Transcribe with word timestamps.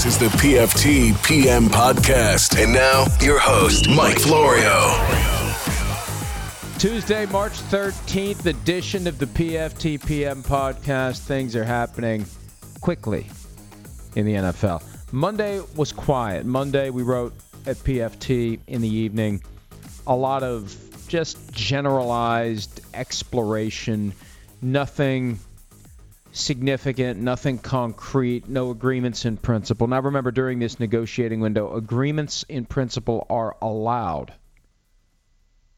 This 0.00 0.18
is 0.18 0.18
the 0.30 0.38
PFT 0.38 1.24
PM 1.24 1.66
podcast. 1.66 2.58
And 2.58 2.72
now, 2.72 3.04
your 3.20 3.38
host, 3.38 3.86
Mike 3.90 4.18
Florio. 4.18 4.96
Tuesday, 6.78 7.26
March 7.26 7.52
13th 7.52 8.46
edition 8.46 9.06
of 9.06 9.18
the 9.18 9.26
PFT 9.26 10.02
PM 10.06 10.42
podcast. 10.42 11.18
Things 11.26 11.54
are 11.54 11.64
happening 11.64 12.24
quickly 12.80 13.26
in 14.16 14.24
the 14.24 14.36
NFL. 14.36 14.82
Monday 15.12 15.60
was 15.76 15.92
quiet. 15.92 16.46
Monday, 16.46 16.88
we 16.88 17.02
wrote 17.02 17.34
at 17.66 17.76
PFT 17.76 18.58
in 18.68 18.80
the 18.80 18.88
evening 18.88 19.42
a 20.06 20.16
lot 20.16 20.42
of 20.42 20.74
just 21.08 21.52
generalized 21.52 22.80
exploration, 22.94 24.14
nothing 24.62 25.38
significant, 26.32 27.20
nothing 27.20 27.58
concrete, 27.58 28.48
no 28.48 28.70
agreements 28.70 29.24
in 29.24 29.36
principle. 29.36 29.86
Now, 29.86 30.00
remember, 30.00 30.30
during 30.30 30.58
this 30.58 30.78
negotiating 30.78 31.40
window, 31.40 31.74
agreements 31.74 32.44
in 32.48 32.66
principle 32.66 33.26
are 33.28 33.56
allowed. 33.60 34.32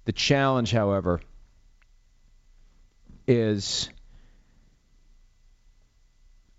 The 0.04 0.12
challenge, 0.12 0.72
however, 0.72 1.20
is 3.26 3.88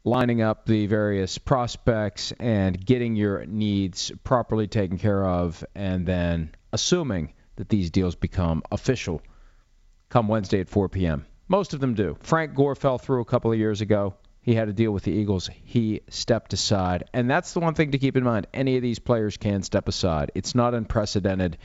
lining 0.05 0.41
up 0.41 0.65
the 0.65 0.87
various 0.87 1.37
prospects 1.37 2.33
and 2.39 2.85
getting 2.85 3.15
your 3.15 3.45
needs 3.45 4.11
properly 4.23 4.67
taken 4.67 4.97
care 4.97 5.25
of, 5.25 5.63
and 5.75 6.05
then 6.05 6.53
assuming 6.71 7.33
that 7.55 7.69
these 7.69 7.89
deals 7.89 8.15
become 8.15 8.63
official 8.71 9.21
come 10.09 10.27
Wednesday 10.27 10.59
at 10.59 10.69
4 10.69 10.89
p.m. 10.89 11.25
Most 11.47 11.73
of 11.73 11.79
them 11.79 11.93
do. 11.93 12.17
Frank 12.21 12.55
Gore 12.55 12.75
fell 12.75 12.97
through 12.97 13.21
a 13.21 13.25
couple 13.25 13.51
of 13.51 13.59
years 13.59 13.81
ago. 13.81 14.15
He 14.41 14.55
had 14.55 14.65
to 14.65 14.73
deal 14.73 14.91
with 14.91 15.03
the 15.03 15.11
Eagles. 15.11 15.49
He 15.63 16.01
stepped 16.09 16.51
aside. 16.53 17.05
And 17.13 17.29
that's 17.29 17.53
the 17.53 17.59
one 17.59 17.75
thing 17.75 17.91
to 17.91 17.97
keep 17.97 18.17
in 18.17 18.23
mind. 18.23 18.47
Any 18.53 18.75
of 18.75 18.81
these 18.81 18.99
players 18.99 19.37
can 19.37 19.63
step 19.63 19.87
aside. 19.87 20.31
It's 20.35 20.53
not 20.53 20.73
unprecedented. 20.73 21.57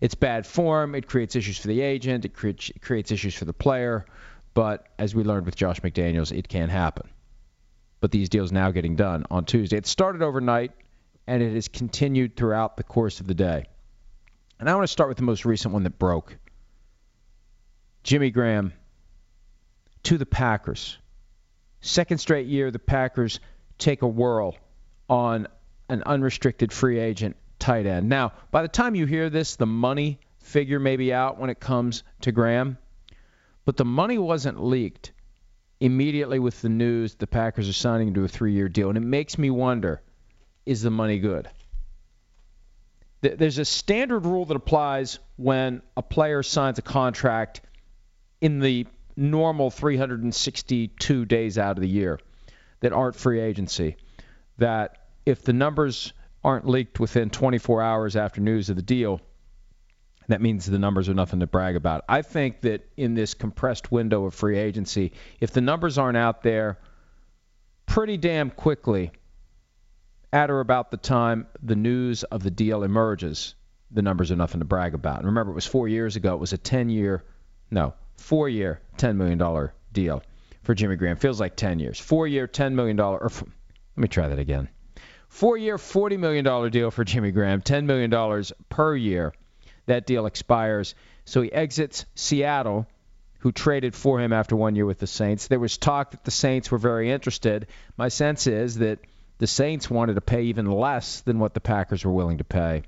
It's 0.00 0.14
bad 0.14 0.46
form. 0.46 0.94
It 0.94 1.06
creates 1.06 1.36
issues 1.36 1.58
for 1.58 1.68
the 1.68 1.82
agent. 1.82 2.24
It 2.24 2.34
creates 2.34 3.10
issues 3.10 3.34
for 3.34 3.44
the 3.44 3.52
player. 3.52 4.06
But 4.54 4.86
as 4.98 5.14
we 5.14 5.24
learned 5.24 5.46
with 5.46 5.56
Josh 5.56 5.80
McDaniels, 5.80 6.36
it 6.36 6.48
can 6.48 6.68
happen. 6.68 7.08
But 8.00 8.10
these 8.10 8.28
deals 8.28 8.50
now 8.50 8.70
getting 8.70 8.96
done 8.96 9.24
on 9.30 9.44
Tuesday. 9.44 9.76
It 9.76 9.86
started 9.86 10.22
overnight, 10.22 10.72
and 11.26 11.42
it 11.42 11.54
has 11.54 11.68
continued 11.68 12.36
throughout 12.36 12.76
the 12.76 12.82
course 12.82 13.20
of 13.20 13.26
the 13.26 13.34
day. 13.34 13.66
And 14.58 14.68
I 14.68 14.74
want 14.74 14.84
to 14.84 14.92
start 14.92 15.08
with 15.08 15.18
the 15.18 15.22
most 15.22 15.44
recent 15.44 15.72
one 15.72 15.84
that 15.84 15.98
broke. 15.98 16.36
Jimmy 18.02 18.30
Graham 18.30 18.72
to 20.04 20.18
the 20.18 20.26
Packers. 20.26 20.98
Second 21.80 22.18
straight 22.18 22.46
year, 22.46 22.70
the 22.70 22.78
Packers 22.78 23.40
take 23.78 24.02
a 24.02 24.08
whirl 24.08 24.56
on 25.08 25.48
an 25.88 26.02
unrestricted 26.04 26.72
free 26.72 26.98
agent 26.98 27.36
tight 27.58 27.86
end. 27.86 28.08
Now, 28.08 28.32
by 28.50 28.62
the 28.62 28.68
time 28.68 28.94
you 28.94 29.06
hear 29.06 29.30
this, 29.30 29.56
the 29.56 29.66
money 29.66 30.18
figure 30.40 30.78
may 30.78 30.96
be 30.96 31.12
out 31.12 31.38
when 31.38 31.50
it 31.50 31.60
comes 31.60 32.02
to 32.22 32.32
Graham, 32.32 32.78
but 33.64 33.76
the 33.76 33.84
money 33.84 34.18
wasn't 34.18 34.62
leaked 34.62 35.12
immediately 35.80 36.38
with 36.38 36.60
the 36.62 36.68
news 36.68 37.14
the 37.14 37.26
Packers 37.26 37.68
are 37.68 37.72
signing 37.72 38.14
to 38.14 38.24
a 38.24 38.28
three 38.28 38.52
year 38.52 38.68
deal. 38.68 38.88
And 38.88 38.96
it 38.96 39.02
makes 39.02 39.36
me 39.38 39.50
wonder 39.50 40.00
is 40.64 40.82
the 40.82 40.90
money 40.90 41.18
good? 41.18 41.48
There's 43.20 43.58
a 43.58 43.64
standard 43.64 44.24
rule 44.26 44.44
that 44.46 44.56
applies 44.56 45.18
when 45.36 45.82
a 45.96 46.02
player 46.02 46.42
signs 46.42 46.78
a 46.78 46.82
contract 46.82 47.60
in 48.40 48.58
the 48.58 48.86
normal 49.22 49.70
362 49.70 51.24
days 51.24 51.56
out 51.56 51.78
of 51.78 51.82
the 51.82 51.88
year 51.88 52.18
that 52.80 52.92
aren't 52.92 53.16
free 53.16 53.40
agency. 53.40 53.96
That 54.58 54.98
if 55.24 55.42
the 55.42 55.52
numbers 55.52 56.12
aren't 56.44 56.66
leaked 56.66 56.98
within 57.00 57.30
24 57.30 57.82
hours 57.82 58.16
after 58.16 58.40
news 58.40 58.68
of 58.68 58.76
the 58.76 58.82
deal, 58.82 59.20
that 60.28 60.40
means 60.40 60.66
the 60.66 60.78
numbers 60.78 61.08
are 61.08 61.14
nothing 61.14 61.40
to 61.40 61.46
brag 61.46 61.76
about. 61.76 62.04
I 62.08 62.22
think 62.22 62.60
that 62.62 62.86
in 62.96 63.14
this 63.14 63.34
compressed 63.34 63.90
window 63.92 64.24
of 64.24 64.34
free 64.34 64.58
agency, 64.58 65.12
if 65.40 65.52
the 65.52 65.60
numbers 65.60 65.98
aren't 65.98 66.16
out 66.16 66.42
there 66.42 66.78
pretty 67.86 68.16
damn 68.16 68.50
quickly, 68.50 69.12
at 70.32 70.50
or 70.50 70.60
about 70.60 70.90
the 70.90 70.96
time 70.96 71.46
the 71.62 71.76
news 71.76 72.24
of 72.24 72.42
the 72.42 72.50
deal 72.50 72.82
emerges, 72.82 73.54
the 73.90 74.02
numbers 74.02 74.32
are 74.32 74.36
nothing 74.36 74.60
to 74.60 74.64
brag 74.64 74.94
about. 74.94 75.18
And 75.18 75.26
remember, 75.26 75.52
it 75.52 75.54
was 75.54 75.66
four 75.66 75.86
years 75.86 76.16
ago. 76.16 76.34
It 76.34 76.40
was 76.40 76.52
a 76.52 76.58
10 76.58 76.88
year, 76.88 77.22
no, 77.70 77.94
four 78.16 78.48
year, 78.48 78.80
$10 78.98 79.16
million 79.16 79.70
deal 79.92 80.22
for 80.62 80.74
Jimmy 80.74 80.96
Graham. 80.96 81.16
Feels 81.16 81.40
like 81.40 81.56
10 81.56 81.78
years. 81.78 81.98
Four 81.98 82.26
year, 82.26 82.46
$10 82.46 82.72
million, 82.74 82.98
or 82.98 83.30
let 83.30 83.46
me 83.96 84.08
try 84.08 84.28
that 84.28 84.38
again. 84.38 84.68
Four 85.28 85.56
year, 85.56 85.76
$40 85.76 86.18
million 86.18 86.70
deal 86.70 86.90
for 86.90 87.04
Jimmy 87.04 87.30
Graham, 87.30 87.62
$10 87.62 87.84
million 87.84 88.44
per 88.68 88.94
year. 88.94 89.32
That 89.86 90.06
deal 90.06 90.26
expires. 90.26 90.94
So 91.24 91.42
he 91.42 91.52
exits 91.52 92.04
Seattle, 92.14 92.86
who 93.40 93.50
traded 93.50 93.94
for 93.94 94.20
him 94.20 94.32
after 94.32 94.54
one 94.54 94.76
year 94.76 94.86
with 94.86 94.98
the 94.98 95.06
Saints. 95.06 95.48
There 95.48 95.58
was 95.58 95.78
talk 95.78 96.12
that 96.12 96.24
the 96.24 96.30
Saints 96.30 96.70
were 96.70 96.78
very 96.78 97.10
interested. 97.10 97.66
My 97.96 98.08
sense 98.08 98.46
is 98.46 98.76
that 98.78 99.00
the 99.38 99.46
Saints 99.46 99.90
wanted 99.90 100.14
to 100.14 100.20
pay 100.20 100.42
even 100.44 100.70
less 100.70 101.22
than 101.22 101.40
what 101.40 101.54
the 101.54 101.60
Packers 101.60 102.04
were 102.04 102.12
willing 102.12 102.38
to 102.38 102.44
pay. 102.44 102.82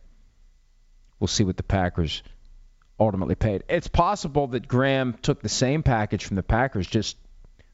We'll 1.19 1.29
see 1.29 1.45
what 1.45 1.57
the 1.57 1.65
Packers 1.65 2.23
ultimately 2.99 3.35
paid. 3.35 3.65
It's 3.69 3.89
possible 3.89 4.47
that 4.49 4.69
Graham 4.69 5.15
took 5.21 5.43
the 5.43 5.49
same 5.49 5.83
package 5.83 6.25
from 6.25 6.37
the 6.37 6.43
Packers 6.43 6.87
just 6.87 7.17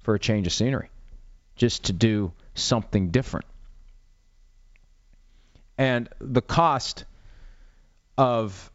for 0.03 0.15
a 0.15 0.19
change 0.19 0.47
of 0.47 0.53
scenery, 0.53 0.91
just 1.57 1.85
to 1.85 1.93
do 1.93 2.33
something 2.55 3.11
different. 3.11 3.47
And 5.77 6.09
the 6.19 6.43
cost 6.43 7.05
of 8.19 8.71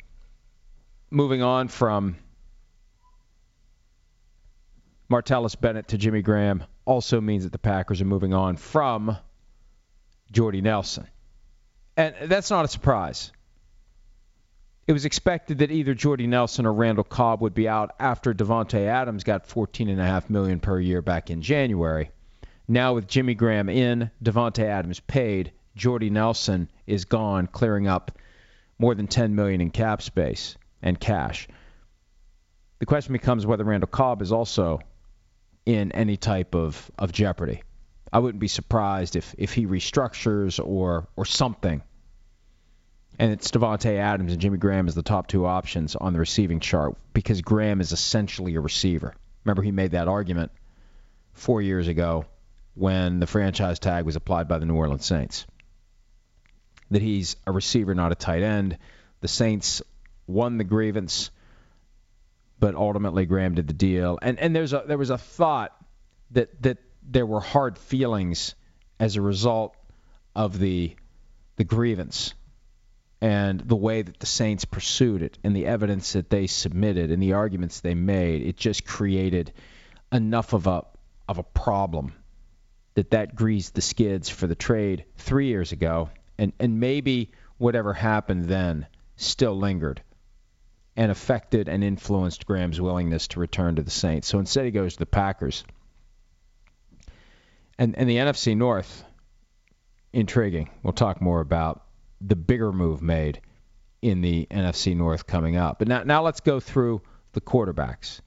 moving 1.11 1.41
on 1.41 1.67
from 1.67 2.17
Martellus 5.09 5.59
Bennett 5.59 5.89
to 5.89 5.97
Jimmy 5.97 6.21
Graham 6.21 6.63
also 6.83 7.21
means 7.21 7.43
that 7.43 7.51
the 7.51 7.59
Packers 7.59 8.01
are 8.01 8.05
moving 8.05 8.33
on 8.33 8.57
from 8.57 9.17
Jordy 10.31 10.61
Nelson. 10.61 11.07
And 11.97 12.15
that's 12.23 12.49
not 12.49 12.65
a 12.65 12.67
surprise. 12.67 13.31
It 14.87 14.93
was 14.93 15.05
expected 15.05 15.57
that 15.59 15.71
either 15.71 15.95
Jordy 15.95 16.27
Nelson 16.27 16.67
or 16.67 16.73
Randall 16.73 17.03
Cobb 17.03 17.41
would 17.41 17.55
be 17.55 17.67
out 17.67 17.95
after 17.99 18.35
Davante 18.35 18.85
Adams 18.85 19.23
got 19.23 19.47
14.5 19.47 20.29
million 20.29 20.59
per 20.59 20.79
year 20.79 21.01
back 21.01 21.31
in 21.31 21.41
January. 21.41 22.11
Now 22.67 22.93
with 22.93 23.07
Jimmy 23.07 23.33
Graham 23.33 23.67
in, 23.67 24.11
Davante 24.23 24.63
Adams 24.63 24.99
paid, 24.99 25.51
Jordy 25.75 26.11
Nelson 26.11 26.69
is 26.85 27.05
gone, 27.05 27.47
clearing 27.47 27.87
up 27.87 28.19
more 28.77 28.93
than 28.93 29.07
10 29.07 29.33
million 29.33 29.59
in 29.59 29.71
cap 29.71 30.03
space 30.03 30.55
and 30.83 30.99
cash. 30.99 31.47
The 32.77 32.85
question 32.85 33.13
becomes 33.13 33.45
whether 33.45 33.63
Randall 33.63 33.87
Cobb 33.87 34.21
is 34.21 34.31
also 34.31 34.81
in 35.65 35.93
any 35.93 36.15
type 36.15 36.53
of, 36.53 36.91
of 36.99 37.11
jeopardy. 37.11 37.63
I 38.13 38.19
wouldn't 38.19 38.39
be 38.39 38.47
surprised 38.47 39.15
if, 39.15 39.33
if 39.35 39.51
he 39.53 39.65
restructures 39.65 40.63
or 40.63 41.07
or 41.15 41.25
something. 41.25 41.81
And 43.17 43.31
it's 43.31 43.51
Davante 43.51 43.97
Adams 43.97 44.33
and 44.33 44.41
Jimmy 44.41 44.57
Graham 44.57 44.87
as 44.87 44.95
the 44.95 45.03
top 45.03 45.27
two 45.27 45.45
options 45.45 45.95
on 45.95 46.13
the 46.13 46.19
receiving 46.19 46.59
chart 46.59 46.95
because 47.13 47.41
Graham 47.41 47.79
is 47.79 47.91
essentially 47.91 48.55
a 48.55 48.59
receiver. 48.59 49.13
Remember 49.45 49.61
he 49.61 49.71
made 49.71 49.91
that 49.91 50.07
argument 50.07 50.51
four 51.33 51.61
years 51.61 51.87
ago 51.87 52.25
when 52.73 53.19
the 53.19 53.27
franchise 53.27 53.79
tag 53.79 54.05
was 54.05 54.17
applied 54.17 54.47
by 54.47 54.57
the 54.57 54.65
New 54.65 54.75
Orleans 54.75 55.05
Saints. 55.05 55.45
That 56.91 57.01
he's 57.01 57.37
a 57.47 57.51
receiver, 57.51 57.95
not 57.95 58.11
a 58.11 58.15
tight 58.15 58.43
end. 58.43 58.77
The 59.21 59.27
Saints 59.27 59.81
won 60.27 60.57
the 60.57 60.63
grievance, 60.63 61.31
but 62.59 62.75
ultimately 62.75 63.25
Graham 63.25 63.55
did 63.55 63.67
the 63.67 63.73
deal. 63.73 64.19
And 64.21 64.39
and 64.39 64.55
there's 64.55 64.73
a 64.73 64.83
there 64.85 64.97
was 64.97 65.09
a 65.09 65.17
thought 65.17 65.71
that 66.31 66.61
that 66.63 66.77
there 67.01 67.25
were 67.25 67.39
hard 67.39 67.77
feelings 67.77 68.55
as 68.99 69.15
a 69.15 69.21
result 69.21 69.75
of 70.35 70.59
the 70.59 70.95
the 71.55 71.63
grievance 71.63 72.33
and 73.21 73.59
the 73.61 73.75
way 73.75 74.01
that 74.01 74.19
the 74.19 74.25
Saints 74.25 74.65
pursued 74.65 75.21
it 75.21 75.37
and 75.43 75.55
the 75.55 75.65
evidence 75.65 76.13
that 76.13 76.29
they 76.29 76.47
submitted 76.47 77.11
and 77.11 77.21
the 77.21 77.33
arguments 77.33 77.79
they 77.79 77.95
made, 77.95 78.41
it 78.41 78.57
just 78.57 78.85
created 78.85 79.53
enough 80.11 80.53
of 80.53 80.67
a 80.67 80.83
of 81.27 81.39
a 81.39 81.43
problem 81.43 82.13
that 82.95 83.11
that 83.11 83.35
greased 83.35 83.75
the 83.75 83.81
skids 83.81 84.29
for 84.29 84.47
the 84.47 84.55
trade 84.55 85.05
three 85.17 85.47
years 85.47 85.71
ago, 85.71 86.09
and, 86.37 86.53
and 86.59 86.79
maybe 86.79 87.31
whatever 87.57 87.93
happened 87.93 88.45
then 88.45 88.85
still 89.17 89.57
lingered 89.57 90.01
and 90.95 91.11
affected 91.11 91.67
and 91.67 91.83
influenced 91.83 92.45
Graham's 92.45 92.79
willingness 92.79 93.27
to 93.29 93.39
return 93.39 93.75
to 93.75 93.81
the 93.81 93.91
Saints. 93.91 94.27
So 94.27 94.39
instead, 94.39 94.65
he 94.65 94.71
goes 94.71 94.93
to 94.93 94.99
the 94.99 95.05
Packers. 95.05 95.63
And, 97.77 97.97
and 97.97 98.09
the 98.09 98.15
NFC 98.15 98.55
North, 98.55 99.03
intriguing. 100.13 100.69
We'll 100.81 100.93
talk 100.93 101.21
more 101.21 101.41
about 101.41 101.84
the 102.21 102.35
bigger 102.35 102.71
move 102.71 103.01
made 103.01 103.41
in 104.01 104.21
the 104.21 104.47
NFC 104.51 104.95
North 104.95 105.25
coming 105.27 105.57
up. 105.57 105.79
But 105.79 105.87
now, 105.87 106.03
now 106.03 106.23
let's 106.23 106.39
go 106.39 106.59
through 106.59 107.01
the 107.33 107.41
quarterbacks. 107.41 108.21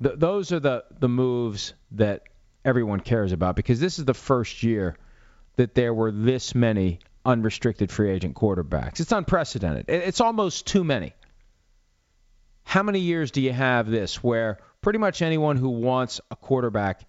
Those 0.00 0.52
are 0.52 0.60
the, 0.60 0.84
the 0.98 1.08
moves 1.08 1.72
that 1.92 2.24
everyone 2.64 3.00
cares 3.00 3.32
about 3.32 3.56
because 3.56 3.80
this 3.80 3.98
is 3.98 4.04
the 4.04 4.14
first 4.14 4.62
year 4.62 4.96
that 5.56 5.74
there 5.74 5.94
were 5.94 6.10
this 6.10 6.54
many 6.54 6.98
unrestricted 7.24 7.90
free 7.90 8.10
agent 8.10 8.34
quarterbacks. 8.34 9.00
It's 9.00 9.12
unprecedented. 9.12 9.86
It's 9.88 10.20
almost 10.20 10.66
too 10.66 10.84
many. 10.84 11.12
How 12.62 12.82
many 12.82 13.00
years 13.00 13.30
do 13.30 13.40
you 13.40 13.52
have 13.52 13.88
this 13.88 14.22
where 14.22 14.58
pretty 14.80 14.98
much 14.98 15.22
anyone 15.22 15.56
who 15.56 15.70
wants 15.70 16.20
a 16.30 16.36
quarterback 16.36 17.08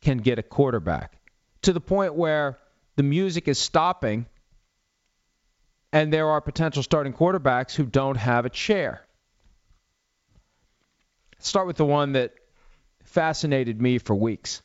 can 0.00 0.18
get 0.18 0.38
a 0.38 0.42
quarterback 0.42 1.18
to 1.62 1.72
the 1.72 1.80
point 1.80 2.14
where 2.14 2.58
the 2.96 3.02
music 3.02 3.48
is 3.48 3.58
stopping 3.58 4.26
and 5.92 6.12
there 6.12 6.28
are 6.28 6.40
potential 6.40 6.82
starting 6.82 7.12
quarterbacks 7.12 7.74
who 7.74 7.84
don't 7.84 8.16
have 8.16 8.46
a 8.46 8.50
chair? 8.50 9.04
start 11.40 11.68
with 11.68 11.76
the 11.76 11.84
one 11.84 12.12
that 12.12 12.34
fascinated 13.04 13.80
me 13.80 13.98
for 13.98 14.14
weeks 14.14 14.62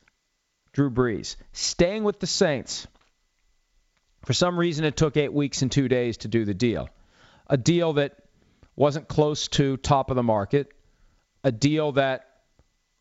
Drew 0.73 0.89
Brees. 0.89 1.35
Staying 1.51 2.03
with 2.03 2.19
the 2.19 2.25
Saints. 2.25 2.87
For 4.25 4.33
some 4.33 4.57
reason, 4.57 4.85
it 4.85 4.97
took 4.97 5.17
eight 5.17 5.31
weeks 5.31 5.61
and 5.61 5.71
two 5.71 5.87
days 5.87 6.17
to 6.17 6.27
do 6.27 6.45
the 6.45 6.53
deal. 6.55 6.89
A 7.47 7.57
deal 7.57 7.93
that 7.93 8.15
wasn't 8.75 9.07
close 9.07 9.47
to 9.49 9.77
top 9.77 10.09
of 10.09 10.15
the 10.15 10.23
market, 10.23 10.71
a 11.43 11.51
deal 11.51 11.91
that 11.91 12.27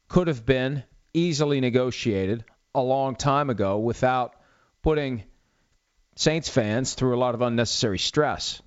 could 0.08 0.26
have 0.26 0.44
been 0.44 0.84
easily 1.14 1.60
negotiated 1.60 2.44
a 2.74 2.82
long 2.82 3.16
time 3.16 3.48
ago 3.48 3.78
without 3.78 4.34
putting 4.82 5.22
Saints 6.22 6.48
fans 6.48 6.94
through 6.94 7.16
a 7.16 7.18
lot 7.18 7.34
of 7.34 7.42
unnecessary 7.42 7.98
stress. 7.98 8.62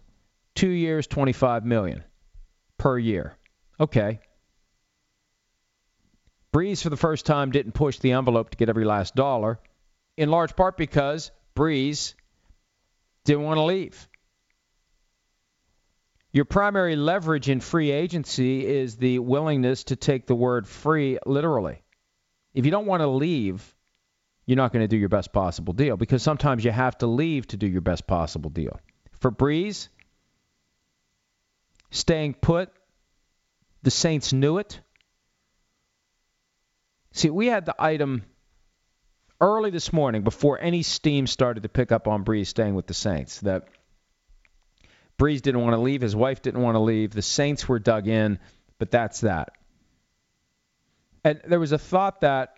2 0.56 0.68
years, 0.68 1.08
25 1.08 1.64
million 1.64 2.04
per 2.78 2.98
year. 2.98 3.38
Okay. 3.80 4.20
Brees 6.54 6.84
for 6.84 6.90
the 6.90 6.98
first 6.98 7.26
time 7.26 7.52
didn't 7.52 7.72
push 7.72 8.00
the 8.00 8.12
envelope 8.12 8.50
to 8.50 8.58
get 8.58 8.68
every 8.68 8.84
last 8.84 9.16
dollar, 9.16 9.58
in 10.18 10.30
large 10.30 10.58
part 10.58 10.76
because 10.76 11.32
Brees 11.56 12.16
didn't 13.24 13.44
want 13.44 13.58
to 13.58 13.64
leave. 13.64 14.10
Your 16.34 16.44
primary 16.44 16.98
leverage 16.98 17.48
in 17.48 17.62
free 17.62 17.92
agency 17.92 18.66
is 18.66 18.98
the 18.98 19.20
willingness 19.20 19.86
to 19.86 19.96
take 19.96 20.28
the 20.28 20.36
word 20.36 20.68
free 20.68 21.20
literally. 21.26 21.82
If 22.54 22.66
you 22.66 22.72
don't 22.72 22.86
want 22.86 23.00
to 23.00 23.08
leave, 23.08 23.75
you're 24.46 24.58
not 24.58 24.72
going 24.72 24.84
to 24.84 24.88
do 24.88 24.98
your 24.98 25.10
best 25.10 25.34
possible 25.34 25.74
deal 25.74 25.98
because 25.98 26.22
sometimes 26.22 26.64
you 26.64 26.72
have 26.72 26.98
to 27.00 27.08
leave 27.08 27.48
to 27.48 27.58
do 27.58 27.68
your 27.68 27.82
best 27.82 28.06
possible 28.06 28.50
deal. 28.50 28.80
For 29.20 29.32
Brees, 29.32 29.88
staying 31.90 32.36
put, 32.36 32.70
the 33.82 33.92
Saints 33.92 34.34
knew 34.34 34.58
it. 34.58 34.80
See, 37.12 37.30
we 37.30 37.48
had 37.48 37.66
the 37.66 37.76
item 37.80 38.24
early 39.42 39.70
this 39.70 39.92
morning 39.92 40.24
before 40.24 40.60
any 40.60 40.84
steam 40.84 41.28
started 41.28 41.64
to 41.64 41.70
pick 41.70 41.92
up 41.92 42.08
on 42.08 42.24
Brees 42.24 42.48
staying 42.48 42.76
with 42.76 42.88
the 42.88 42.94
Saints 42.94 43.40
that 43.42 43.68
Brees 45.18 45.42
didn't 45.42 45.62
want 45.62 45.74
to 45.74 45.82
leave. 45.82 46.02
His 46.02 46.16
wife 46.16 46.42
didn't 46.42 46.62
want 46.62 46.76
to 46.76 46.80
leave. 46.80 47.12
The 47.12 47.22
Saints 47.22 47.68
were 47.68 47.80
dug 47.80 48.08
in, 48.08 48.40
but 48.80 48.92
that's 48.92 49.22
that. 49.22 49.54
And 51.24 51.42
there 51.48 51.60
was 51.60 51.72
a 51.72 51.78
thought 51.78 52.22
that 52.22 52.55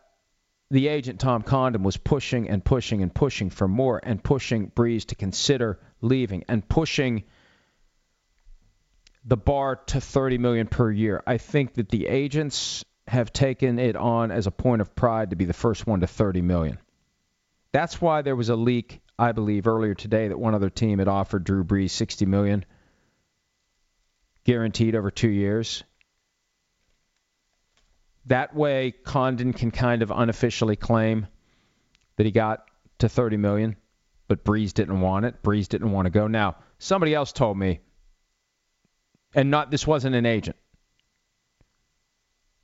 the 0.69 0.87
agent 0.89 1.19
Tom 1.19 1.43
Condon 1.43 1.83
was 1.83 1.97
pushing 1.97 2.49
and 2.49 2.63
pushing 2.63 3.01
and 3.01 3.13
pushing 3.13 3.49
for 3.49 3.67
more 3.67 3.99
and 4.03 4.21
pushing 4.21 4.69
Brees 4.69 5.05
to 5.05 5.15
consider 5.15 5.79
leaving 6.01 6.43
and 6.47 6.67
pushing 6.67 7.23
the 9.23 9.37
bar 9.37 9.77
to 9.87 10.01
30 10.01 10.37
million 10.37 10.67
per 10.67 10.91
year. 10.91 11.23
I 11.25 11.37
think 11.37 11.75
that 11.75 11.89
the 11.89 12.07
agents 12.07 12.83
have 13.07 13.31
taken 13.31 13.79
it 13.79 13.95
on 13.95 14.31
as 14.31 14.47
a 14.47 14.51
point 14.51 14.81
of 14.81 14.95
pride 14.95 15.29
to 15.29 15.35
be 15.35 15.45
the 15.45 15.53
first 15.53 15.87
one 15.87 16.01
to 16.01 16.07
30 16.07 16.41
million. 16.41 16.77
That's 17.71 18.01
why 18.01 18.21
there 18.21 18.35
was 18.35 18.49
a 18.49 18.55
leak 18.55 19.01
I 19.19 19.31
believe 19.31 19.67
earlier 19.67 19.95
today 19.95 20.27
that 20.27 20.39
one 20.39 20.53
other 20.53 20.69
team 20.69 20.99
had 20.99 21.07
offered 21.07 21.43
Drew 21.43 21.63
Brees 21.63 21.91
60 21.91 22.25
million 22.25 22.65
guaranteed 24.43 24.95
over 24.95 25.11
2 25.11 25.29
years. 25.29 25.83
That 28.27 28.55
way 28.55 28.91
Condon 28.91 29.53
can 29.53 29.71
kind 29.71 30.01
of 30.01 30.11
unofficially 30.11 30.75
claim 30.75 31.27
that 32.17 32.25
he 32.25 32.31
got 32.31 32.65
to 32.99 33.09
30 33.09 33.37
million, 33.37 33.75
but 34.27 34.43
Brees 34.43 34.73
didn't 34.73 34.99
want 35.01 35.25
it. 35.25 35.41
Brees 35.41 35.67
didn't 35.67 35.91
want 35.91 36.05
to 36.05 36.09
go. 36.09 36.27
Now, 36.27 36.57
somebody 36.79 37.13
else 37.13 37.31
told 37.31 37.57
me 37.57 37.79
and 39.33 39.51
not 39.51 39.71
this 39.71 39.85
wasn't 39.85 40.15
an 40.15 40.25
agent. 40.25 40.57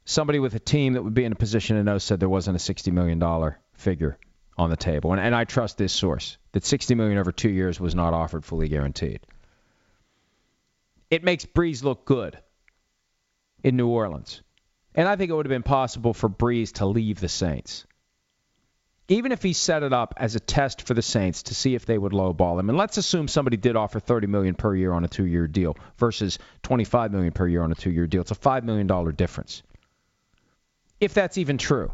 Somebody 0.06 0.40
with 0.40 0.56
a 0.56 0.60
team 0.60 0.94
that 0.94 1.04
would 1.04 1.14
be 1.14 1.24
in 1.24 1.32
a 1.32 1.36
position 1.36 1.78
to 1.78 1.84
know 1.84 1.98
said 1.98 2.20
there 2.20 2.28
wasn't 2.28 2.58
a 2.58 2.74
$60 2.74 2.92
million 2.92 3.56
figure 3.74 4.18
on 4.58 4.70
the 4.70 4.76
table. 4.76 5.14
And, 5.14 5.22
and 5.22 5.34
I 5.34 5.46
trust 5.46 5.78
this 5.78 5.94
source 5.94 6.38
that 6.52 6.66
60 6.66 6.96
million 6.96 7.18
over 7.18 7.32
two 7.32 7.50
years 7.50 7.80
was 7.80 7.96
not 7.96 8.14
offered 8.14 8.44
fully 8.44 8.68
guaranteed. 8.68 9.22
It 11.10 11.24
makes 11.24 11.46
Brees 11.46 11.84
look 11.84 12.06
good 12.06 12.38
in 13.64 13.78
New 13.78 13.88
Orleans. 13.88 14.42
And 14.96 15.08
I 15.08 15.16
think 15.16 15.32
it 15.32 15.34
would 15.34 15.46
have 15.46 15.50
been 15.50 15.64
possible 15.64 16.14
for 16.14 16.30
Brees 16.30 16.74
to 16.74 16.86
leave 16.86 17.20
the 17.20 17.30
Saints. 17.30 17.86
Even 19.10 19.32
if 19.32 19.44
he 19.44 19.54
set 19.54 19.84
it 19.84 19.92
up 19.92 20.14
as 20.18 20.36
a 20.36 20.40
test 20.40 20.88
for 20.88 20.94
the 20.94 21.02
Saints 21.02 21.44
to 21.44 21.56
see 21.56 21.76
if 21.76 21.86
they 21.86 21.98
would 21.98 22.14
lowball 22.14 22.60
him, 22.60 22.70
and 22.70 22.78
let's 22.78 22.98
assume 22.98 23.28
somebody 23.28 23.58
did 23.58 23.76
offer 23.76 24.00
30 24.00 24.28
million 24.28 24.56
per 24.56 24.74
year 24.76 24.94
on 24.94 25.04
a 25.04 25.10
two-year 25.10 25.48
deal 25.48 25.76
versus 25.98 26.40
25 26.62 27.12
million 27.12 27.34
per 27.34 27.48
year 27.48 27.64
on 27.64 27.72
a 27.72 27.76
two-year 27.76 28.08
deal, 28.08 28.22
it's 28.22 28.32
a 28.32 28.36
five 28.36 28.64
million 28.64 28.88
dollar 28.88 29.12
difference. 29.12 29.62
If 31.00 31.14
that's 31.14 31.38
even 31.38 31.58
true, 31.58 31.92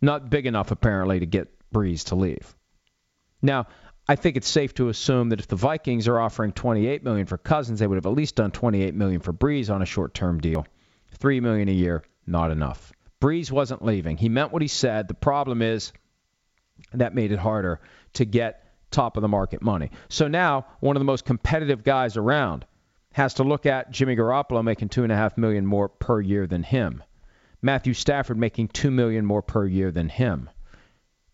not 0.00 0.30
big 0.30 0.46
enough 0.46 0.70
apparently 0.70 1.20
to 1.20 1.26
get 1.26 1.48
Brees 1.72 2.04
to 2.06 2.14
leave. 2.14 2.54
Now, 3.40 3.66
I 4.06 4.16
think 4.16 4.36
it's 4.36 4.48
safe 4.48 4.74
to 4.74 4.88
assume 4.88 5.30
that 5.30 5.40
if 5.40 5.48
the 5.48 5.56
Vikings 5.56 6.06
are 6.06 6.20
offering 6.20 6.52
28 6.52 7.02
million 7.02 7.26
for 7.26 7.38
Cousins, 7.38 7.80
they 7.80 7.86
would 7.86 7.96
have 7.96 8.06
at 8.06 8.12
least 8.12 8.36
done 8.36 8.50
28 8.50 8.94
million 8.94 9.20
for 9.20 9.32
Brees 9.32 9.72
on 9.72 9.82
a 9.82 9.86
short-term 9.86 10.38
deal. 10.38 10.66
3 11.22 11.38
million 11.38 11.68
a 11.68 11.72
year, 11.72 12.02
not 12.26 12.50
enough. 12.50 12.92
Brees 13.20 13.52
wasn't 13.52 13.84
leaving. 13.84 14.16
He 14.16 14.28
meant 14.28 14.52
what 14.52 14.60
he 14.60 14.66
said. 14.66 15.06
The 15.06 15.14
problem 15.14 15.62
is 15.62 15.92
that 16.94 17.14
made 17.14 17.30
it 17.30 17.38
harder 17.38 17.78
to 18.14 18.24
get 18.24 18.64
top 18.90 19.16
of 19.16 19.20
the 19.20 19.28
market 19.28 19.62
money. 19.62 19.92
So 20.08 20.26
now 20.26 20.66
one 20.80 20.96
of 20.96 21.00
the 21.00 21.04
most 21.04 21.24
competitive 21.24 21.84
guys 21.84 22.16
around 22.16 22.66
has 23.12 23.34
to 23.34 23.44
look 23.44 23.66
at 23.66 23.92
Jimmy 23.92 24.16
Garoppolo 24.16 24.64
making 24.64 24.88
two 24.88 25.04
and 25.04 25.12
a 25.12 25.16
half 25.16 25.38
million 25.38 25.64
more 25.64 25.88
per 25.88 26.20
year 26.20 26.48
than 26.48 26.64
him. 26.64 27.04
Matthew 27.62 27.94
Stafford 27.94 28.36
making 28.36 28.68
two 28.68 28.90
million 28.90 29.24
more 29.24 29.42
per 29.42 29.64
year 29.64 29.92
than 29.92 30.08
him. 30.08 30.50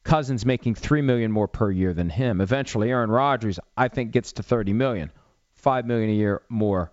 Cousins 0.03 0.45
making 0.45 0.75
three 0.75 1.01
million 1.01 1.33
more 1.33 1.49
per 1.49 1.71
year 1.71 1.95
than 1.95 2.11
him. 2.11 2.43
Eventually, 2.43 2.91
Aaron 2.91 3.11
Rodgers, 3.11 3.59
I 3.75 3.89
think, 3.89 4.11
gets 4.11 4.33
to 4.33 4.43
30 4.43 4.75
million, 4.75 5.11
five 5.55 5.87
million 5.87 6.11
a 6.11 6.15
year 6.15 6.43
more 6.51 6.93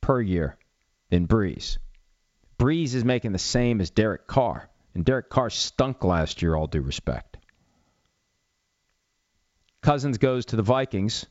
per 0.00 0.22
year 0.22 0.56
than 1.10 1.28
Brees. 1.28 1.76
Brees 2.58 2.94
is 2.94 3.04
making 3.04 3.32
the 3.32 3.38
same 3.38 3.80
as 3.80 3.90
Derek 3.90 4.26
Carr, 4.26 4.68
and 4.94 5.04
Derek 5.04 5.28
Carr 5.28 5.50
stunk 5.50 6.04
last 6.04 6.42
year. 6.42 6.54
All 6.54 6.66
due 6.66 6.82
respect. 6.82 7.36
Cousins 9.82 10.18
goes 10.18 10.46
to 10.46 10.56
the 10.56 10.62
Vikings. 10.62 11.26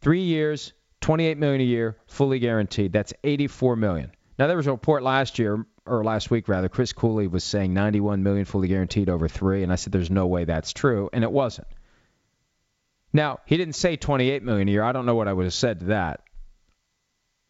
Three 0.00 0.22
years, 0.22 0.72
28 1.00 1.38
million 1.38 1.60
a 1.60 1.64
year, 1.64 1.98
fully 2.06 2.38
guaranteed. 2.38 2.92
That's 2.92 3.12
84 3.22 3.76
million. 3.76 4.12
Now 4.38 4.46
there 4.46 4.56
was 4.56 4.66
a 4.66 4.72
report 4.72 5.02
last 5.02 5.38
year 5.38 5.66
or 5.86 6.04
last 6.04 6.30
week 6.30 6.48
rather, 6.48 6.68
Chris 6.68 6.92
Cooley 6.92 7.26
was 7.26 7.44
saying 7.44 7.74
91 7.74 8.22
million 8.22 8.44
fully 8.44 8.68
guaranteed 8.68 9.08
over 9.08 9.28
three, 9.28 9.62
and 9.62 9.72
I 9.72 9.76
said 9.76 9.92
there's 9.92 10.10
no 10.10 10.26
way 10.26 10.44
that's 10.44 10.72
true, 10.72 11.10
and 11.12 11.24
it 11.24 11.32
wasn't. 11.32 11.66
Now 13.12 13.40
he 13.46 13.56
didn't 13.56 13.74
say 13.74 13.96
28 13.96 14.42
million 14.42 14.68
a 14.68 14.70
year. 14.70 14.82
I 14.82 14.92
don't 14.92 15.06
know 15.06 15.14
what 15.14 15.28
I 15.28 15.32
would 15.32 15.44
have 15.44 15.54
said 15.54 15.80
to 15.80 15.86
that, 15.86 16.20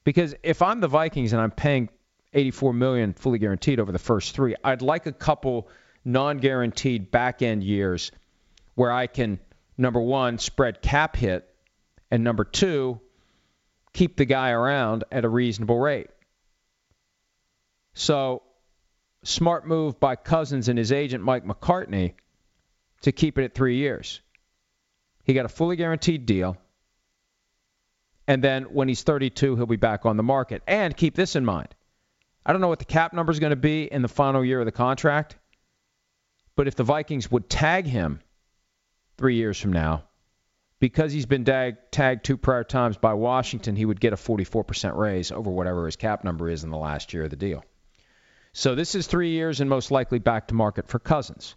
because 0.05 0.35
if 0.43 0.63
I'm 0.63 0.81
the 0.81 0.89
Vikings 0.89 1.33
and 1.33 1.43
I'm 1.43 1.51
paying 1.51 1.89
84 2.35 2.73
million 2.73 3.13
fully 3.13 3.39
guaranteed 3.39 3.81
over 3.81 3.93
the 3.93 3.99
first 3.99 4.35
three, 4.35 4.55
I'd 4.65 4.83
like 4.83 5.07
a 5.07 5.13
couple 5.13 5.69
non-guaranteed 6.05 7.11
back-end 7.11 7.63
years 7.63 8.11
where 8.75 8.91
I 8.91 9.07
can 9.07 9.39
number 9.77 10.01
one 10.01 10.39
spread 10.39 10.83
cap 10.83 11.17
hit, 11.17 11.49
and 12.11 12.25
number 12.25 12.45
two 12.45 13.01
keep 13.93 14.17
the 14.17 14.25
guy 14.25 14.51
around 14.51 15.05
at 15.13 15.25
a 15.25 15.29
reasonable 15.29 15.79
rate. 15.79 16.09
So, 17.95 18.43
smart 19.23 19.67
move 19.67 20.01
by 20.01 20.17
Cousins 20.17 20.69
and 20.69 20.79
his 20.79 20.93
agent 20.93 21.23
Mike 21.23 21.45
McCartney 21.45 22.15
to 23.03 23.13
keep 23.13 23.39
it 23.39 23.45
at 23.45 23.55
three 23.55 23.77
years. 23.77 24.21
He 25.25 25.35
got 25.35 25.45
a 25.45 25.51
fully 25.51 25.77
guaranteed 25.77 26.27
deal. 26.27 26.57
And 28.27 28.43
then 28.43 28.65
when 28.65 28.89
he's 28.89 29.03
32, 29.03 29.57
he'll 29.57 29.67
be 29.67 29.77
back 29.77 30.07
on 30.07 30.17
the 30.17 30.23
market. 30.23 30.63
And 30.67 30.97
keep 30.97 31.15
this 31.15 31.37
in 31.37 31.45
mind 31.45 31.75
I 32.45 32.53
don't 32.53 32.61
know 32.61 32.69
what 32.69 32.81
the 32.81 32.85
cap 32.85 33.13
number 33.13 33.31
is 33.31 33.39
going 33.39 33.51
to 33.51 33.57
be 33.57 33.85
in 33.85 34.03
the 34.03 34.09
final 34.09 34.45
year 34.45 34.61
of 34.61 34.67
the 34.67 34.73
contract, 34.73 35.37
but 36.57 36.67
if 36.67 36.75
the 36.75 36.85
Vikings 36.85 37.31
would 37.31 37.49
tag 37.49 37.87
him 37.87 38.21
three 39.17 39.37
years 39.37 39.61
from 39.61 39.73
now, 39.73 40.05
because 40.81 41.13
he's 41.13 41.27
been 41.27 41.45
tag, 41.45 41.77
tagged 41.93 42.25
two 42.25 42.37
prior 42.37 42.65
times 42.65 42.97
by 42.97 43.15
Washington, 43.15 43.77
he 43.77 43.85
would 43.85 44.01
get 44.01 44.13
a 44.13 44.17
44% 44.17 44.97
raise 44.97 45.31
over 45.31 45.51
whatever 45.51 45.87
his 45.87 45.95
cap 45.95 46.25
number 46.25 46.49
is 46.49 46.65
in 46.65 46.71
the 46.71 46.77
last 46.77 47.13
year 47.13 47.25
of 47.25 47.31
the 47.31 47.37
deal. 47.37 47.65
So 48.53 48.75
this 48.75 48.97
is 48.97 49.07
three 49.07 49.31
years 49.31 49.61
and 49.61 49.71
most 49.71 49.91
likely 49.91 50.19
back 50.19 50.49
to 50.49 50.55
market 50.55 50.89
for 50.89 50.99
Cousins. 50.99 51.55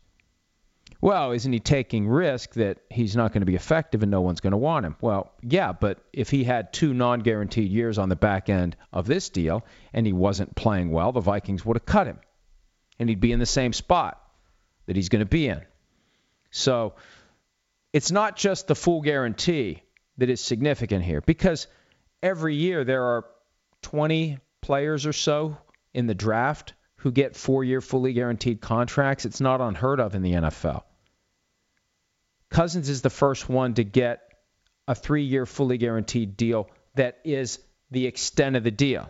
Well, 1.02 1.34
isn't 1.34 1.52
he 1.52 1.60
taking 1.60 2.08
risk 2.08 2.54
that 2.54 2.80
he's 2.90 3.16
not 3.16 3.32
going 3.32 3.42
to 3.42 3.46
be 3.46 3.56
effective 3.56 4.02
and 4.02 4.12
no 4.12 4.22
one's 4.22 4.40
going 4.40 4.52
to 4.52 4.58
want 4.58 4.86
him? 4.86 4.96
Well, 5.02 5.32
yeah, 5.42 5.72
but 5.72 6.00
if 6.14 6.30
he 6.30 6.44
had 6.44 6.74
two 6.74 6.94
non 6.94 7.20
guaranteed 7.20 7.72
years 7.72 7.98
on 7.98 8.10
the 8.10 8.16
back 8.16 8.50
end 8.50 8.76
of 8.92 9.06
this 9.06 9.30
deal 9.30 9.66
and 9.94 10.06
he 10.06 10.14
wasn't 10.14 10.56
playing 10.56 10.92
well, 10.92 11.12
the 11.12 11.20
Vikings 11.20 11.66
would 11.66 11.78
have 11.78 11.86
cut 11.86 12.08
him. 12.08 12.20
And 12.98 13.10
he'd 13.10 13.20
be 13.20 13.32
in 13.32 13.40
the 13.40 13.46
same 13.46 13.74
spot 13.74 14.22
that 14.86 14.96
he's 14.96 15.10
going 15.10 15.20
to 15.20 15.26
be 15.26 15.48
in. 15.48 15.62
So 16.50 16.96
it's 17.94 18.12
not 18.12 18.36
just 18.36 18.68
the 18.68 18.76
full 18.76 19.02
guarantee 19.02 19.84
that 20.18 20.30
is 20.30 20.40
significant 20.40 21.04
here 21.04 21.22
because 21.22 21.68
every 22.24 22.56
year 22.56 22.84
there 22.84 23.04
are 23.04 23.26
20 23.82 24.40
players 24.62 25.06
or 25.06 25.14
so 25.14 25.58
in 25.94 26.08
the 26.08 26.16
draft 26.16 26.74
who 27.06 27.12
get 27.12 27.36
four 27.36 27.64
year 27.64 27.82
fully 27.82 28.14
guaranteed 28.14 28.60
contracts. 28.60 29.26
It's 29.26 29.40
not 29.40 29.62
unheard 29.62 30.00
of 30.00 30.16
in 30.16 30.24
the 30.24 30.32
NFL. 30.32 30.82
Cousins 32.50 32.90
is 32.90 33.04
the 33.04 33.12
first 33.12 33.48
one 33.48 33.76
to 33.76 33.84
get 33.84 34.34
a 34.88 34.96
three 34.96 35.22
year 35.22 35.46
fully 35.46 35.78
guaranteed 35.78 36.36
deal 36.36 36.68
that 36.96 37.20
is 37.24 37.60
the 37.92 38.08
extent 38.08 38.56
of 38.56 38.64
the 38.64 38.72
deal. 38.72 39.08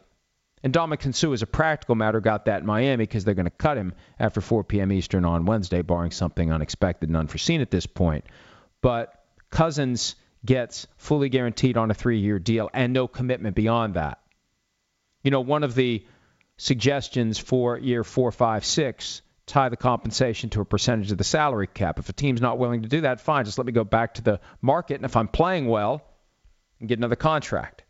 And 0.62 0.74
Ndamukong 0.74 1.16
Suh, 1.16 1.32
as 1.32 1.42
a 1.42 1.48
practical 1.48 1.96
matter, 1.96 2.20
got 2.20 2.46
that 2.46 2.60
in 2.60 2.66
Miami 2.66 3.04
because 3.04 3.24
they're 3.24 3.34
going 3.34 3.46
to 3.46 3.50
cut 3.50 3.78
him 3.78 3.94
after 4.20 4.42
4 4.42 4.66
p.m. 4.66 4.92
Eastern 4.92 5.24
on 5.24 5.46
Wednesday, 5.46 5.82
barring 5.82 6.12
something 6.12 6.52
unexpected 6.52 7.08
and 7.08 7.16
unforeseen 7.16 7.62
at 7.62 7.72
this 7.72 7.86
point. 7.86 8.26
But 8.82 9.24
Cousins 9.52 10.16
gets 10.44 10.86
fully 10.98 11.30
guaranteed 11.30 11.78
on 11.78 11.92
a 11.92 11.94
three 11.94 12.20
year 12.20 12.40
deal 12.40 12.70
and 12.74 12.92
no 12.92 13.08
commitment 13.08 13.56
beyond 13.56 13.94
that. 13.94 14.20
You 15.24 15.32
know, 15.32 15.40
one 15.40 15.64
of 15.64 15.76
the 15.76 16.06
suggestions 16.58 17.38
for 17.38 17.78
year 17.78 18.04
four, 18.04 18.32
five, 18.32 18.66
six 18.66 19.22
tie 19.46 19.70
the 19.70 19.78
compensation 19.78 20.50
to 20.50 20.62
a 20.62 20.66
percentage 20.66 21.12
of 21.12 21.18
the 21.18 21.24
salary 21.24 21.68
cap. 21.68 22.00
If 22.00 22.10
a 22.10 22.14
team's 22.14 22.42
not 22.42 22.58
willing 22.58 22.82
to 22.82 22.90
do 22.90 23.02
that, 23.02 23.22
fine, 23.22 23.46
just 23.46 23.58
let 23.58 23.68
me 23.68 23.74
go 23.74 23.84
back 23.84 24.16
to 24.16 24.22
the 24.22 24.40
market, 24.62 24.96
and 24.96 25.06
if 25.06 25.16
I'm 25.16 25.28
playing 25.28 25.68
well, 25.68 26.02
and 26.80 26.90
get 26.90 26.98
another 26.98 27.16
contract. 27.16 27.84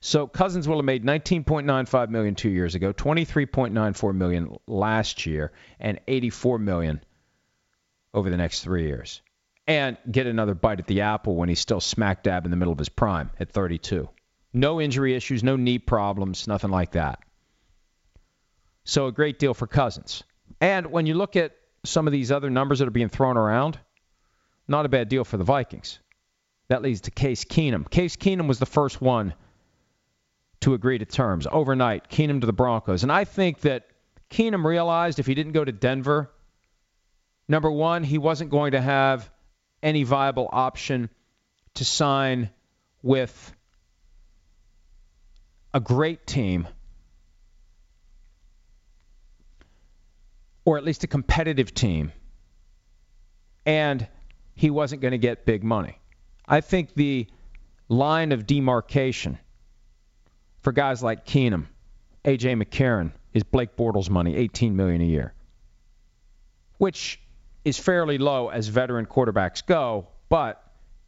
So 0.00 0.26
Cousins 0.26 0.68
will 0.68 0.76
have 0.76 0.84
made 0.84 1.04
19.95 1.04 2.10
million 2.10 2.34
two 2.34 2.50
years 2.50 2.74
ago, 2.74 2.92
23.94 2.92 4.14
million 4.14 4.56
last 4.66 5.26
year, 5.26 5.52
and 5.80 5.98
84 6.06 6.58
million 6.58 7.00
over 8.14 8.30
the 8.30 8.36
next 8.36 8.62
three 8.62 8.86
years, 8.86 9.22
and 9.66 9.96
get 10.10 10.26
another 10.26 10.54
bite 10.54 10.78
at 10.78 10.86
the 10.86 11.00
apple 11.00 11.34
when 11.34 11.48
he's 11.48 11.60
still 11.60 11.80
smack 11.80 12.22
dab 12.22 12.44
in 12.44 12.50
the 12.50 12.56
middle 12.56 12.72
of 12.72 12.78
his 12.78 12.88
prime 12.88 13.30
at 13.40 13.50
32. 13.50 14.08
No 14.52 14.80
injury 14.80 15.14
issues, 15.14 15.42
no 15.42 15.56
knee 15.56 15.78
problems, 15.78 16.46
nothing 16.46 16.70
like 16.70 16.92
that. 16.92 17.18
So 18.88 19.06
a 19.06 19.12
great 19.12 19.38
deal 19.38 19.52
for 19.52 19.66
Cousins. 19.66 20.24
And 20.62 20.86
when 20.86 21.04
you 21.04 21.12
look 21.12 21.36
at 21.36 21.54
some 21.84 22.06
of 22.06 22.12
these 22.12 22.32
other 22.32 22.48
numbers 22.48 22.78
that 22.78 22.88
are 22.88 22.90
being 22.90 23.10
thrown 23.10 23.36
around, 23.36 23.78
not 24.66 24.86
a 24.86 24.88
bad 24.88 25.10
deal 25.10 25.24
for 25.24 25.36
the 25.36 25.44
Vikings. 25.44 25.98
That 26.68 26.80
leads 26.80 27.02
to 27.02 27.10
Case 27.10 27.44
Keenum. 27.44 27.90
Case 27.90 28.16
Keenum 28.16 28.48
was 28.48 28.58
the 28.58 28.64
first 28.64 28.98
one 28.98 29.34
to 30.60 30.72
agree 30.72 30.96
to 30.96 31.04
terms 31.04 31.46
overnight. 31.52 32.08
Keenum 32.08 32.40
to 32.40 32.46
the 32.46 32.52
Broncos. 32.54 33.02
And 33.02 33.12
I 33.12 33.24
think 33.24 33.60
that 33.60 33.88
Keenum 34.30 34.64
realized 34.64 35.18
if 35.18 35.26
he 35.26 35.34
didn't 35.34 35.52
go 35.52 35.66
to 35.66 35.72
Denver, 35.72 36.30
number 37.46 37.70
one, 37.70 38.04
he 38.04 38.16
wasn't 38.16 38.48
going 38.48 38.72
to 38.72 38.80
have 38.80 39.30
any 39.82 40.02
viable 40.02 40.48
option 40.50 41.10
to 41.74 41.84
sign 41.84 42.48
with 43.02 43.54
a 45.74 45.80
great 45.80 46.26
team 46.26 46.66
or 50.68 50.76
at 50.76 50.84
least 50.84 51.02
a 51.02 51.06
competitive 51.06 51.72
team, 51.72 52.12
and 53.64 54.06
he 54.54 54.68
wasn't 54.68 55.00
going 55.00 55.12
to 55.12 55.18
get 55.18 55.46
big 55.46 55.64
money. 55.64 55.98
I 56.46 56.60
think 56.60 56.92
the 56.92 57.26
line 57.88 58.32
of 58.32 58.46
demarcation 58.46 59.38
for 60.60 60.72
guys 60.72 61.02
like 61.02 61.24
Keenum, 61.24 61.68
AJ 62.22 62.62
McCarron, 62.62 63.12
is 63.32 63.44
Blake 63.44 63.76
Bortles 63.76 64.10
money, 64.10 64.36
18 64.36 64.76
million 64.76 65.00
a 65.00 65.06
year, 65.06 65.32
which 66.76 67.18
is 67.64 67.78
fairly 67.78 68.18
low 68.18 68.50
as 68.50 68.68
veteran 68.68 69.06
quarterbacks 69.06 69.64
go, 69.64 70.08
but 70.28 70.62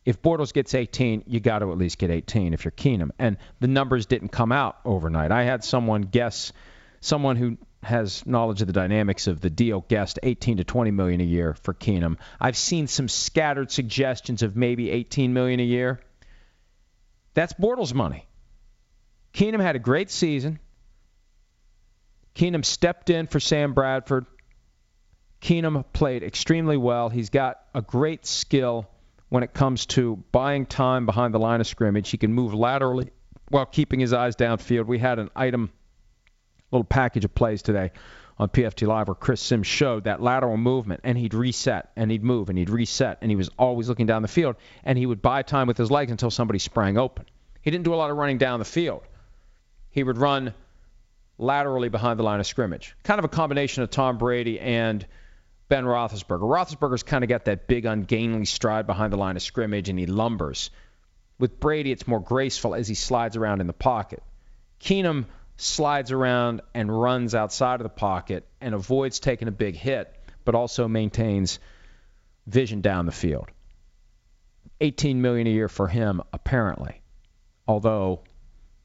if 0.07 0.23
Bortles 0.23 0.55
gets 0.55 0.75
18, 0.75 1.25
you 1.27 1.39
got 1.39 1.59
to 1.59 1.71
at 1.71 1.77
least 1.77 1.99
get 1.99 2.11
18 2.11 2.55
if 2.55 2.65
you're 2.65 2.73
Keenum. 2.73 3.11
And 3.19 3.37
the 3.61 3.69
numbers 3.69 4.07
didn't 4.07 4.31
come 4.31 4.53
out 4.53 4.79
overnight. 4.87 5.33
I 5.33 5.43
had 5.43 5.65
someone 5.65 6.01
guess, 6.01 6.55
someone 7.01 7.37
who 7.37 7.57
has 7.83 8.25
knowledge 8.27 8.61
of 8.61 8.67
the 8.67 8.73
dynamics 8.73 9.27
of 9.27 9.41
the 9.41 9.51
deal, 9.51 9.85
guessed 9.89 10.19
18 10.23 10.59
to 10.59 10.65
20 10.65 10.91
million 10.91 11.21
a 11.21 11.25
year 11.25 11.55
for 11.55 11.73
Keenum. 11.73 12.19
I've 12.39 12.57
seen 12.57 12.87
some 12.87 13.09
scattered 13.09 13.71
suggestions 13.71 14.43
of 14.43 14.55
maybe 14.57 14.91
18 14.91 15.33
million 15.33 15.61
a 15.61 15.65
year. 15.65 16.01
That's 17.35 17.55
Bortles 17.55 17.95
money. 17.95 18.27
Keenum 19.33 19.61
had 19.61 19.77
a 19.77 19.79
great 19.79 20.11
season. 20.11 20.59
Keenum 22.35 22.65
stepped 22.65 23.11
in 23.11 23.27
for 23.27 23.41
Sam 23.41 23.73
Bradford. 23.73 24.27
Keenum 25.41 25.85
played 25.93 26.23
extremely 26.23 26.77
well. 26.77 27.09
He's 27.09 27.31
got 27.31 27.61
a 27.75 27.81
great 27.81 28.27
skill 28.27 28.87
when 29.31 29.43
it 29.43 29.55
comes 29.55 29.87
to 29.87 30.23
buying 30.33 30.67
time 30.67 31.07
behind 31.07 31.33
the 31.33 31.39
line 31.39 31.61
of 31.61 31.67
scrimmage. 31.67 32.11
He 32.11 32.19
can 32.19 32.33
move 32.33 32.53
laterally 32.53 33.11
while 33.49 33.65
keeping 33.67 34.01
his 34.01 34.13
eyes 34.13 34.37
downfield. 34.37 34.87
We 34.87 34.99
had 34.99 35.19
an 35.19 35.31
item 35.35 35.71
little 36.71 36.85
package 36.85 37.25
of 37.25 37.35
plays 37.35 37.63
today 37.63 37.93
on 38.39 38.49
PFT 38.49 38.87
Live 38.87 39.09
where 39.09 39.15
Chris 39.15 39.41
Sims 39.41 39.67
showed 39.67 40.05
that 40.05 40.23
lateral 40.23 40.57
movement 40.57 41.03
and 41.05 41.19
he'd 41.19 41.35
reset 41.35 41.91
and 41.95 42.11
he'd 42.11 42.25
move 42.25 42.49
and 42.49 42.57
he'd 42.57 42.71
reset 42.71 43.19
and 43.21 43.31
he 43.31 43.37
was 43.37 43.51
always 43.59 43.89
looking 43.89 44.07
down 44.07 44.23
the 44.23 44.29
field 44.29 44.57
and 44.83 44.97
he 44.97 45.05
would 45.05 45.21
buy 45.21 45.43
time 45.43 45.67
with 45.67 45.77
his 45.77 45.91
legs 45.91 46.11
until 46.11 46.31
somebody 46.31 46.59
sprang 46.59 46.97
open. 46.97 47.27
He 47.61 47.71
didn't 47.71 47.85
do 47.85 47.93
a 47.93 47.97
lot 47.97 48.11
of 48.11 48.17
running 48.17 48.39
down 48.39 48.59
the 48.59 48.65
field. 48.65 49.03
He 49.91 50.03
would 50.03 50.17
run 50.17 50.55
laterally 51.37 51.91
behind 51.91 52.19
the 52.19 52.23
line 52.23 52.41
of 52.41 52.47
scrimmage. 52.47 52.97
Kind 53.03 53.19
of 53.19 53.25
a 53.25 53.29
combination 53.29 53.83
of 53.83 53.91
Tom 53.91 54.17
Brady 54.17 54.59
and 54.59 55.07
Ben 55.69 55.85
Roethlisberger. 55.85 56.41
Roethlisberger's 56.41 57.03
kind 57.03 57.23
of 57.25 57.29
got 57.29 57.45
that 57.45 57.67
big 57.67 57.85
ungainly 57.85 58.47
stride 58.47 58.87
behind 58.87 59.13
the 59.13 59.19
line 59.19 59.37
of 59.37 59.43
scrimmage 59.43 59.91
and 59.91 59.99
he 59.99 60.07
lumbers. 60.07 60.71
With 61.39 61.61
Brady, 61.61 61.93
it's 61.93 62.07
more 62.07 62.21
graceful 62.21 62.75
as 62.75 62.89
he 62.89 62.95
slides 62.95 63.37
around 63.37 63.61
in 63.61 63.67
the 63.67 63.73
pocket. 63.75 64.23
Keenum 64.81 65.27
slides 65.61 66.11
around 66.11 66.63
and 66.75 66.91
runs 66.91 67.35
outside 67.35 67.81
of 67.81 67.85
the 67.85 67.91
pocket 67.91 68.47
and 68.61 68.75
avoids 68.75 69.21
taking 69.21 69.49
a 69.49 69.53
big 69.53 69.77
hit, 69.77 70.15
but 70.45 70.55
also 70.55 70.89
maintains 70.89 71.59
vision 72.47 72.81
down 72.81 73.07
the 73.07 73.13
field. 73.13 73.49
18 74.81 75.21
million 75.21 75.47
a 75.47 75.51
year 75.51 75.69
for 75.69 75.87
him, 75.87 76.23
apparently. 76.33 77.03
Although 77.69 78.23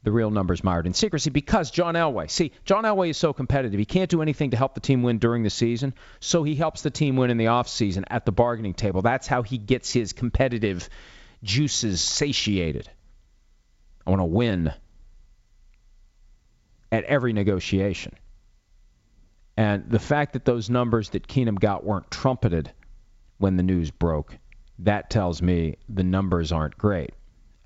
the 0.03 0.11
real 0.11 0.29
numbers 0.29 0.63
mired 0.63 0.85
in 0.85 0.93
secrecy 0.93 1.29
because 1.29 1.71
John 1.71 1.95
Elway. 1.95 2.29
See, 2.29 2.51
John 2.65 2.83
Elway 2.83 3.09
is 3.09 3.17
so 3.17 3.33
competitive. 3.33 3.79
He 3.79 3.85
can't 3.85 4.09
do 4.09 4.21
anything 4.21 4.51
to 4.51 4.57
help 4.57 4.75
the 4.75 4.81
team 4.81 5.01
win 5.01 5.17
during 5.17 5.43
the 5.43 5.49
season, 5.49 5.93
so 6.19 6.43
he 6.43 6.55
helps 6.55 6.81
the 6.81 6.91
team 6.91 7.15
win 7.15 7.31
in 7.31 7.37
the 7.37 7.45
offseason 7.45 8.03
at 8.07 8.25
the 8.25 8.31
bargaining 8.31 8.73
table. 8.73 9.01
That's 9.01 9.27
how 9.27 9.41
he 9.41 9.57
gets 9.57 9.91
his 9.91 10.13
competitive 10.13 10.89
juices 11.41 12.01
satiated. 12.01 12.89
I 14.05 14.11
want 14.11 14.19
to 14.19 14.25
win 14.25 14.73
at 16.95 17.03
every 17.03 17.33
negotiation. 17.33 18.13
And 19.57 19.89
the 19.89 19.99
fact 19.99 20.31
that 20.33 20.45
those 20.45 20.69
numbers 20.69 21.09
that 21.09 21.27
Keenum 21.27 21.59
got 21.59 21.83
weren't 21.83 22.09
trumpeted 22.09 22.71
when 23.37 23.57
the 23.57 23.63
news 23.63 23.91
broke, 23.91 24.37
that 24.79 25.09
tells 25.09 25.41
me 25.41 25.75
the 25.89 26.05
numbers 26.05 26.53
aren't 26.53 26.77
great. 26.77 27.11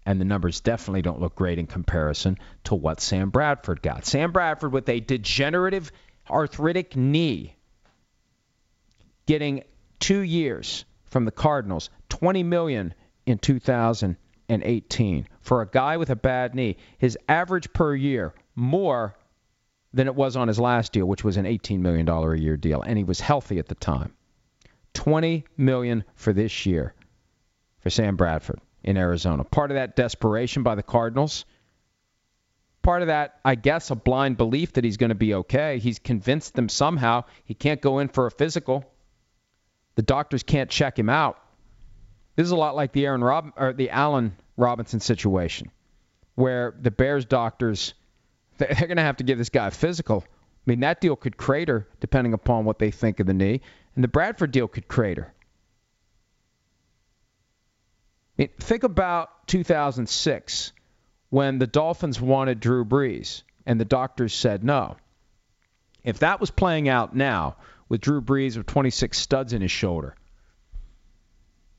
And 0.07 0.19
the 0.19 0.25
numbers 0.25 0.61
definitely 0.61 1.03
don't 1.03 1.21
look 1.21 1.35
great 1.35 1.59
in 1.59 1.67
comparison 1.67 2.39
to 2.63 2.73
what 2.73 3.01
Sam 3.01 3.29
Bradford 3.29 3.83
got. 3.83 4.03
Sam 4.03 4.31
Bradford 4.31 4.71
with 4.71 4.89
a 4.89 4.99
degenerative 4.99 5.91
arthritic 6.27 6.95
knee 6.95 7.55
getting 9.27 9.63
two 9.99 10.21
years 10.21 10.85
from 11.05 11.25
the 11.25 11.31
Cardinals, 11.31 11.91
20 12.09 12.41
million 12.41 12.95
in 13.27 13.37
2018 13.37 15.27
for 15.41 15.61
a 15.61 15.67
guy 15.67 15.97
with 15.97 16.09
a 16.09 16.15
bad 16.15 16.55
knee. 16.55 16.77
His 16.97 17.15
average 17.27 17.71
per 17.73 17.93
year 17.93 18.33
more 18.55 19.15
than 19.93 20.07
it 20.07 20.15
was 20.15 20.35
on 20.35 20.47
his 20.47 20.59
last 20.59 20.91
deal, 20.93 21.05
which 21.05 21.23
was 21.23 21.37
an 21.37 21.45
$18 21.45 21.79
million 21.79 22.07
a 22.07 22.35
year 22.35 22.57
deal, 22.57 22.81
and 22.81 22.97
he 22.97 23.03
was 23.03 23.19
healthy 23.19 23.59
at 23.59 23.67
the 23.67 23.75
time. 23.75 24.13
20 24.93 25.45
million 25.57 26.03
for 26.15 26.33
this 26.33 26.65
year 26.65 26.93
for 27.79 27.89
Sam 27.89 28.15
Bradford 28.15 28.59
in 28.83 28.97
Arizona. 28.97 29.43
Part 29.43 29.71
of 29.71 29.75
that 29.75 29.95
desperation 29.95 30.63
by 30.63 30.75
the 30.75 30.83
Cardinals. 30.83 31.45
Part 32.81 33.01
of 33.01 33.07
that, 33.07 33.39
I 33.43 33.55
guess, 33.55 33.91
a 33.91 33.95
blind 33.95 34.37
belief 34.37 34.73
that 34.73 34.83
he's 34.83 34.97
going 34.97 35.09
to 35.09 35.15
be 35.15 35.33
okay. 35.35 35.79
He's 35.79 35.99
convinced 35.99 36.55
them 36.55 36.69
somehow 36.69 37.25
he 37.43 37.53
can't 37.53 37.81
go 37.81 37.99
in 37.99 38.07
for 38.07 38.25
a 38.25 38.31
physical. 38.31 38.85
The 39.95 40.01
doctors 40.01 40.43
can't 40.43 40.69
check 40.69 40.97
him 40.97 41.09
out. 41.09 41.37
This 42.35 42.45
is 42.45 42.51
a 42.51 42.55
lot 42.55 42.75
like 42.75 42.93
the 42.93 43.05
Aaron 43.05 43.23
Rob 43.23 43.51
or 43.57 43.73
the 43.73 43.89
Allen 43.89 44.35
Robinson 44.55 45.01
situation, 45.01 45.71
where 46.35 46.73
the 46.79 46.91
Bears 46.91 47.25
doctors 47.25 47.93
they're 48.59 48.87
going 48.87 48.97
to 48.97 49.03
have 49.03 49.17
to 49.17 49.23
give 49.23 49.37
this 49.37 49.49
guy 49.49 49.67
a 49.67 49.71
physical. 49.71 50.23
I 50.27 50.71
mean, 50.71 50.81
that 50.81 51.01
deal 51.01 51.15
could 51.15 51.37
crater 51.37 51.87
depending 51.99 52.33
upon 52.33 52.65
what 52.65 52.79
they 52.79 52.91
think 52.91 53.19
of 53.19 53.27
the 53.27 53.33
knee, 53.33 53.61
and 53.95 54.03
the 54.03 54.07
Bradford 54.07 54.51
deal 54.51 54.67
could 54.67 54.87
crater. 54.87 55.33
I 58.37 58.43
mean, 58.43 58.49
think 58.59 58.83
about 58.83 59.47
2006 59.47 60.73
when 61.29 61.59
the 61.59 61.67
Dolphins 61.67 62.21
wanted 62.21 62.59
Drew 62.59 62.85
Brees 62.85 63.43
and 63.65 63.79
the 63.79 63.85
doctors 63.85 64.33
said 64.33 64.63
no. 64.63 64.97
If 66.03 66.19
that 66.19 66.39
was 66.39 66.51
playing 66.51 66.87
out 66.87 67.15
now 67.15 67.57
with 67.87 68.01
Drew 68.01 68.21
Brees 68.21 68.55
with 68.55 68.65
26 68.65 69.17
studs 69.17 69.53
in 69.53 69.61
his 69.61 69.71
shoulder 69.71 70.15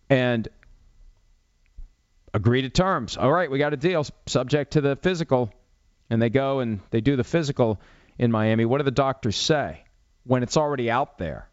and 0.09 0.49
agree 2.35 2.63
to 2.63 2.71
terms, 2.71 3.17
all 3.17 3.33
right, 3.33 3.51
we 3.51 3.59
got 3.59 3.73
a 3.73 3.77
deal 3.77 4.05
subject 4.27 4.73
to 4.73 4.81
the 4.81 4.97
physical, 4.97 5.53
and 6.11 6.21
they 6.21 6.29
go 6.29 6.59
and 6.59 6.81
they 6.90 7.00
do 7.00 7.17
the 7.17 7.25
physical 7.25 7.81
in 8.19 8.31
Miami, 8.31 8.64
what 8.64 8.79
do 8.79 8.85
the 8.85 8.90
doctors 8.90 9.37
say 9.37 9.85
when 10.25 10.43
it's 10.43 10.57
already 10.57 10.90
out 10.90 11.17
there 11.17 11.49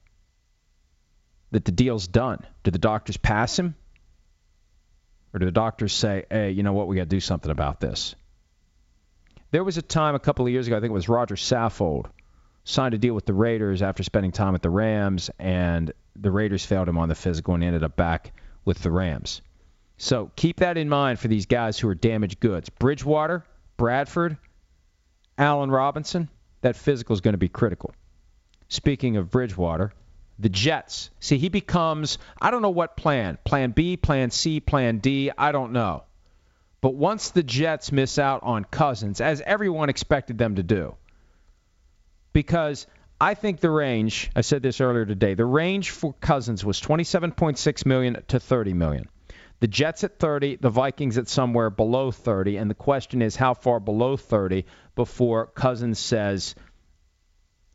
that 1.52 1.64
the 1.64 1.72
deal's 1.72 2.08
done? 2.08 2.40
Do 2.64 2.72
the 2.72 2.80
doctors 2.80 3.16
pass 3.16 3.58
him? 3.58 3.76
Or 5.34 5.40
do 5.40 5.46
the 5.46 5.52
doctors 5.52 5.94
say, 5.94 6.26
hey, 6.30 6.52
you 6.52 6.64
know 6.64 6.74
what, 6.74 6.88
we 6.88 6.96
got 6.96 7.04
to 7.04 7.10
do 7.10 7.20
something 7.20 7.52
about 7.52 7.80
this? 7.80 8.16
There 9.52 9.64
was 9.64 9.78
a 9.78 9.82
time 9.82 10.16
a 10.16 10.20
couple 10.20 10.46
of 10.46 10.52
years 10.52 10.68
ago, 10.68 10.76
I 10.76 10.80
think 10.82 10.90
it 10.90 10.94
was 10.94 11.08
Rodger 11.08 11.36
Saffold, 11.36 12.08
signed 12.64 12.94
a 12.94 12.98
deal 12.98 13.14
with 13.14 13.26
the 13.26 13.34
Raiders 13.34 13.82
after 13.82 14.04
spending 14.04 14.32
time 14.32 14.54
with 14.54 14.62
the 14.62 14.70
Rams, 14.70 15.30
and 15.40 15.94
the 16.16 16.32
Raiders 16.32 16.66
failed 16.66 16.90
him 16.90 16.98
on 16.98 17.08
the 17.08 17.16
physical 17.16 17.54
and 17.54 17.64
ended 17.64 17.84
up 17.84 17.96
back 17.96 18.34
with 18.66 18.80
the 18.80 18.92
Rams. 18.92 19.42
So 19.98 20.32
keep 20.36 20.58
that 20.58 20.78
in 20.78 20.90
mind 20.90 21.20
for 21.20 21.28
these 21.28 21.46
guys 21.46 21.80
who 21.80 21.88
are 21.88 21.96
damaged 21.96 22.40
goods. 22.40 22.70
Bridgewater, 22.70 23.46
Bradford, 23.78 24.38
Allen 25.38 25.72
Robinson, 25.72 26.30
that 26.62 26.76
physical 26.76 27.14
is 27.14 27.22
going 27.22 27.34
to 27.34 27.38
be 27.38 27.50
critical. 27.50 27.94
Speaking 28.70 29.18
of 29.18 29.30
Bridgewater, 29.30 29.94
the 30.40 30.50
Jets. 30.50 31.10
See, 31.20 31.38
he 31.38 31.50
becomes, 31.50 32.18
I 32.42 32.52
don't 32.52 32.62
know 32.62 32.70
what 32.70 32.98
plan. 32.98 33.38
Plan 33.44 33.72
B, 33.72 33.98
plan 33.98 34.32
C, 34.32 34.60
plan 34.60 35.00
D, 35.00 35.32
I 35.38 35.52
don't 35.52 35.72
know. 35.72 36.04
But 36.82 36.94
once 36.94 37.32
the 37.32 37.44
Jets 37.44 37.92
miss 37.92 38.20
out 38.20 38.44
on 38.44 38.64
Cousins, 38.64 39.20
as 39.20 39.42
everyone 39.42 39.90
expected 39.90 40.38
them 40.38 40.56
to 40.56 40.64
do, 40.64 40.96
because 42.34 42.86
I 43.20 43.34
think 43.34 43.60
the 43.60 43.72
range, 43.72 44.30
I 44.36 44.42
said 44.42 44.62
this 44.62 44.80
earlier 44.80 45.06
today, 45.06 45.34
the 45.34 45.46
range 45.46 45.90
for 45.90 46.14
Cousins 46.14 46.64
was 46.64 46.80
27.6 46.80 47.86
million 47.86 48.24
to 48.28 48.40
30 48.40 48.74
million. 48.74 49.10
The 49.60 49.68
Jets 49.68 50.04
at 50.04 50.20
30, 50.20 50.58
the 50.58 50.70
Vikings 50.70 51.18
at 51.18 51.28
somewhere 51.28 51.70
below 51.70 52.12
30, 52.12 52.58
and 52.58 52.70
the 52.70 52.76
question 52.76 53.22
is 53.22 53.36
how 53.36 53.56
far 53.56 53.80
below 53.80 54.16
30 54.16 54.66
before 54.96 55.48
Cousins 55.48 55.98
says, 55.98 56.54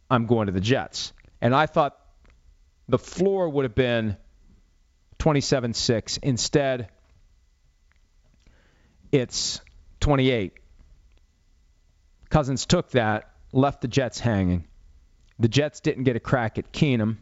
I'm 0.08 0.26
going 0.26 0.46
to 0.46 0.52
the 0.52 0.60
Jets. 0.60 1.12
And 1.40 1.54
I 1.54 1.66
thought 1.66 1.98
the 2.88 2.98
floor 2.98 3.48
would 3.48 3.64
have 3.64 3.74
been 3.74 4.16
27-6. 5.18 6.18
Instead, 6.22 6.88
it's 9.10 9.60
28. 10.00 10.52
Cousins 12.28 12.64
took 12.66 12.90
that, 12.92 13.30
left 13.52 13.80
the 13.80 13.88
Jets 13.88 14.20
hanging. 14.20 14.66
The 15.38 15.48
Jets 15.48 15.80
didn't 15.80 16.04
get 16.04 16.16
a 16.16 16.20
crack 16.20 16.58
at 16.58 16.72
Keenum. 16.72 17.16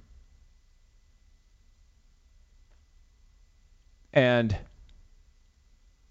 And 4.12 4.56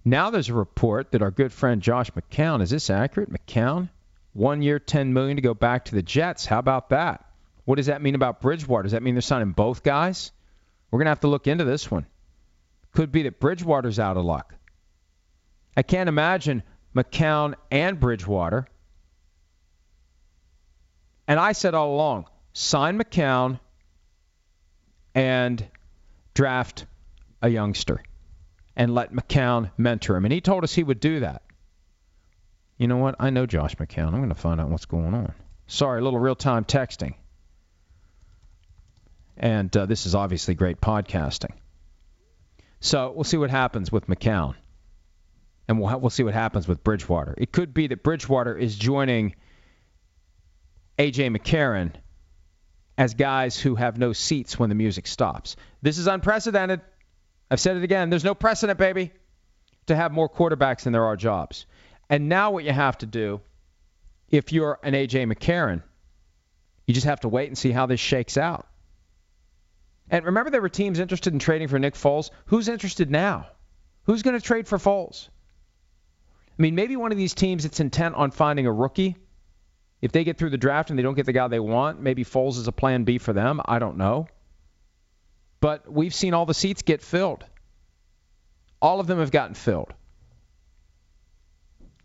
now 0.05 0.29
there's 0.29 0.49
a 0.49 0.53
report 0.53 1.12
that 1.12 1.21
our 1.21 1.31
good 1.31 1.51
friend 1.51 1.81
Josh 1.81 2.12
McCown, 2.12 2.62
is 2.62 2.69
this 2.69 2.89
accurate? 2.89 3.31
McCown, 3.31 3.89
one 4.33 4.62
year, 4.62 4.79
10 4.79 5.13
million 5.13 5.35
to 5.35 5.41
go 5.41 5.53
back 5.53 5.85
to 5.85 5.95
the 5.95 6.01
Jets. 6.01 6.45
How 6.45 6.59
about 6.59 6.89
that? 6.89 7.25
What 7.65 7.75
does 7.75 7.88
that 7.88 8.01
mean 8.01 8.15
about 8.15 8.41
Bridgewater? 8.41 8.83
Does 8.83 8.93
that 8.93 9.03
mean 9.03 9.15
they're 9.15 9.21
signing 9.21 9.51
both 9.51 9.83
guys? 9.83 10.31
We're 10.89 10.97
going 10.97 11.05
to 11.05 11.12
have 11.12 11.19
to 11.21 11.27
look 11.27 11.47
into 11.47 11.65
this 11.65 11.91
one. 11.91 12.05
Could 12.93 13.12
be 13.12 13.23
that 13.23 13.39
Bridgewater's 13.39 13.99
out 13.99 14.17
of 14.17 14.25
luck. 14.25 14.55
I 15.77 15.83
can't 15.83 16.09
imagine 16.09 16.63
McCown 16.95 17.53
and 17.69 17.99
Bridgewater. 17.99 18.67
And 21.27 21.39
I 21.39 21.51
said 21.51 21.75
all 21.75 21.93
along, 21.93 22.25
sign 22.53 22.97
McCown 22.97 23.59
and 25.13 25.63
draft 26.33 26.85
a 27.41 27.49
youngster 27.49 28.04
and 28.75 28.93
let 28.93 29.13
McCown 29.13 29.71
mentor 29.78 30.15
him. 30.15 30.25
And 30.25 30.34
he 30.34 30.41
told 30.41 30.63
us 30.63 30.73
he 30.73 30.84
would 30.84 30.99
do 30.99 31.21
that. 31.21 31.43
You 32.78 32.88
know 32.88 32.97
what? 32.97 33.15
I 33.19 33.30
know 33.30 33.45
Josh 33.45 33.75
McCown. 33.75 34.08
I'm 34.08 34.17
going 34.17 34.30
to 34.30 34.36
find 34.36 34.62
out 34.62 34.69
what's 34.69 34.86
going 34.86 35.13
on. 35.13 35.34
Sorry, 35.67 35.99
a 35.99 36.04
little 36.04 36.19
real 36.19 36.36
time 36.36 36.63
texting. 36.63 37.13
And 39.38 39.75
uh, 39.75 39.86
this 39.86 40.06
is 40.06 40.15
obviously 40.15 40.56
great 40.56 40.80
podcasting. 40.82 41.52
So 42.80 43.12
we'll 43.13 43.25
see 43.25 43.38
what 43.38 43.49
happens 43.49 43.91
with 43.91 44.08
McCown. 44.08 44.56
And 45.67 45.80
we'll, 45.80 45.99
we'll 45.99 46.10
see 46.10 46.23
what 46.23 46.34
happens 46.34 46.67
with 46.67 46.84
Bridgewater. 46.84 47.36
It 47.38 47.52
could 47.52 47.73
be 47.73 47.88
that 47.88 48.04
Bridgewater 48.04 48.58
is 48.58 48.75
joining 48.75 49.36
A.J. 50.97 51.30
McCarron 51.30 51.91
as 52.97 53.13
guys 53.13 53.60
who 53.60 53.75
have 53.75 53.97
no 53.97 54.13
seats 54.13 54.58
when 54.58 54.69
the 54.69 54.75
music 54.75 55.08
stops. 55.08 55.56
This 55.82 55.97
is 55.97 56.08
unprecedented. 56.08 56.82
I've 57.51 57.59
said 57.59 57.77
it 57.77 57.83
again. 57.83 58.09
There's 58.09 58.23
no 58.23 58.35
precedent, 58.35 58.77
baby, 58.77 59.12
to 59.88 59.95
have 59.95 60.12
more 60.12 60.29
quarterbacks 60.29 60.83
than 60.83 60.93
there 60.93 61.05
are 61.05 61.15
jobs. 61.15 61.65
And 62.09 62.29
now 62.29 62.51
what 62.51 62.63
you 62.63 62.71
have 62.71 62.97
to 62.99 63.05
do, 63.05 63.41
if 64.29 64.51
you're 64.51 64.79
an 64.83 64.95
A.J. 64.95 65.25
McCarron, 65.25 65.81
you 66.85 66.93
just 66.93 67.07
have 67.07 67.21
to 67.21 67.29
wait 67.29 67.47
and 67.47 67.57
see 67.57 67.71
how 67.71 67.85
this 67.85 67.99
shakes 67.99 68.38
out. 68.38 68.67
And 70.09 70.25
remember, 70.25 70.49
there 70.49 70.62
were 70.62 70.69
teams 70.69 70.99
interested 70.99 71.33
in 71.33 71.39
trading 71.39 71.67
for 71.67 71.77
Nick 71.77 71.93
Foles. 71.93 72.31
Who's 72.47 72.67
interested 72.67 73.12
now? 73.12 73.47
Who's 74.05 74.23
going 74.23 74.39
to 74.39 74.43
trade 74.43 74.67
for 74.67 74.77
Foles? 74.77 75.29
I 76.57 76.62
mean, 76.62 76.75
maybe 76.75 76.95
one 76.95 77.12
of 77.12 77.17
these 77.17 77.35
teams 77.35 77.63
that's 77.63 77.79
intent 77.79 78.15
on 78.15 78.31
finding 78.31 78.65
a 78.65 78.71
rookie. 78.71 79.17
If 80.01 80.12
they 80.12 80.23
get 80.23 80.38
through 80.38 80.49
the 80.49 80.57
draft 80.57 80.89
and 80.89 80.97
they 80.97 81.03
don't 81.03 81.13
get 81.13 81.25
the 81.25 81.33
guy 81.33 81.47
they 81.47 81.59
want, 81.59 82.01
maybe 82.01 82.25
Foles 82.25 82.57
is 82.57 82.67
a 82.67 82.71
plan 82.71 83.03
B 83.03 83.17
for 83.17 83.33
them. 83.33 83.62
I 83.63 83.79
don't 83.79 83.97
know. 83.97 84.27
But 85.61 85.91
we've 85.91 86.13
seen 86.13 86.33
all 86.33 86.45
the 86.45 86.53
seats 86.53 86.81
get 86.81 87.01
filled. 87.01 87.45
All 88.81 88.99
of 88.99 89.07
them 89.07 89.19
have 89.19 89.31
gotten 89.31 89.55
filled. 89.55 89.93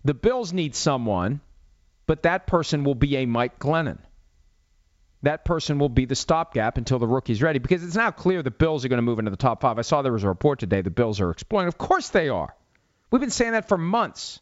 The 0.05 0.15
Bills 0.15 0.53
need 0.53 0.75
someone, 0.75 1.41
but 2.07 2.25
that 2.25 2.47
person 2.47 2.85
will 2.85 2.95
be 2.95 3.17
a 3.17 3.27
Mike 3.27 3.59
Glennon 3.59 3.99
that 5.25 5.45
person 5.45 5.79
will 5.79 5.89
be 5.89 6.05
the 6.05 6.15
stopgap 6.15 6.79
until 6.79 6.99
the 6.99 7.07
rookie's 7.07 7.43
ready 7.43 7.59
because 7.59 7.83
it's 7.83 7.97
now 7.97 8.11
clear 8.11 8.43
the 8.43 8.51
Bills 8.51 8.85
are 8.85 8.89
going 8.89 8.99
to 8.99 9.03
move 9.03 9.19
into 9.19 9.31
the 9.31 9.37
top 9.37 9.61
five. 9.61 9.79
I 9.79 9.83
saw 9.83 10.03
there 10.03 10.13
was 10.13 10.25
a 10.25 10.29
report 10.29 10.59
today 10.59 10.83
the 10.83 10.91
Bills 10.91 11.21
are 11.21 11.31
exploring. 11.31 11.69
Of 11.69 11.77
course 11.77 12.11
they 12.11 12.29
are. 12.29 12.55
We've 13.11 13.21
been 13.21 13.31
saying 13.31 13.53
that 13.53 13.69
for 13.69 13.79
months. 13.79 14.41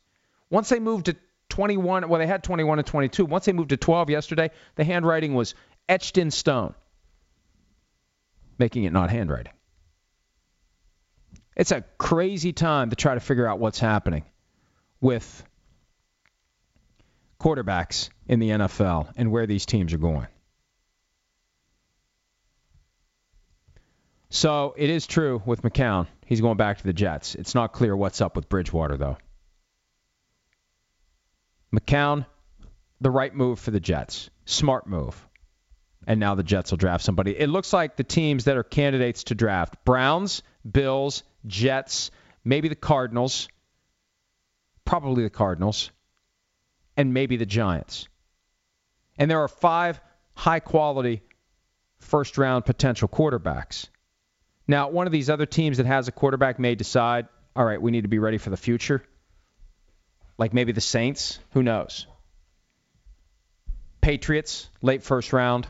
Once 0.51 0.69
they 0.69 0.81
moved 0.81 1.07
to 1.07 1.17
21, 1.49 2.09
well, 2.09 2.19
they 2.19 2.27
had 2.27 2.43
21 2.43 2.79
and 2.79 2.87
22. 2.87 3.25
Once 3.25 3.45
they 3.45 3.53
moved 3.53 3.71
to 3.71 3.77
12 3.77 4.11
yesterday, 4.11 4.51
the 4.75 4.85
handwriting 4.85 5.35
was 5.35 5.55
etched 5.89 6.19
in 6.19 6.31
stone, 6.31 6.75
making 8.59 8.85
it 8.85 8.93
not 8.93 9.11
handwriting. 9.11 9.53
It's 11.57 11.73
a 11.73 11.83
crazy 11.99 12.53
time 12.53 12.91
to 12.91 12.97
try 12.97 13.15
to 13.15 13.21
figure 13.21 13.47
out 13.47 13.59
what's 13.59 13.79
happening 13.79 14.25
with 15.01 15.45
quarterbacks 17.39 18.09
in 18.27 18.39
the 18.39 18.51
NFL 18.51 19.13
and 19.17 19.31
where 19.31 19.47
these 19.47 19.67
teams 19.67 19.93
are 19.93 19.99
going. 19.99 20.29
So 24.31 24.75
it 24.79 24.89
is 24.89 25.07
true 25.07 25.43
with 25.45 25.61
McCown. 25.61 26.07
He's 26.25 26.41
going 26.41 26.57
back 26.57 26.79
to 26.79 26.85
the 26.85 26.95
Jets. 26.95 27.35
It's 27.35 27.55
not 27.55 27.73
clear 27.73 27.95
what's 27.95 28.23
up 28.23 28.35
with 28.35 28.49
Bridgewater, 28.49 28.97
though. 28.97 29.19
McCown, 31.75 32.25
the 33.01 33.11
right 33.11 33.35
move 33.35 33.59
for 33.59 33.73
the 33.73 33.81
Jets. 33.81 34.31
Smart 34.47 34.87
move. 34.87 35.29
And 36.07 36.19
now 36.19 36.35
the 36.35 36.43
Jets 36.43 36.71
will 36.71 36.79
draft 36.79 37.05
somebody. 37.05 37.39
It 37.39 37.49
looks 37.49 37.73
like 37.73 37.97
the 37.97 38.05
teams 38.05 38.45
that 38.45 38.57
are 38.57 38.65
candidates 38.65 39.25
to 39.25 39.35
draft 39.35 39.85
Browns, 39.85 40.43
Bills, 40.69 41.23
Jets, 41.47 42.11
maybe 42.45 42.69
the 42.69 42.75
Cardinals, 42.75 43.49
probably 44.85 45.23
the 45.23 45.31
Cardinals, 45.31 45.91
and 46.97 47.15
maybe 47.15 47.37
the 47.37 47.47
Giants. 47.47 48.09
And 49.17 49.31
there 49.31 49.41
are 49.41 49.49
five 49.49 50.01
high 50.35 50.61
quality 50.61 51.23
first 51.99 52.37
round 52.37 52.65
potential 52.65 53.09
quarterbacks. 53.09 53.89
Now, 54.67 54.91
one 54.91 55.07
of 55.07 55.13
these 55.13 55.31
other 55.31 55.47
teams 55.47 55.77
that 55.77 55.87
has 55.87 56.09
a 56.09 56.13
quarterback 56.13 56.59
may 56.59 56.75
decide, 56.75 57.29
all 57.55 57.65
right, 57.65 57.81
we 57.81 57.91
need 57.91 58.03
to 58.03 58.09
be 58.09 58.19
ready 58.19 58.39
for 58.39 58.51
the 58.51 58.57
future. 58.57 59.03
Like 60.39 60.53
maybe 60.53 60.73
the 60.73 60.81
Saints. 60.81 61.39
Who 61.53 61.63
knows? 61.63 62.07
Patriots, 64.01 64.69
late 64.81 65.03
first 65.03 65.33
round. 65.33 65.69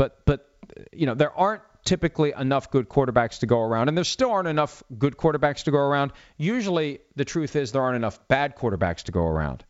But 0.00 0.24
but 0.24 0.48
you 0.94 1.04
know, 1.04 1.12
there 1.12 1.30
aren't 1.30 1.60
typically 1.84 2.32
enough 2.32 2.70
good 2.70 2.88
quarterbacks 2.88 3.40
to 3.40 3.46
go 3.46 3.60
around, 3.60 3.88
and 3.88 3.98
there 3.98 4.04
still 4.04 4.30
aren't 4.30 4.48
enough 4.48 4.82
good 4.96 5.18
quarterbacks 5.18 5.64
to 5.64 5.70
go 5.70 5.76
around. 5.76 6.12
Usually, 6.38 7.00
the 7.16 7.26
truth 7.26 7.54
is 7.54 7.72
there 7.72 7.82
aren't 7.82 7.96
enough 7.96 8.18
bad 8.26 8.56
quarterbacks 8.56 9.02
to 9.02 9.12
go 9.12 9.26
around. 9.26 9.62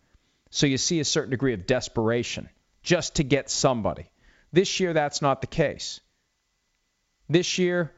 So 0.51 0.69
you 0.69 0.79
see 0.79 1.01
a 1.01 1.05
certain 1.05 1.31
degree 1.31 1.53
of 1.53 1.67
desperation 1.67 2.49
just 2.85 3.17
to 3.17 3.25
get 3.25 3.51
somebody. 3.51 4.09
This 4.53 4.79
year, 4.79 4.93
that's 4.93 5.21
not 5.21 5.41
the 5.41 5.49
case. 5.49 6.01
This 7.29 7.59
year, 7.59 7.93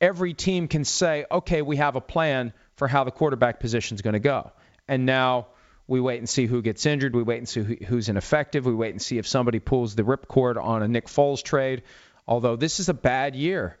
every 0.00 0.34
team 0.34 0.66
can 0.66 0.84
say, 0.84 1.24
okay, 1.30 1.62
we 1.62 1.76
have 1.76 1.94
a 1.94 2.00
plan 2.00 2.52
for 2.74 2.88
how 2.88 3.04
the 3.04 3.12
quarterback 3.12 3.60
position 3.60 3.94
is 3.94 4.02
going 4.02 4.14
to 4.14 4.18
go. 4.18 4.50
And 4.88 5.06
now 5.06 5.46
we 5.86 6.00
wait 6.00 6.18
and 6.18 6.28
see 6.28 6.46
who 6.46 6.62
gets 6.62 6.86
injured. 6.86 7.14
We 7.14 7.22
wait 7.22 7.38
and 7.38 7.48
see 7.48 7.78
who's 7.86 8.08
ineffective. 8.08 8.64
We 8.64 8.74
wait 8.74 8.92
and 8.92 9.02
see 9.02 9.18
if 9.18 9.26
somebody 9.26 9.58
pulls 9.58 9.94
the 9.94 10.02
ripcord 10.02 10.62
on 10.62 10.82
a 10.82 10.88
Nick 10.88 11.06
Foles 11.06 11.42
trade. 11.42 11.82
Although 12.26 12.56
this 12.56 12.80
is 12.80 12.88
a 12.88 12.94
bad 12.94 13.36
year 13.36 13.78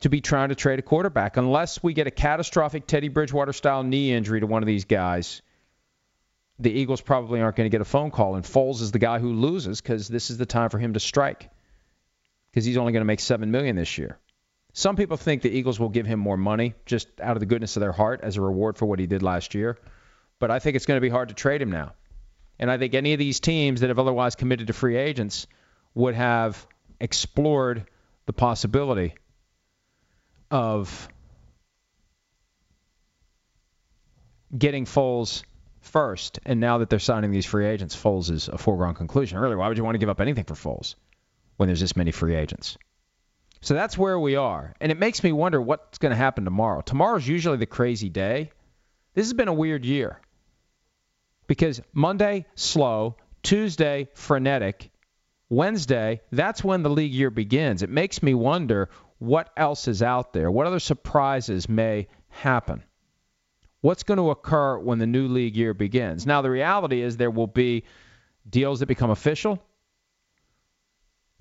to 0.00 0.08
be 0.08 0.20
trying 0.20 0.50
to 0.50 0.54
trade 0.54 0.78
a 0.78 0.82
quarterback. 0.82 1.36
Unless 1.36 1.82
we 1.82 1.94
get 1.94 2.06
a 2.06 2.10
catastrophic 2.10 2.86
Teddy 2.86 3.08
Bridgewater 3.08 3.52
style 3.52 3.82
knee 3.82 4.12
injury 4.12 4.40
to 4.40 4.46
one 4.46 4.62
of 4.62 4.66
these 4.66 4.84
guys, 4.84 5.40
the 6.58 6.70
Eagles 6.70 7.00
probably 7.00 7.40
aren't 7.40 7.56
going 7.56 7.66
to 7.66 7.74
get 7.74 7.80
a 7.80 7.86
phone 7.86 8.10
call. 8.10 8.34
And 8.34 8.44
Foles 8.44 8.82
is 8.82 8.92
the 8.92 8.98
guy 8.98 9.18
who 9.18 9.32
loses 9.32 9.80
because 9.80 10.08
this 10.08 10.30
is 10.30 10.36
the 10.36 10.46
time 10.46 10.68
for 10.68 10.78
him 10.78 10.92
to 10.94 11.00
strike 11.00 11.50
because 12.50 12.64
he's 12.64 12.76
only 12.76 12.92
going 12.92 13.00
to 13.02 13.06
make 13.06 13.20
7 13.20 13.50
million 13.50 13.76
this 13.76 13.98
year. 13.98 14.18
Some 14.72 14.96
people 14.96 15.16
think 15.16 15.40
the 15.40 15.50
Eagles 15.50 15.80
will 15.80 15.88
give 15.88 16.06
him 16.06 16.20
more 16.20 16.36
money 16.36 16.74
just 16.84 17.08
out 17.20 17.36
of 17.36 17.40
the 17.40 17.46
goodness 17.46 17.76
of 17.76 17.80
their 17.80 17.92
heart 17.92 18.20
as 18.22 18.36
a 18.36 18.42
reward 18.42 18.76
for 18.76 18.84
what 18.84 18.98
he 18.98 19.06
did 19.06 19.22
last 19.22 19.54
year. 19.54 19.78
But 20.38 20.50
I 20.50 20.58
think 20.58 20.76
it's 20.76 20.86
going 20.86 20.98
to 20.98 21.02
be 21.02 21.08
hard 21.08 21.28
to 21.30 21.34
trade 21.34 21.62
him 21.62 21.70
now. 21.70 21.94
And 22.58 22.70
I 22.70 22.78
think 22.78 22.94
any 22.94 23.12
of 23.12 23.18
these 23.18 23.40
teams 23.40 23.80
that 23.80 23.88
have 23.90 23.98
otherwise 23.98 24.34
committed 24.34 24.66
to 24.68 24.72
free 24.72 24.96
agents 24.96 25.46
would 25.94 26.14
have 26.14 26.66
explored 27.00 27.86
the 28.26 28.32
possibility 28.32 29.14
of 30.50 31.08
getting 34.56 34.84
Foles 34.84 35.42
first. 35.80 36.38
And 36.44 36.60
now 36.60 36.78
that 36.78 36.90
they're 36.90 36.98
signing 36.98 37.30
these 37.30 37.46
free 37.46 37.66
agents, 37.66 37.96
Foles 37.96 38.30
is 38.30 38.48
a 38.48 38.58
foregone 38.58 38.94
conclusion. 38.94 39.38
Really, 39.38 39.56
why 39.56 39.68
would 39.68 39.78
you 39.78 39.84
want 39.84 39.94
to 39.94 39.98
give 39.98 40.08
up 40.08 40.20
anything 40.20 40.44
for 40.44 40.54
Foles 40.54 40.94
when 41.56 41.68
there's 41.68 41.80
this 41.80 41.96
many 41.96 42.10
free 42.10 42.34
agents? 42.34 42.76
So 43.60 43.74
that's 43.74 43.96
where 43.96 44.18
we 44.18 44.36
are. 44.36 44.74
And 44.80 44.92
it 44.92 44.98
makes 44.98 45.24
me 45.24 45.32
wonder 45.32 45.60
what's 45.60 45.98
going 45.98 46.10
to 46.10 46.16
happen 46.16 46.44
tomorrow. 46.44 46.82
Tomorrow's 46.82 47.26
usually 47.26 47.56
the 47.56 47.66
crazy 47.66 48.08
day. 48.08 48.50
This 49.14 49.26
has 49.26 49.32
been 49.32 49.48
a 49.48 49.54
weird 49.54 49.84
year 49.84 50.20
because 51.46 51.80
Monday, 51.92 52.46
slow, 52.54 53.16
Tuesday, 53.42 54.08
frenetic, 54.14 54.90
Wednesday, 55.48 56.20
that's 56.32 56.64
when 56.64 56.82
the 56.82 56.90
league 56.90 57.12
year 57.12 57.30
begins. 57.30 57.82
It 57.82 57.90
makes 57.90 58.22
me 58.22 58.34
wonder 58.34 58.88
what 59.18 59.50
else 59.56 59.88
is 59.88 60.02
out 60.02 60.32
there. 60.32 60.50
What 60.50 60.66
other 60.66 60.80
surprises 60.80 61.68
may 61.68 62.08
happen? 62.28 62.82
What's 63.80 64.02
going 64.02 64.18
to 64.18 64.30
occur 64.30 64.78
when 64.78 64.98
the 64.98 65.06
new 65.06 65.28
league 65.28 65.56
year 65.56 65.72
begins? 65.72 66.26
Now, 66.26 66.42
the 66.42 66.50
reality 66.50 67.02
is 67.02 67.16
there 67.16 67.30
will 67.30 67.46
be 67.46 67.84
deals 68.48 68.80
that 68.80 68.86
become 68.86 69.10
official, 69.10 69.62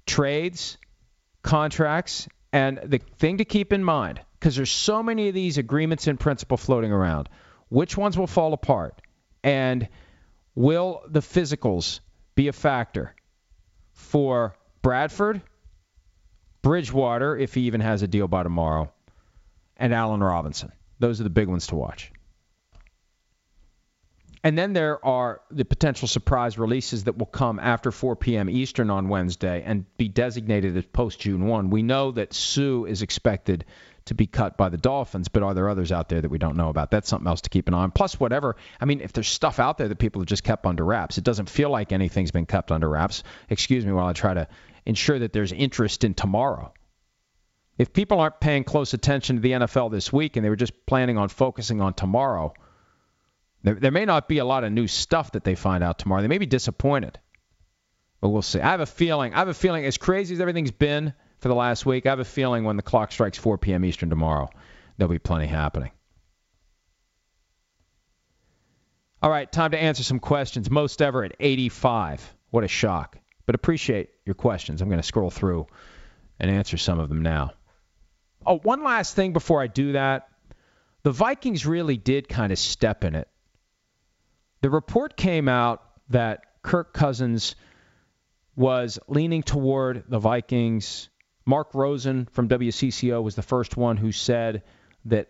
trades, 0.06 0.78
contracts, 1.42 2.28
and 2.54 2.80
the 2.84 3.00
thing 3.18 3.38
to 3.40 3.46
keep 3.46 3.74
in 3.74 3.84
mind, 3.84 4.22
because 4.40 4.56
there's 4.56 4.72
so 4.72 5.02
many 5.02 5.28
of 5.28 5.34
these 5.34 5.58
agreements 5.58 6.08
in 6.08 6.18
principle 6.18 6.58
floating 6.58 6.92
around, 6.92 7.28
which 7.70 7.98
ones 7.98 8.18
will 8.18 8.28
fall 8.28 8.54
apart? 8.54 9.02
And 9.46 9.88
will 10.56 11.04
the 11.08 11.22
physicals 11.22 12.02
be 12.36 12.50
a 12.50 12.54
factor? 12.54 13.16
for 13.96 14.56
Bradford, 14.82 15.42
Bridgewater, 16.62 17.38
if 17.38 17.54
he 17.54 17.62
even 17.62 17.82
has 17.82 18.04
a 18.04 18.08
deal 18.08 18.28
by 18.28 18.44
tomorrow, 18.44 18.92
and 19.78 19.94
Allen 19.94 20.22
Robinson. 20.22 20.72
Those 21.00 21.20
are 21.20 21.24
the 21.24 21.30
big 21.30 21.48
ones 21.48 21.68
to 21.68 21.76
watch. 21.76 22.12
And 24.44 24.58
then 24.58 24.74
there 24.74 25.04
are 25.04 25.42
the 25.50 25.66
potential 25.66 26.08
surprise 26.08 26.58
releases 26.60 27.06
that 27.06 27.18
will 27.18 27.26
come 27.26 27.60
after 27.60 27.92
4 27.92 28.16
p.m. 28.16 28.48
Eastern 28.48 28.92
on 28.92 29.10
Wednesday 29.10 29.64
and 29.66 29.86
be 29.98 30.08
designated 30.08 30.78
as 30.78 30.86
post 30.86 31.20
June 31.20 31.48
1. 31.48 31.72
We 31.72 31.82
know 31.82 32.12
that 32.12 32.34
Suh 32.34 32.84
is 32.84 33.02
expected 33.02 33.66
to 34.06 34.14
be 34.14 34.28
cut 34.28 34.56
by 34.56 34.70
the 34.70 34.78
Dolphins, 34.78 35.28
but 35.28 35.44
are 35.44 35.54
there 35.54 35.68
others 35.68 35.92
out 35.92 36.10
there 36.10 36.22
that 36.22 36.30
we 36.30 36.38
don't 36.38 36.56
know 36.56 36.70
about? 36.70 36.92
That's 36.92 37.10
something 37.10 37.28
else 37.28 37.42
to 37.42 37.50
keep 37.50 37.68
an 37.68 37.74
eye 37.74 37.84
on. 37.84 37.92
Plus, 37.92 38.20
whatever, 38.20 38.56
I 38.80 38.86
mean, 38.86 39.02
if 39.02 39.14
there's 39.14 39.28
stuff 39.28 39.60
out 39.60 39.78
there 39.78 39.88
that 39.88 39.98
people 39.98 40.22
have 40.22 40.28
just 40.28 40.44
kept 40.44 40.66
under 40.66 40.86
wraps, 40.86 41.18
it 41.18 41.24
doesn't 41.24 41.50
feel 41.50 41.70
like 41.70 41.92
anything's 41.92 42.32
been 42.32 42.46
kept 42.46 42.72
under 42.72 42.88
wraps. 42.88 43.24
Excuse 43.50 43.86
me 43.86 43.92
while 43.92 44.06
I 44.06 44.14
try 44.14 44.36
to 44.36 44.48
ensure 44.86 45.20
that 45.20 45.34
there's 45.34 45.52
interest 45.52 46.04
in 46.04 46.14
tomorrow. 46.14 46.72
If 47.78 47.94
people 47.94 48.20
aren't 48.20 48.40
paying 48.40 48.64
close 48.64 48.94
attention 48.94 49.38
to 49.38 49.42
the 49.42 49.52
NFL 49.52 49.92
this 49.92 50.14
week 50.14 50.38
and 50.38 50.46
they 50.46 50.50
were 50.50 50.56
just 50.56 50.86
planning 50.86 51.18
on 51.18 51.28
focusing 51.28 51.82
on 51.82 51.94
tomorrow, 51.94 52.54
there, 53.64 53.76
there 53.76 53.92
may 53.92 54.06
not 54.06 54.28
be 54.28 54.38
a 54.38 54.46
lot 54.46 54.64
of 54.64 54.72
new 54.72 54.88
stuff 54.88 55.32
that 55.32 55.44
they 55.44 55.56
find 55.56 55.84
out 55.84 55.98
tomorrow. 55.98 56.22
They 56.22 56.28
may 56.28 56.38
be 56.38 56.46
disappointed. 56.46 57.20
But 58.22 58.30
we'll 58.30 58.44
see. 58.44 58.62
I 58.62 58.72
have 58.72 58.80
a 58.80 58.86
feeling, 58.86 59.34
I 59.34 59.40
have 59.40 59.50
a 59.50 59.54
feeling 59.54 59.86
as 59.86 59.98
crazy 59.98 60.36
as 60.36 60.42
everything's 60.42 60.72
been, 60.72 61.14
for 61.46 61.50
the 61.50 61.54
last 61.54 61.86
week. 61.86 62.08
I 62.08 62.10
have 62.10 62.20
a 62.20 62.26
feeling 62.26 62.64
when 62.64 62.76
the 62.76 62.82
clock 62.82 63.12
strikes 63.12 63.38
4 63.38 63.60
p.m. 63.60 63.86
Eastern 63.86 64.10
tomorrow, 64.10 64.50
there'll 64.98 65.14
be 65.14 65.20
plenty 65.20 65.46
happening. 65.46 65.92
All 69.22 69.30
right, 69.30 69.52
time 69.52 69.70
to 69.70 69.78
answer 69.78 70.02
some 70.02 70.18
questions. 70.18 70.72
Most 70.72 71.04
ever 71.04 71.24
at 71.24 71.36
85. 71.40 72.34
What 72.50 72.64
a 72.64 72.68
shock. 72.68 73.20
But 73.46 73.54
appreciate 73.54 74.10
your 74.26 74.34
questions. 74.34 74.82
I'm 74.82 74.90
going 74.90 75.00
to 75.00 75.06
scroll 75.06 75.30
through 75.30 75.68
and 76.40 76.50
answer 76.50 76.78
some 76.78 76.98
of 76.98 77.10
them 77.10 77.22
now. 77.22 77.52
Oh, 78.44 78.58
one 78.58 78.84
last 78.84 79.16
thing 79.16 79.32
before 79.32 79.62
I 79.62 79.68
do 79.68 79.92
that. 79.92 80.30
The 81.04 81.12
Vikings 81.12 81.68
really 81.68 81.98
did 81.98 82.28
kind 82.28 82.54
of 82.54 82.58
step 82.58 83.04
in 83.04 83.14
it. 83.14 83.28
The 84.62 84.72
report 84.72 85.16
came 85.16 85.48
out 85.48 85.84
that 86.10 86.64
Kirk 86.64 86.92
Cousins 86.92 87.56
was 88.56 88.98
leaning 89.08 89.44
toward 89.44 90.06
the 90.08 90.18
Vikings 90.18 91.10
Mark 91.46 91.74
Rosen 91.74 92.28
from 92.32 92.50
WCCO 92.50 93.22
was 93.22 93.36
the 93.36 93.42
first 93.42 93.78
one 93.78 93.98
who 93.98 94.12
said 94.12 94.64
that 95.06 95.30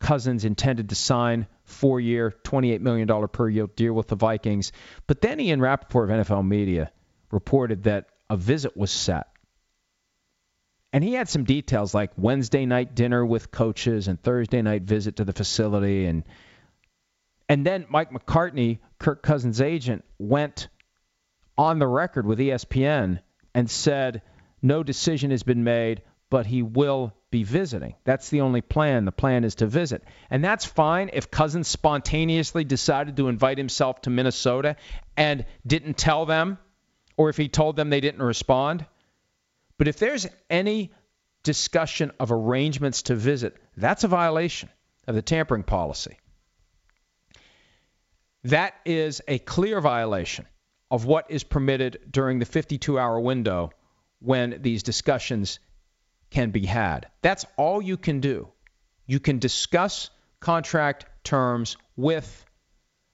Cousins 0.00 0.44
intended 0.44 0.88
to 0.88 0.94
sign 0.94 1.46
four-year, 1.64 2.34
$28 2.44 2.80
million 2.80 3.28
per 3.28 3.48
year 3.48 3.66
deal 3.68 3.94
with 3.94 4.08
the 4.08 4.16
Vikings. 4.16 4.72
But 5.06 5.20
then 5.20 5.40
Ian 5.40 5.60
Rapoport 5.60 6.10
of 6.10 6.26
NFL 6.26 6.46
Media 6.46 6.90
reported 7.30 7.84
that 7.84 8.08
a 8.28 8.36
visit 8.36 8.76
was 8.76 8.90
set. 8.90 9.28
And 10.92 11.02
he 11.02 11.14
had 11.14 11.28
some 11.28 11.44
details 11.44 11.94
like 11.94 12.12
Wednesday 12.16 12.66
night 12.66 12.94
dinner 12.94 13.24
with 13.24 13.50
coaches 13.50 14.08
and 14.08 14.20
Thursday 14.20 14.62
night 14.62 14.82
visit 14.82 15.16
to 15.16 15.24
the 15.24 15.32
facility 15.32 16.06
and 16.06 16.24
and 17.46 17.66
then 17.66 17.84
Mike 17.90 18.10
McCartney, 18.10 18.78
Kirk 18.98 19.22
Cousins' 19.22 19.60
agent, 19.60 20.02
went 20.18 20.68
on 21.58 21.78
the 21.78 21.86
record 21.86 22.26
with 22.26 22.38
ESPN 22.38 23.20
and 23.54 23.70
said 23.70 24.22
no 24.64 24.82
decision 24.82 25.30
has 25.30 25.42
been 25.42 25.62
made, 25.62 26.00
but 26.30 26.46
he 26.46 26.62
will 26.62 27.12
be 27.30 27.44
visiting. 27.44 27.94
That's 28.04 28.30
the 28.30 28.40
only 28.40 28.62
plan. 28.62 29.04
The 29.04 29.12
plan 29.12 29.44
is 29.44 29.56
to 29.56 29.66
visit. 29.66 30.02
And 30.30 30.42
that's 30.42 30.64
fine 30.64 31.10
if 31.12 31.30
Cousins 31.30 31.68
spontaneously 31.68 32.64
decided 32.64 33.18
to 33.18 33.28
invite 33.28 33.58
himself 33.58 34.00
to 34.02 34.10
Minnesota 34.10 34.76
and 35.18 35.44
didn't 35.66 35.98
tell 35.98 36.24
them, 36.24 36.56
or 37.18 37.28
if 37.28 37.36
he 37.36 37.48
told 37.48 37.76
them 37.76 37.90
they 37.90 38.00
didn't 38.00 38.22
respond. 38.22 38.86
But 39.76 39.86
if 39.86 39.98
there's 39.98 40.26
any 40.48 40.92
discussion 41.42 42.12
of 42.18 42.32
arrangements 42.32 43.02
to 43.02 43.14
visit, 43.14 43.54
that's 43.76 44.04
a 44.04 44.08
violation 44.08 44.70
of 45.06 45.14
the 45.14 45.22
tampering 45.22 45.64
policy. 45.64 46.16
That 48.44 48.74
is 48.86 49.20
a 49.28 49.38
clear 49.40 49.82
violation 49.82 50.46
of 50.90 51.04
what 51.04 51.30
is 51.30 51.44
permitted 51.44 52.00
during 52.10 52.38
the 52.38 52.46
52 52.46 52.98
hour 52.98 53.20
window 53.20 53.70
when 54.24 54.58
these 54.62 54.82
discussions 54.82 55.58
can 56.30 56.50
be 56.50 56.64
had. 56.66 57.08
That's 57.22 57.44
all 57.56 57.82
you 57.82 57.96
can 57.96 58.20
do. 58.20 58.48
You 59.06 59.20
can 59.20 59.38
discuss 59.38 60.10
contract 60.40 61.06
terms 61.22 61.76
with 61.96 62.44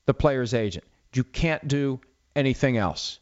the 0.07 0.15
player's 0.15 0.55
agent. 0.55 0.85
You 1.13 1.25
can't 1.25 1.67
do 1.67 2.01
anything 2.37 2.77
else. 2.77 3.19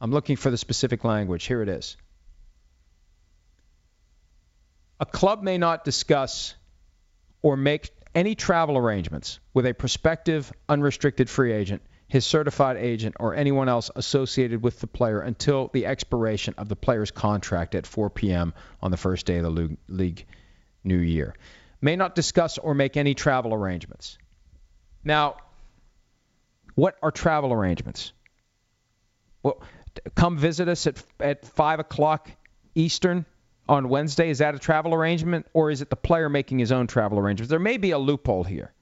I'm 0.00 0.12
looking 0.12 0.36
for 0.36 0.50
the 0.50 0.58
specific 0.58 1.02
language. 1.02 1.44
Here 1.44 1.62
it 1.62 1.68
is. 1.68 1.96
A 5.00 5.06
club 5.06 5.42
may 5.42 5.58
not 5.58 5.84
discuss 5.84 6.54
or 7.42 7.56
make 7.56 7.90
any 8.14 8.34
travel 8.34 8.76
arrangements 8.76 9.38
with 9.54 9.66
a 9.66 9.72
prospective 9.72 10.52
unrestricted 10.68 11.30
free 11.30 11.52
agent 11.52 11.82
his 12.08 12.24
certified 12.24 12.78
agent, 12.78 13.16
or 13.20 13.34
anyone 13.34 13.68
else 13.68 13.90
associated 13.94 14.62
with 14.62 14.80
the 14.80 14.86
player 14.86 15.20
until 15.20 15.70
the 15.72 15.84
expiration 15.86 16.54
of 16.56 16.68
the 16.68 16.76
player's 16.76 17.10
contract 17.10 17.74
at 17.74 17.86
4 17.86 18.08
p.m. 18.10 18.54
on 18.82 18.90
the 18.90 18.96
first 18.96 19.26
day 19.26 19.36
of 19.36 19.54
the 19.54 19.76
league 19.88 20.26
new 20.84 20.96
year. 20.96 21.34
May 21.80 21.96
not 21.96 22.14
discuss 22.14 22.56
or 22.58 22.74
make 22.74 22.96
any 22.96 23.14
travel 23.14 23.52
arrangements. 23.52 24.18
Now, 25.04 25.36
what 26.74 26.96
are 27.02 27.10
travel 27.10 27.52
arrangements? 27.52 28.12
Well, 29.42 29.62
come 30.14 30.38
visit 30.38 30.68
us 30.68 30.86
at, 30.86 31.02
at 31.20 31.44
5 31.44 31.80
o'clock 31.80 32.30
Eastern 32.74 33.26
on 33.68 33.88
Wednesday. 33.88 34.30
Is 34.30 34.38
that 34.38 34.54
a 34.54 34.58
travel 34.58 34.94
arrangement, 34.94 35.46
or 35.52 35.70
is 35.70 35.82
it 35.82 35.90
the 35.90 35.96
player 35.96 36.28
making 36.28 36.58
his 36.58 36.72
own 36.72 36.86
travel 36.86 37.18
arrangements? 37.18 37.50
There 37.50 37.58
may 37.58 37.76
be 37.76 37.90
a 37.90 37.98
loophole 37.98 38.44
here. 38.44 38.72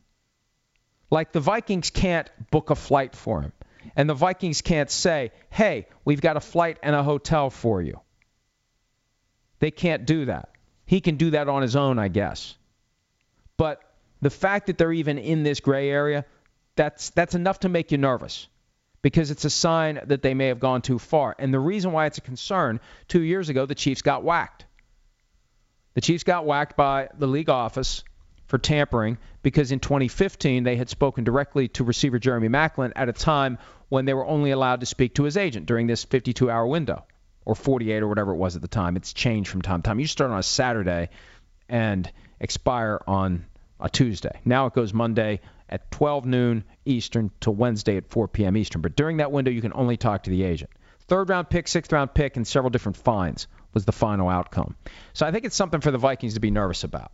Like 1.11 1.33
the 1.33 1.41
Vikings 1.41 1.91
can't 1.91 2.31
book 2.51 2.71
a 2.71 2.75
flight 2.75 3.15
for 3.15 3.43
him. 3.43 3.53
And 3.95 4.11
the 4.11 4.15
Vikings 4.15 4.63
can't 4.63 4.91
say, 4.91 5.31
hey, 5.51 5.87
we've 6.05 6.21
got 6.21 6.37
a 6.37 6.41
flight 6.41 6.79
and 6.83 6.97
a 6.97 7.03
hotel 7.03 7.51
for 7.51 7.81
you. 7.81 8.01
They 9.61 9.71
can't 9.71 10.05
do 10.05 10.25
that. 10.25 10.51
He 10.85 11.01
can 11.01 11.17
do 11.17 11.31
that 11.31 11.49
on 11.49 11.63
his 11.63 11.77
own, 11.77 11.99
I 11.99 12.09
guess. 12.09 12.57
But 13.57 13.81
the 14.21 14.31
fact 14.31 14.67
that 14.67 14.79
they're 14.79 14.93
even 14.93 15.19
in 15.19 15.45
this 15.45 15.61
gray 15.61 15.91
area, 15.91 16.25
that's 16.75 17.11
that's 17.11 17.35
enough 17.35 17.61
to 17.61 17.69
make 17.69 17.93
you 17.93 17.99
nervous 17.99 18.49
because 19.03 19.31
it's 19.31 19.45
a 19.45 19.51
sign 19.51 20.01
that 20.07 20.23
they 20.23 20.35
may 20.35 20.49
have 20.49 20.61
gone 20.61 20.83
too 20.83 20.99
far. 20.99 21.35
And 21.39 21.55
the 21.55 21.61
reason 21.61 21.93
why 21.93 22.07
it's 22.07 22.19
a 22.19 22.23
concern, 22.23 22.81
2 23.09 23.23
years 23.23 23.49
ago 23.49 23.67
the 23.67 23.75
Chiefs 23.75 24.03
got 24.03 24.25
whacked. 24.25 24.67
The 25.95 26.01
Chiefs 26.01 26.25
got 26.25 26.45
whacked 26.45 26.77
by 26.77 27.09
the 27.17 27.27
league 27.27 27.49
office 27.49 28.05
for 28.47 28.59
tampering 28.59 29.19
because 29.43 29.73
in 29.73 29.81
2015 29.81 30.65
they 30.65 30.77
had 30.77 30.89
spoken 30.89 31.25
directly 31.25 31.69
to 31.69 31.85
receiver 31.85 32.19
Jeremy 32.19 32.49
Maclin 32.49 32.93
at 32.97 33.09
a 33.09 33.13
time 33.13 33.59
when 33.89 34.05
they 34.05 34.15
were 34.15 34.27
only 34.27 34.51
allowed 34.51 34.81
to 34.81 34.87
speak 34.87 35.15
to 35.15 35.25
his 35.25 35.37
agent 35.37 35.67
during 35.67 35.87
this 35.87 36.05
52 36.05 36.51
hour 36.51 36.67
window 36.67 37.05
or 37.45 37.55
48 37.55 38.03
or 38.03 38.09
whatever 38.09 38.33
it 38.33 38.37
was 38.37 38.57
at 38.57 38.63
the 38.63 38.69
time. 38.69 38.97
It's 38.97 39.13
changed 39.13 39.51
from 39.51 39.63
time 39.63 39.83
to 39.83 39.89
time. 39.89 40.01
You 40.01 40.07
start 40.07 40.31
on 40.31 40.39
a 40.39 40.43
Saturday 40.43 41.11
and 41.69 42.11
expire 42.41 43.01
on 43.07 43.47
a 43.81 43.89
Tuesday. 43.89 44.41
Now 44.45 44.67
it 44.67 44.75
goes 44.75 44.93
Monday 44.93 45.41
at 45.69 45.91
12 45.91 46.27
noon 46.27 46.65
Eastern 46.85 47.31
to 47.41 47.51
Wednesday 47.51 47.97
at 47.97 48.11
4 48.11 48.29
p.m. 48.29 48.57
Eastern. 48.57 48.83
But 48.83 48.97
during 48.97 49.19
that 49.19 49.33
window, 49.33 49.51
you 49.51 49.61
can 49.61 49.73
only 49.75 49.97
talk 49.97 50.25
to 50.25 50.31
the 50.31 50.43
agent. 50.43 50.71
Third 51.09 51.29
round 51.29 51.51
pick, 51.51 51.69
sixth 51.69 51.93
round 51.93 52.15
pick, 52.15 52.37
and 52.37 52.47
several 52.47 52.71
different 52.71 52.97
fines 52.97 53.47
was 53.73 53.85
the 53.85 53.93
final 53.93 54.29
outcome. 54.29 54.75
So 55.13 55.27
I 55.27 55.31
think 55.31 55.45
it's 55.45 55.57
something 55.57 55.81
for 55.81 55.91
the 55.91 55.99
Vikings 55.99 56.35
to 56.35 56.41
be 56.41 56.51
nervous 56.51 56.83
about. 56.85 57.13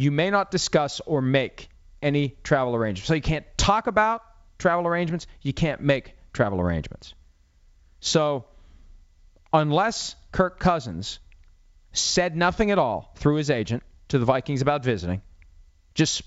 You 0.00 0.10
may 0.10 0.30
not 0.30 0.50
discuss 0.50 1.00
or 1.00 1.20
make 1.20 1.68
any 2.00 2.34
travel 2.42 2.74
arrangements. 2.74 3.06
So 3.06 3.12
you 3.12 3.20
can't 3.20 3.44
talk 3.58 3.86
about 3.86 4.22
travel 4.58 4.86
arrangements, 4.86 5.26
you 5.42 5.52
can't 5.52 5.82
make 5.82 6.14
travel 6.32 6.58
arrangements. 6.58 7.12
So 8.00 8.46
unless 9.52 10.16
Kirk 10.32 10.58
Cousins 10.58 11.18
said 11.92 12.34
nothing 12.34 12.70
at 12.70 12.78
all 12.78 13.12
through 13.16 13.34
his 13.34 13.50
agent 13.50 13.82
to 14.08 14.18
the 14.18 14.24
Vikings 14.24 14.62
about 14.62 14.82
visiting, 14.82 15.20
just 15.92 16.22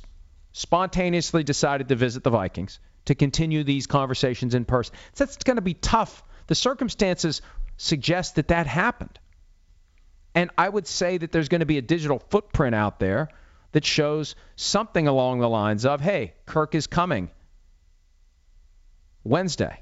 spontaneously 0.51 1.43
decided 1.43 1.89
to 1.89 1.95
visit 1.95 2.23
the 2.23 2.29
Vikings 2.29 2.79
to 3.05 3.15
continue 3.15 3.63
these 3.63 3.87
conversations 3.87 4.53
in 4.53 4.65
person. 4.65 4.93
That's 5.15 5.37
going 5.37 5.55
to 5.55 5.63
be 5.63 5.73
tough. 5.73 6.23
The 6.45 6.53
circumstances 6.53 7.41
suggest 7.77 8.35
that 8.35 8.49
that 8.49 8.67
happened. 8.67 9.17
And 10.35 10.51
I 10.59 10.69
would 10.69 10.85
say 10.85 11.17
that 11.17 11.31
there's 11.31 11.49
going 11.49 11.61
to 11.61 11.65
be 11.65 11.79
a 11.79 11.81
digital 11.81 12.19
footprint 12.29 12.75
out 12.75 12.99
there 12.99 13.29
that 13.73 13.85
shows 13.85 14.35
something 14.55 15.07
along 15.07 15.39
the 15.39 15.49
lines 15.49 15.85
of, 15.85 15.99
hey, 15.99 16.33
Kirk 16.45 16.73
is 16.73 16.87
coming 16.87 17.29
Wednesday. 19.23 19.79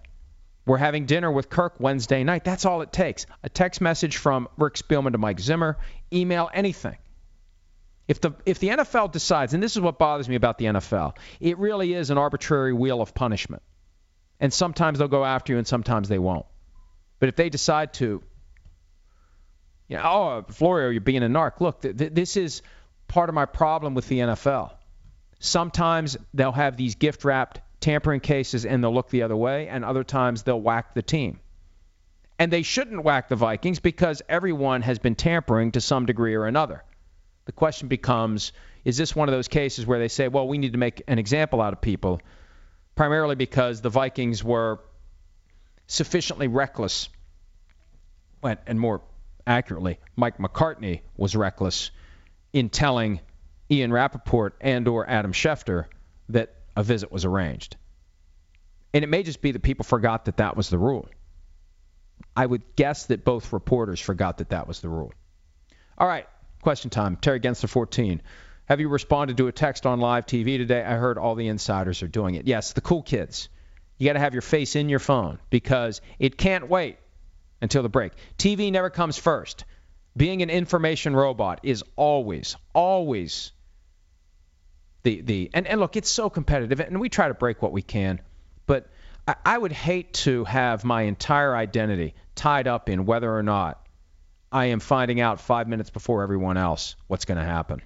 We're 0.66 0.78
having 0.78 1.06
dinner 1.06 1.32
with 1.32 1.50
Kirk 1.50 1.76
Wednesday 1.80 2.24
night. 2.24 2.44
That's 2.44 2.66
all 2.66 2.82
it 2.82 2.92
takes. 2.92 3.26
A 3.44 3.50
text 3.50 3.82
message 3.82 4.18
from 4.18 4.48
Rick 4.58 4.76
Spielman 4.76 5.12
to 5.12 5.18
Mike 5.18 5.40
Zimmer, 5.40 5.78
email, 6.14 6.50
anything. 6.54 6.98
If 8.08 8.22
the 8.22 8.34
if 8.46 8.60
the 8.60 8.70
NFL 8.70 9.12
decides, 9.12 9.54
and 9.54 9.64
this 9.64 9.76
is 9.76 9.82
what 9.82 9.98
bothers 9.98 10.28
me 10.28 10.36
about 10.36 10.58
the 10.58 10.66
NFL, 10.66 11.18
it 11.40 11.58
really 11.58 11.94
is 11.94 12.10
an 12.10 12.18
arbitrary 12.18 12.74
wheel 12.74 13.02
of 13.02 13.14
punishment. 13.14 13.64
And 14.40 14.52
sometimes 14.52 15.00
they'll 15.00 15.08
go 15.08 15.24
after 15.24 15.54
you 15.54 15.58
and 15.60 15.68
sometimes 15.68 16.10
they 16.10 16.20
won't. 16.20 16.46
But 17.20 17.30
if 17.30 17.36
they 17.36 17.50
decide 17.50 17.94
to, 17.96 18.24
you 19.88 19.98
know, 19.98 20.04
oh, 20.04 20.46
Florio, 20.52 20.90
you're 20.90 21.02
being 21.02 21.24
a 21.24 21.28
narc. 21.28 21.62
Look, 21.62 21.82
th- 21.82 21.96
th- 21.96 22.14
this 22.14 22.38
is 22.38 22.64
part 23.12 23.28
of 23.28 23.36
my 23.36 23.46
problem 23.46 23.94
with 23.94 24.08
the 24.08 24.20
NFL. 24.20 24.72
Sometimes 25.40 26.18
they'll 26.34 26.54
have 26.54 26.78
these 26.78 26.96
gift 26.96 27.26
wrapped 27.26 27.60
tampering 27.82 28.22
cases 28.22 28.66
and 28.66 28.82
they'll 28.82 28.94
look 28.94 29.10
the 29.10 29.24
other 29.24 29.36
way, 29.36 29.68
and 29.68 29.84
other 29.84 30.06
times 30.06 30.44
they'll 30.44 30.62
whack 30.62 30.94
the 30.94 31.02
team. 31.02 31.40
And 32.40 32.54
they 32.54 32.62
shouldn't 32.62 33.04
whack 33.04 33.28
the 33.28 33.36
Vikings 33.36 33.80
because 33.80 34.22
everyone 34.30 34.82
has 34.84 34.98
been 34.98 35.16
tampering 35.16 35.74
to 35.74 35.82
some 35.82 36.06
degree 36.06 36.36
or 36.36 36.46
another. 36.46 36.84
The 37.46 37.52
question 37.52 37.90
becomes 37.90 38.54
is 38.86 38.98
this 38.98 39.14
one 39.14 39.28
of 39.28 39.34
those 39.34 39.50
cases 39.50 39.86
where 39.86 40.00
they 40.00 40.08
say, 40.08 40.30
well, 40.30 40.48
we 40.48 40.58
need 40.58 40.72
to 40.72 40.80
make 40.80 41.04
an 41.08 41.20
example 41.20 41.62
out 41.62 41.74
of 41.74 41.82
people, 41.82 42.22
primarily 42.96 43.36
because 43.36 43.82
the 43.82 43.90
Vikings 43.90 44.42
were 44.42 44.80
sufficiently 45.86 46.48
reckless, 46.48 47.10
and 48.42 48.80
more 48.80 49.02
accurately, 49.46 50.00
Mike 50.16 50.38
McCartney 50.38 51.02
was 51.18 51.36
reckless 51.36 51.92
in 52.54 52.70
telling 52.70 53.20
Ian 53.70 53.92
Rapoport 53.94 54.56
and 54.62 54.88
or 54.88 55.10
Adam 55.10 55.34
Schefter 55.34 55.86
that 56.30 56.54
a 56.76 56.84
visit 56.84 57.12
was 57.12 57.26
arranged. 57.26 57.78
And 58.94 59.04
it 59.04 59.08
may 59.08 59.24
just 59.24 59.42
be 59.42 59.52
that 59.52 59.62
people 59.62 59.84
forgot 59.84 60.26
that 60.26 60.38
that 60.38 60.58
was 60.58 60.70
the 60.70 60.78
rule. 60.78 61.08
I 62.36 62.46
would 62.46 62.76
guess 62.76 63.08
that 63.08 63.24
both 63.24 63.54
reporters 63.54 64.00
forgot 64.00 64.40
that 64.40 64.50
that 64.50 64.68
was 64.68 64.82
the 64.82 64.90
rule. 64.90 65.14
All 65.98 66.08
right, 66.08 66.28
question 66.62 66.90
time. 66.90 67.16
Terry 67.16 67.40
Genster 67.40 67.70
14. 67.70 68.22
Have 68.66 68.80
you 68.80 68.90
responded 68.90 69.38
to 69.38 69.48
a 69.48 69.52
text 69.52 69.86
on 69.86 70.00
live 70.00 70.26
TV 70.26 70.58
today? 70.58 70.82
I 70.82 70.96
heard 70.96 71.18
all 71.18 71.36
the 71.36 71.48
insiders 71.48 72.04
are 72.04 72.08
doing 72.08 72.36
it. 72.36 72.48
Yes, 72.48 72.74
the 72.74 72.82
cool 72.82 73.02
kids. 73.02 73.50
You 73.98 74.08
got 74.08 74.14
to 74.14 74.20
have 74.20 74.34
your 74.34 74.42
face 74.42 74.76
in 74.76 74.90
your 74.90 75.00
phone 75.00 75.40
because 75.50 76.02
it 76.20 76.38
can't 76.38 76.70
wait 76.70 76.98
until 77.62 77.84
the 77.84 77.90
break. 77.90 78.14
TV 78.38 78.72
never 78.72 78.90
comes 78.90 79.18
first. 79.18 79.66
Being 80.16 80.42
an 80.42 80.50
information 80.50 81.16
robot 81.16 81.62
is 81.64 81.84
always, 81.96 82.58
always 82.74 83.52
the 85.04 85.22
the 85.22 85.50
and, 85.54 85.66
and 85.68 85.80
look, 85.80 85.96
it's 85.96 86.10
so 86.10 86.30
competitive, 86.30 86.80
and 86.80 87.00
we 87.00 87.10
try 87.10 87.28
to 87.28 87.34
break 87.34 87.62
what 87.62 87.72
we 87.72 87.82
can, 87.82 88.22
but 88.66 88.88
I, 89.28 89.36
I 89.46 89.58
would 89.58 89.72
hate 89.72 90.14
to 90.26 90.44
have 90.44 90.84
my 90.84 91.04
entire 91.04 91.56
identity 91.56 92.14
tied 92.36 92.68
up 92.68 92.90
in 92.90 93.06
whether 93.06 93.34
or 93.34 93.44
not 93.44 93.86
I 94.52 94.66
am 94.66 94.80
finding 94.80 95.22
out 95.22 95.40
five 95.40 95.68
minutes 95.68 95.90
before 95.90 96.24
everyone 96.24 96.58
else 96.58 96.96
what's 97.08 97.26
going 97.26 97.38
to 97.38 97.44
happen. 97.44 97.82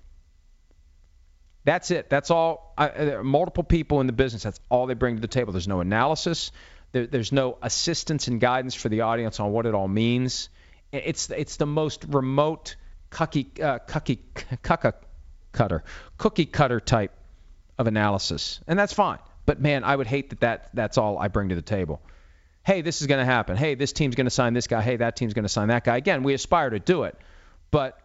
That's 1.64 1.90
it. 1.92 2.10
That's 2.10 2.32
all. 2.32 2.74
I, 2.78 2.90
uh, 2.90 3.18
are 3.18 3.24
multiple 3.24 3.64
people 3.64 4.02
in 4.02 4.08
the 4.08 4.14
business. 4.14 4.44
That's 4.44 4.60
all 4.70 4.86
they 4.88 4.94
bring 4.94 5.16
to 5.16 5.22
the 5.22 5.28
table. 5.28 5.52
There's 5.52 5.68
no 5.68 5.80
analysis. 5.80 6.52
There, 6.92 7.08
there's 7.08 7.32
no 7.32 7.58
assistance 7.62 8.28
and 8.28 8.40
guidance 8.40 8.76
for 8.76 8.90
the 8.90 9.02
audience 9.02 9.40
on 9.40 9.52
what 9.52 9.66
it 9.66 9.74
all 9.74 9.88
means. 9.88 10.50
It's 10.96 11.30
it's 11.30 11.58
the 11.58 11.66
most 11.66 12.06
remote 12.10 12.76
cookie 13.10 13.52
uh, 13.62 13.80
cookie 13.80 14.20
cucka 14.64 14.94
cutter, 15.52 15.84
cookie 16.18 16.46
cutter 16.46 16.80
type 16.80 17.12
of 17.78 17.88
analysis, 17.88 18.60
and 18.68 18.78
that's 18.78 18.94
fine. 18.94 19.20
But 19.46 19.62
man, 19.62 19.84
I 19.84 19.96
would 19.96 20.08
hate 20.08 20.30
that, 20.32 20.40
that 20.42 20.70
that's 20.74 20.98
all 20.98 21.18
I 21.18 21.28
bring 21.28 21.50
to 21.50 21.56
the 21.56 21.62
table. 21.62 22.02
Hey, 22.64 22.82
this 22.82 23.02
is 23.02 23.08
going 23.08 23.20
to 23.20 23.26
happen. 23.26 23.58
Hey, 23.58 23.76
this 23.76 23.92
team's 23.92 24.16
going 24.16 24.26
to 24.26 24.32
sign 24.32 24.54
this 24.54 24.66
guy. 24.68 24.82
Hey, 24.82 24.98
that 24.98 25.16
team's 25.16 25.34
going 25.34 25.44
to 25.44 25.50
sign 25.50 25.68
that 25.68 25.84
guy. 25.84 25.98
Again, 25.98 26.24
we 26.24 26.34
aspire 26.34 26.72
to 26.72 26.80
do 26.80 27.04
it, 27.04 27.16
but 27.70 28.00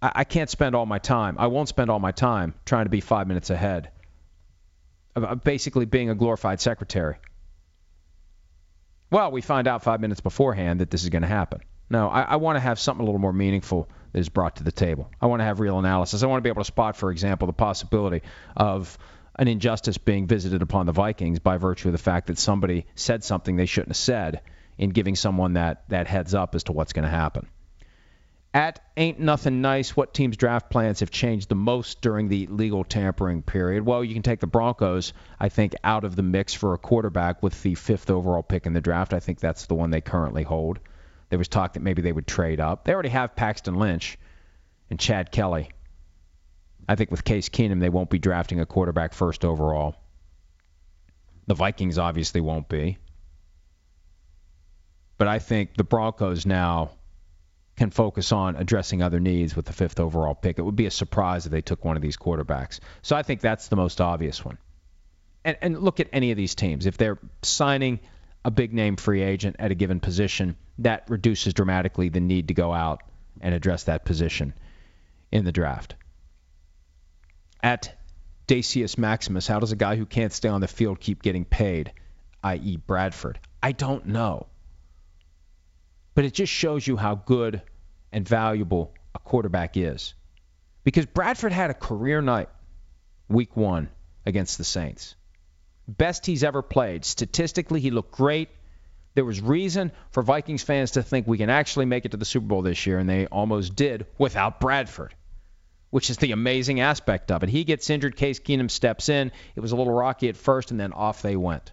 I, 0.00 0.12
I 0.16 0.24
can't 0.24 0.48
spend 0.48 0.76
all 0.76 0.86
my 0.86 0.98
time. 0.98 1.36
I 1.38 1.48
won't 1.48 1.68
spend 1.68 1.90
all 1.90 1.98
my 1.98 2.12
time 2.12 2.54
trying 2.64 2.84
to 2.84 2.90
be 2.90 3.00
five 3.00 3.26
minutes 3.26 3.50
ahead. 3.50 3.90
Of 5.16 5.44
basically 5.44 5.84
being 5.84 6.10
a 6.10 6.14
glorified 6.16 6.60
secretary. 6.60 7.16
Well, 9.10 9.30
we 9.30 9.42
find 9.42 9.68
out 9.68 9.84
five 9.84 10.00
minutes 10.00 10.20
beforehand 10.20 10.80
that 10.80 10.90
this 10.90 11.04
is 11.04 11.08
going 11.08 11.22
to 11.22 11.28
happen. 11.28 11.60
No, 11.90 12.08
I, 12.08 12.22
I 12.22 12.36
want 12.36 12.56
to 12.56 12.60
have 12.60 12.78
something 12.78 13.02
a 13.02 13.04
little 13.04 13.20
more 13.20 13.32
meaningful 13.32 13.88
that 14.12 14.18
is 14.18 14.28
brought 14.28 14.56
to 14.56 14.64
the 14.64 14.72
table. 14.72 15.10
I 15.20 15.26
want 15.26 15.40
to 15.40 15.44
have 15.44 15.60
real 15.60 15.78
analysis. 15.78 16.22
I 16.22 16.26
want 16.26 16.38
to 16.38 16.42
be 16.42 16.48
able 16.48 16.62
to 16.62 16.66
spot, 16.66 16.96
for 16.96 17.10
example, 17.10 17.46
the 17.46 17.52
possibility 17.52 18.22
of 18.56 18.96
an 19.36 19.48
injustice 19.48 19.98
being 19.98 20.26
visited 20.26 20.62
upon 20.62 20.86
the 20.86 20.92
Vikings 20.92 21.40
by 21.40 21.56
virtue 21.56 21.88
of 21.88 21.92
the 21.92 21.98
fact 21.98 22.28
that 22.28 22.38
somebody 22.38 22.86
said 22.94 23.24
something 23.24 23.56
they 23.56 23.66
shouldn't 23.66 23.90
have 23.90 23.96
said 23.96 24.40
in 24.78 24.90
giving 24.90 25.16
someone 25.16 25.54
that, 25.54 25.88
that 25.88 26.06
heads 26.06 26.34
up 26.34 26.54
as 26.54 26.64
to 26.64 26.72
what's 26.72 26.92
going 26.92 27.04
to 27.04 27.10
happen. 27.10 27.48
At 28.54 28.78
Ain't 28.96 29.18
Nothing 29.18 29.62
Nice, 29.62 29.96
what 29.96 30.14
team's 30.14 30.36
draft 30.36 30.70
plans 30.70 31.00
have 31.00 31.10
changed 31.10 31.48
the 31.48 31.56
most 31.56 32.00
during 32.00 32.28
the 32.28 32.46
legal 32.46 32.84
tampering 32.84 33.42
period? 33.42 33.84
Well, 33.84 34.04
you 34.04 34.14
can 34.14 34.22
take 34.22 34.38
the 34.38 34.46
Broncos, 34.46 35.12
I 35.40 35.48
think, 35.48 35.74
out 35.82 36.04
of 36.04 36.14
the 36.14 36.22
mix 36.22 36.54
for 36.54 36.72
a 36.72 36.78
quarterback 36.78 37.42
with 37.42 37.60
the 37.64 37.74
fifth 37.74 38.10
overall 38.10 38.44
pick 38.44 38.66
in 38.66 38.72
the 38.72 38.80
draft. 38.80 39.12
I 39.12 39.18
think 39.18 39.40
that's 39.40 39.66
the 39.66 39.74
one 39.74 39.90
they 39.90 40.00
currently 40.00 40.44
hold. 40.44 40.78
There 41.34 41.38
was 41.40 41.48
talk 41.48 41.72
that 41.72 41.82
maybe 41.82 42.00
they 42.00 42.12
would 42.12 42.28
trade 42.28 42.60
up. 42.60 42.84
They 42.84 42.94
already 42.94 43.08
have 43.08 43.34
Paxton 43.34 43.74
Lynch 43.74 44.18
and 44.88 45.00
Chad 45.00 45.32
Kelly. 45.32 45.68
I 46.88 46.94
think 46.94 47.10
with 47.10 47.24
Case 47.24 47.48
Keenum, 47.48 47.80
they 47.80 47.88
won't 47.88 48.08
be 48.08 48.20
drafting 48.20 48.60
a 48.60 48.66
quarterback 48.66 49.12
first 49.12 49.44
overall. 49.44 49.96
The 51.48 51.56
Vikings 51.56 51.98
obviously 51.98 52.40
won't 52.40 52.68
be. 52.68 52.98
But 55.18 55.26
I 55.26 55.40
think 55.40 55.74
the 55.76 55.82
Broncos 55.82 56.46
now 56.46 56.92
can 57.74 57.90
focus 57.90 58.30
on 58.30 58.54
addressing 58.54 59.02
other 59.02 59.18
needs 59.18 59.56
with 59.56 59.66
the 59.66 59.72
fifth 59.72 59.98
overall 59.98 60.36
pick. 60.36 60.60
It 60.60 60.62
would 60.62 60.76
be 60.76 60.86
a 60.86 60.90
surprise 60.92 61.46
if 61.46 61.50
they 61.50 61.62
took 61.62 61.84
one 61.84 61.96
of 61.96 62.02
these 62.02 62.16
quarterbacks. 62.16 62.78
So 63.02 63.16
I 63.16 63.24
think 63.24 63.40
that's 63.40 63.66
the 63.66 63.74
most 63.74 64.00
obvious 64.00 64.44
one. 64.44 64.58
And, 65.44 65.56
and 65.60 65.82
look 65.82 65.98
at 65.98 66.06
any 66.12 66.30
of 66.30 66.36
these 66.36 66.54
teams. 66.54 66.86
If 66.86 66.96
they're 66.96 67.18
signing 67.42 67.98
a 68.44 68.50
big 68.50 68.72
name 68.72 68.96
free 68.96 69.22
agent 69.22 69.56
at 69.58 69.70
a 69.70 69.74
given 69.74 70.00
position, 70.00 70.56
that 70.78 71.04
reduces 71.08 71.54
dramatically 71.54 72.08
the 72.08 72.20
need 72.20 72.48
to 72.48 72.54
go 72.54 72.72
out 72.72 73.02
and 73.40 73.54
address 73.54 73.84
that 73.84 74.04
position 74.04 74.54
in 75.32 75.44
the 75.44 75.52
draft. 75.52 75.94
At 77.62 77.98
Dacius 78.46 78.98
Maximus, 78.98 79.46
how 79.46 79.60
does 79.60 79.72
a 79.72 79.76
guy 79.76 79.96
who 79.96 80.06
can't 80.06 80.32
stay 80.32 80.48
on 80.48 80.60
the 80.60 80.68
field 80.68 81.00
keep 81.00 81.22
getting 81.22 81.44
paid, 81.44 81.92
i.e., 82.42 82.76
Bradford? 82.76 83.38
I 83.62 83.72
don't 83.72 84.06
know. 84.06 84.46
But 86.14 86.26
it 86.26 86.34
just 86.34 86.52
shows 86.52 86.86
you 86.86 86.96
how 86.96 87.14
good 87.14 87.62
and 88.12 88.28
valuable 88.28 88.94
a 89.14 89.18
quarterback 89.18 89.76
is. 89.76 90.14
Because 90.84 91.06
Bradford 91.06 91.52
had 91.52 91.70
a 91.70 91.74
career 91.74 92.20
night 92.20 92.50
week 93.28 93.56
one 93.56 93.88
against 94.26 94.58
the 94.58 94.64
Saints. 94.64 95.16
Best 95.86 96.26
he's 96.26 96.44
ever 96.44 96.62
played. 96.62 97.04
Statistically, 97.04 97.80
he 97.80 97.90
looked 97.90 98.12
great. 98.12 98.48
There 99.14 99.24
was 99.24 99.40
reason 99.40 99.92
for 100.10 100.22
Vikings 100.22 100.62
fans 100.62 100.92
to 100.92 101.02
think 101.02 101.26
we 101.26 101.38
can 101.38 101.50
actually 101.50 101.86
make 101.86 102.04
it 102.04 102.12
to 102.12 102.16
the 102.16 102.24
Super 102.24 102.46
Bowl 102.46 102.62
this 102.62 102.86
year, 102.86 102.98
and 102.98 103.08
they 103.08 103.26
almost 103.26 103.76
did 103.76 104.06
without 104.18 104.60
Bradford, 104.60 105.14
which 105.90 106.10
is 106.10 106.16
the 106.16 106.32
amazing 106.32 106.80
aspect 106.80 107.30
of 107.30 107.42
it. 107.42 107.48
He 107.48 107.64
gets 107.64 107.90
injured, 107.90 108.16
Case 108.16 108.40
Keenum 108.40 108.70
steps 108.70 109.08
in. 109.08 109.30
It 109.54 109.60
was 109.60 109.72
a 109.72 109.76
little 109.76 109.92
rocky 109.92 110.28
at 110.28 110.36
first, 110.36 110.70
and 110.70 110.80
then 110.80 110.92
off 110.92 111.22
they 111.22 111.36
went. 111.36 111.72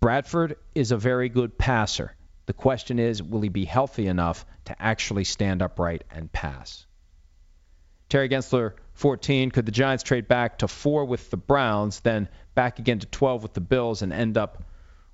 Bradford 0.00 0.56
is 0.74 0.92
a 0.92 0.96
very 0.96 1.28
good 1.28 1.58
passer. 1.58 2.16
The 2.46 2.52
question 2.52 2.98
is, 2.98 3.22
will 3.22 3.40
he 3.40 3.48
be 3.48 3.64
healthy 3.64 4.06
enough 4.06 4.44
to 4.64 4.82
actually 4.82 5.24
stand 5.24 5.62
upright 5.62 6.04
and 6.10 6.32
pass? 6.32 6.86
Terry 8.08 8.28
Gensler, 8.28 8.72
14. 8.94 9.50
Could 9.50 9.66
the 9.66 9.72
Giants 9.72 10.02
trade 10.02 10.28
back 10.28 10.58
to 10.58 10.68
four 10.68 11.04
with 11.04 11.30
the 11.30 11.36
Browns, 11.36 12.00
then 12.00 12.28
back 12.54 12.78
again 12.78 12.98
to 12.98 13.06
12 13.06 13.42
with 13.42 13.54
the 13.54 13.60
Bills, 13.60 14.02
and 14.02 14.12
end 14.12 14.36
up 14.36 14.64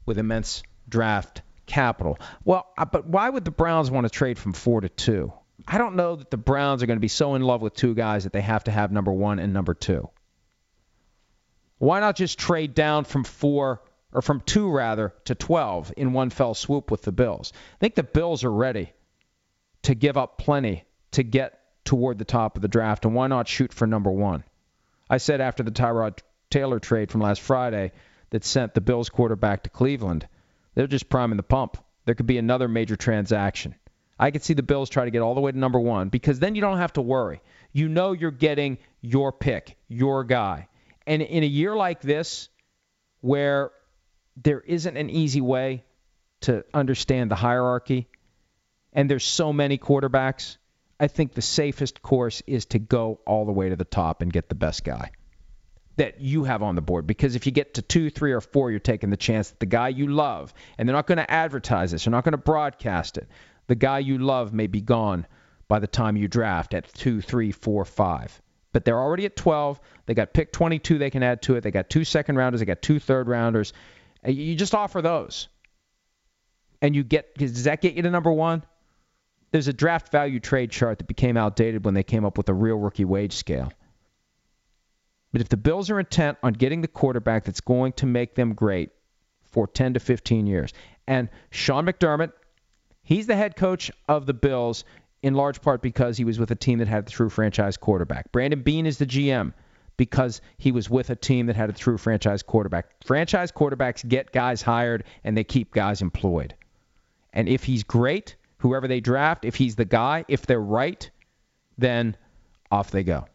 with 0.07 0.19
immense 0.19 0.63
draft 0.89 1.43
capital? 1.67 2.19
Well, 2.45 2.67
uh, 2.77 2.85
but 2.85 3.07
why 3.07 3.29
would 3.29 3.45
the 3.45 3.51
Browns 3.51 3.91
want 3.91 4.05
to 4.05 4.11
trade 4.11 4.39
from 4.39 4.53
four 4.53 4.81
to 4.81 4.89
two? 4.89 5.33
I 5.67 5.79
don't 5.79 5.97
know 5.97 6.17
that 6.17 6.31
the 6.31 6.37
Browns 6.37 6.83
are 6.83 6.87
going 6.87 6.97
to 6.97 7.01
be 7.01 7.09
so 7.09 7.35
in 7.35 7.43
love 7.43 7.63
with 7.63 7.75
two 7.75 7.95
guys 7.95 8.25
that 8.25 8.33
they 8.33 8.41
have 8.41 8.65
to 8.65 8.71
have 8.71 8.93
number 8.93 9.13
one 9.13 9.39
and 9.39 9.53
number 9.53 9.75
two. 9.75 10.09
Why 11.79 12.01
not 12.01 12.17
just 12.17 12.39
trade 12.39 12.75
down 12.75 13.05
from 13.05 13.25
four 13.25 13.83
or 14.13 14.23
from 14.23 14.41
two 14.41 14.71
rather 14.71 15.15
to 15.25 15.35
12 15.35 15.93
in 15.97 16.13
one 16.13 16.31
fell 16.31 16.55
swoop 16.55 16.91
with 16.91 17.03
the 17.03 17.13
Bills. 17.13 17.53
I 17.55 17.79
think 17.79 17.95
the 17.95 18.03
Bills 18.03 18.45
are 18.45 18.53
ready 18.53 18.93
to 19.83 19.95
give 19.95 20.17
up 20.17 20.39
plenty 20.39 20.85
to 21.13 21.23
get 21.23 21.61
toward 21.89 22.19
the 22.19 22.25
top 22.27 22.55
of 22.55 22.61
the 22.61 22.69
draft, 22.69 23.07
and 23.07 23.15
why 23.15 23.27
not 23.29 23.49
shoot 23.49 23.73
for 23.73 23.87
number 23.87 24.11
one? 24.11 24.45
I 25.09 25.17
said 25.17 25.41
after 25.41 25.63
the 25.63 25.71
Tyrod 25.71 26.19
Taylor 26.51 26.79
trade 26.79 27.11
from 27.11 27.23
last 27.23 27.41
Friday 27.41 27.93
that 28.29 28.45
sent 28.45 28.75
the 28.75 28.83
Bills 28.83 29.09
quarterback 29.09 29.63
to 29.63 29.71
Cleveland, 29.71 30.29
they're 30.75 30.87
just 30.87 31.09
priming 31.09 31.39
the 31.39 31.43
pump. 31.43 31.79
There 32.05 32.15
could 32.15 32.27
be 32.27 32.37
another 32.37 32.69
major 32.69 32.95
transaction. 32.95 33.75
I 34.19 34.31
could 34.31 34.43
see 34.43 34.53
the 34.53 34.63
Bills 34.63 34.91
try 34.91 35.07
to 35.07 35.11
get 35.11 35.23
all 35.23 35.35
the 35.35 35.41
way 35.41 35.51
to 35.51 35.59
number 35.59 35.81
one 35.81 36.11
because 36.11 36.39
then 36.39 36.55
you 36.55 36.61
don't 36.61 36.77
have 36.77 36.93
to 36.93 37.01
worry. 37.01 37.41
You 37.73 37.89
know 37.89 38.13
you're 38.13 38.31
getting 38.33 38.77
your 39.01 39.33
pick, 39.33 39.79
your 39.89 40.25
guy. 40.25 40.69
And 41.07 41.23
in 41.23 41.43
a 41.43 41.47
year 41.47 41.75
like 41.75 42.03
this, 42.03 42.51
where 43.23 43.71
there 44.37 44.61
isn't 44.61 44.97
an 44.99 45.09
easy 45.09 45.41
way 45.41 45.85
to 46.43 46.67
understand 46.75 47.31
the 47.31 47.35
hierarchy, 47.35 48.09
and 48.93 49.11
there's 49.11 49.25
so 49.25 49.55
many 49.55 49.79
quarterbacks. 49.79 50.59
I 51.01 51.07
think 51.07 51.35
the 51.35 51.43
safest 51.43 52.03
course 52.03 52.43
is 52.47 52.67
to 52.67 52.79
go 52.79 53.21
all 53.27 53.45
the 53.45 53.53
way 53.53 53.69
to 53.69 53.77
the 53.77 53.85
top 53.85 54.23
and 54.23 54.33
get 54.33 54.49
the 54.49 54.55
best 54.55 54.85
guy 54.85 55.13
that 55.97 56.21
you 56.21 56.45
have 56.45 56.63
on 56.63 56.75
the 56.75 56.81
board. 56.81 57.07
Because 57.07 57.35
if 57.37 57.47
you 57.47 57.53
get 57.53 57.75
to 57.75 57.83
two, 57.83 58.09
three, 58.11 58.33
or 58.33 58.41
four, 58.41 58.71
you're 58.71 58.81
taking 58.81 59.11
the 59.11 59.17
chance 59.17 59.51
that 59.51 59.61
the 59.61 59.67
guy 59.67 59.89
you 59.89 60.09
love, 60.09 60.55
and 60.77 60.89
they're 60.89 60.97
not 60.97 61.07
going 61.07 61.19
to 61.19 61.31
advertise 61.31 61.93
this, 61.93 62.05
they're 62.05 62.13
not 62.13 62.25
going 62.25 62.33
to 62.33 62.39
broadcast 62.39 63.19
it. 63.19 63.29
The 63.67 63.75
guy 63.75 63.99
you 63.99 64.19
love 64.19 64.53
may 64.53 64.67
be 64.67 64.81
gone 64.81 65.27
by 65.69 65.79
the 65.79 65.87
time 65.87 66.17
you 66.17 66.27
draft 66.27 66.73
at 66.75 66.93
two, 66.95 67.21
three, 67.21 67.53
four, 67.53 67.85
five. 67.85 68.41
But 68.73 68.85
they're 68.85 68.99
already 68.99 69.27
at 69.27 69.37
12. 69.37 69.81
They 70.07 70.15
got 70.15 70.33
pick 70.33 70.53
22 70.53 70.99
they 70.99 71.11
can 71.11 71.23
add 71.23 71.43
to 71.43 71.57
it. 71.57 71.63
They 71.63 71.71
got 71.71 71.91
two 71.91 72.05
second 72.05 72.37
rounders. 72.37 72.61
They 72.61 72.67
got 72.67 72.83
two 72.83 72.99
third 72.99 73.29
rounders. 73.29 73.73
You 74.25 74.55
just 74.57 74.75
offer 74.75 75.03
those. 75.03 75.49
And 76.81 76.95
you 76.95 77.03
get, 77.03 77.37
does 77.37 77.65
that 77.65 77.81
get 77.81 77.95
you 77.95 78.03
to 78.03 78.11
number 78.11 78.33
one? 78.33 78.63
There's 79.51 79.69
a 79.69 79.73
draft 79.73 80.13
value 80.13 80.41
trade 80.41 80.71
chart 80.71 80.99
that 80.99 81.07
became 81.07 81.37
outdated 81.37 81.85
when 81.85 81.95
they 81.95 82.03
came 82.03 82.25
up 82.25 82.37
with 82.37 82.49
a 82.49 82.55
real 82.55 82.77
rookie 82.77 83.05
wage 83.05 83.35
scale. 83.35 83.73
But 85.33 85.41
if 85.41 85.49
the 85.49 85.57
Bills 85.57 85.91
are 85.91 85.99
intent 85.99 86.39
on 86.43 86.55
getting 86.55 86.81
the 86.81 86.89
quarterback 86.89 87.45
that's 87.45 87.61
going 87.61 87.93
to 87.95 88.07
make 88.07 88.35
them 88.35 88.55
great 88.55 88.91
for 89.51 89.67
10 89.67 89.95
to 89.95 90.01
15 90.01 90.47
years, 90.47 90.73
and 91.07 91.29
Sean 91.51 91.87
McDermott, 91.87 92.33
he's 93.03 93.27
the 93.27 93.37
head 93.37 93.57
coach 93.57 93.91
of 94.09 94.27
the 94.27 94.35
Bills 94.35 94.85
in 95.23 95.35
large 95.35 95.61
part 95.61 95.83
because 95.83 96.17
he 96.17 96.25
was 96.25 96.39
with 96.39 96.51
a 96.51 96.55
team 96.55 96.79
that 96.79 96.89
had 96.89 97.07
a 97.07 97.11
true 97.11 97.29
franchise 97.29 97.77
quarterback. 97.77 98.31
Brandon 98.33 98.63
Beane 98.63 98.87
is 98.87 98.99
the 98.99 99.07
GM 99.07 99.53
because 99.97 100.41
he 100.59 100.73
was 100.73 100.89
with 100.89 101.11
a 101.11 101.17
team 101.17 101.47
that 101.47 101.57
had 101.57 101.69
a 101.69 101.73
true 101.73 101.99
franchise 101.99 102.43
quarterback. 102.43 102.87
Franchise 103.05 103.51
quarterbacks 103.51 104.07
get 104.09 104.33
guys 104.33 104.63
hired 104.63 105.05
and 105.25 105.37
they 105.37 105.45
keep 105.45 105.75
guys 105.75 106.03
employed. 106.03 106.55
And 107.33 107.49
if 107.49 107.65
he's 107.65 107.83
great, 107.83 108.37
whoever 108.59 108.89
they 108.89 109.01
draft, 109.01 109.45
if 109.45 109.55
he's 109.55 109.77
the 109.77 109.85
guy, 109.85 110.25
if 110.29 110.47
they're 110.47 110.61
right, 110.61 111.11
then 111.77 112.17
off 112.71 112.91
they 112.91 113.05
go. 113.05 113.27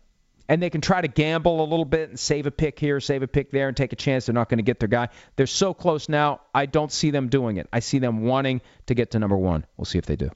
And 0.50 0.62
they 0.62 0.70
can 0.70 0.82
try 0.82 1.02
to 1.02 1.08
gamble 1.08 1.62
a 1.62 1.68
little 1.68 1.86
bit 1.86 2.10
and 2.10 2.20
save 2.20 2.46
a 2.46 2.52
pick 2.52 2.78
here, 2.78 3.00
save 3.00 3.24
a 3.24 3.28
pick 3.28 3.52
there, 3.52 3.70
and 3.70 3.78
take 3.78 3.94
a 3.94 3.96
chance 3.96 4.26
they're 4.26 4.34
not 4.34 4.50
going 4.50 4.58
to 4.58 4.64
get 4.64 4.80
their 4.80 4.90
guy. 4.90 5.10
They're 5.36 5.48
so 5.48 5.74
close 5.74 6.10
now, 6.10 6.42
I 6.54 6.66
don't 6.66 6.92
see 6.92 7.12
them 7.12 7.30
doing 7.30 7.58
it. 7.58 7.68
I 7.72 7.80
see 7.80 8.00
them 8.00 8.24
wanting 8.24 8.62
to 8.88 8.94
get 8.94 9.12
to 9.12 9.20
number 9.20 9.38
one. 9.38 9.66
We'll 9.78 9.86
see 9.86 9.98
if 9.98 10.06
they 10.06 10.18
do 10.18 10.32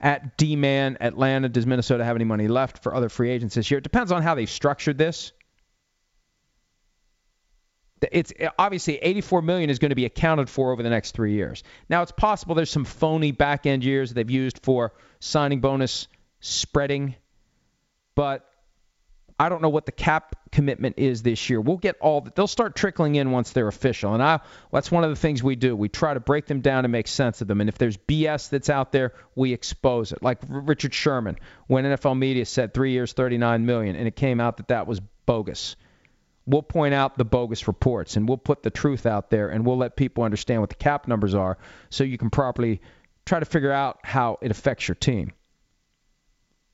at 0.00 0.36
D 0.36 0.56
Man 0.56 0.96
Atlanta. 1.00 1.48
Does 1.48 1.66
Minnesota 1.66 2.04
have 2.04 2.16
any 2.16 2.24
money 2.24 2.48
left 2.48 2.82
for 2.82 2.94
other 2.94 3.08
free 3.08 3.30
agents 3.30 3.54
this 3.54 3.70
year? 3.70 3.78
It 3.78 3.84
depends 3.84 4.12
on 4.12 4.22
how 4.22 4.34
they've 4.34 4.48
structured 4.48 4.98
this. 4.98 5.32
It's 8.12 8.32
eh, 8.38 8.48
obviously 8.58 8.96
84 8.96 9.42
million 9.42 9.70
is 9.70 9.78
going 9.78 9.90
to 9.90 9.96
be 9.96 10.04
accounted 10.04 10.48
for 10.48 10.72
over 10.72 10.82
the 10.82 10.90
next 10.90 11.12
three 11.12 11.32
years. 11.32 11.62
Now 11.88 12.02
it's 12.02 12.12
possible 12.12 12.54
there's 12.54 12.70
some 12.70 12.84
phony 12.84 13.32
back 13.32 13.66
end 13.66 13.84
years 13.84 14.12
they've 14.12 14.30
used 14.30 14.60
for 14.62 14.92
signing 15.20 15.60
bonus 15.60 16.08
spreading, 16.40 17.14
but 18.14 18.48
I 19.40 19.48
don't 19.48 19.62
know 19.62 19.68
what 19.68 19.86
the 19.86 19.92
cap 19.92 20.34
commitment 20.50 20.98
is 20.98 21.22
this 21.22 21.48
year. 21.48 21.60
We'll 21.60 21.76
get 21.76 21.96
all 22.00 22.22
that. 22.22 22.34
They'll 22.34 22.48
start 22.48 22.74
trickling 22.74 23.14
in 23.14 23.30
once 23.30 23.52
they're 23.52 23.68
official. 23.68 24.14
And 24.14 24.22
I, 24.22 24.40
that's 24.72 24.90
one 24.90 25.04
of 25.04 25.10
the 25.10 25.16
things 25.16 25.44
we 25.44 25.54
do. 25.54 25.76
We 25.76 25.88
try 25.88 26.12
to 26.12 26.20
break 26.20 26.46
them 26.46 26.60
down 26.60 26.84
and 26.84 26.90
make 26.90 27.06
sense 27.06 27.40
of 27.40 27.46
them. 27.46 27.60
And 27.60 27.68
if 27.68 27.78
there's 27.78 27.96
BS 27.96 28.50
that's 28.50 28.68
out 28.68 28.90
there, 28.90 29.12
we 29.36 29.52
expose 29.52 30.10
it. 30.10 30.24
Like 30.24 30.38
Richard 30.48 30.92
Sherman, 30.92 31.36
when 31.68 31.84
NFL 31.84 32.18
media 32.18 32.46
said 32.46 32.74
three 32.74 32.90
years, 32.90 33.12
39 33.12 33.64
million, 33.64 33.94
and 33.94 34.08
it 34.08 34.16
came 34.16 34.40
out 34.40 34.56
that 34.56 34.68
that 34.68 34.88
was 34.88 35.00
bogus. 35.24 35.76
We'll 36.48 36.62
point 36.62 36.94
out 36.94 37.18
the 37.18 37.26
bogus 37.26 37.68
reports 37.68 38.16
and 38.16 38.26
we'll 38.26 38.38
put 38.38 38.62
the 38.62 38.70
truth 38.70 39.04
out 39.04 39.28
there 39.28 39.50
and 39.50 39.66
we'll 39.66 39.76
let 39.76 39.96
people 39.96 40.24
understand 40.24 40.62
what 40.62 40.70
the 40.70 40.76
cap 40.76 41.06
numbers 41.06 41.34
are 41.34 41.58
so 41.90 42.04
you 42.04 42.16
can 42.16 42.30
properly 42.30 42.80
try 43.26 43.38
to 43.38 43.44
figure 43.44 43.70
out 43.70 43.98
how 44.02 44.38
it 44.40 44.50
affects 44.50 44.88
your 44.88 44.94
team. 44.94 45.32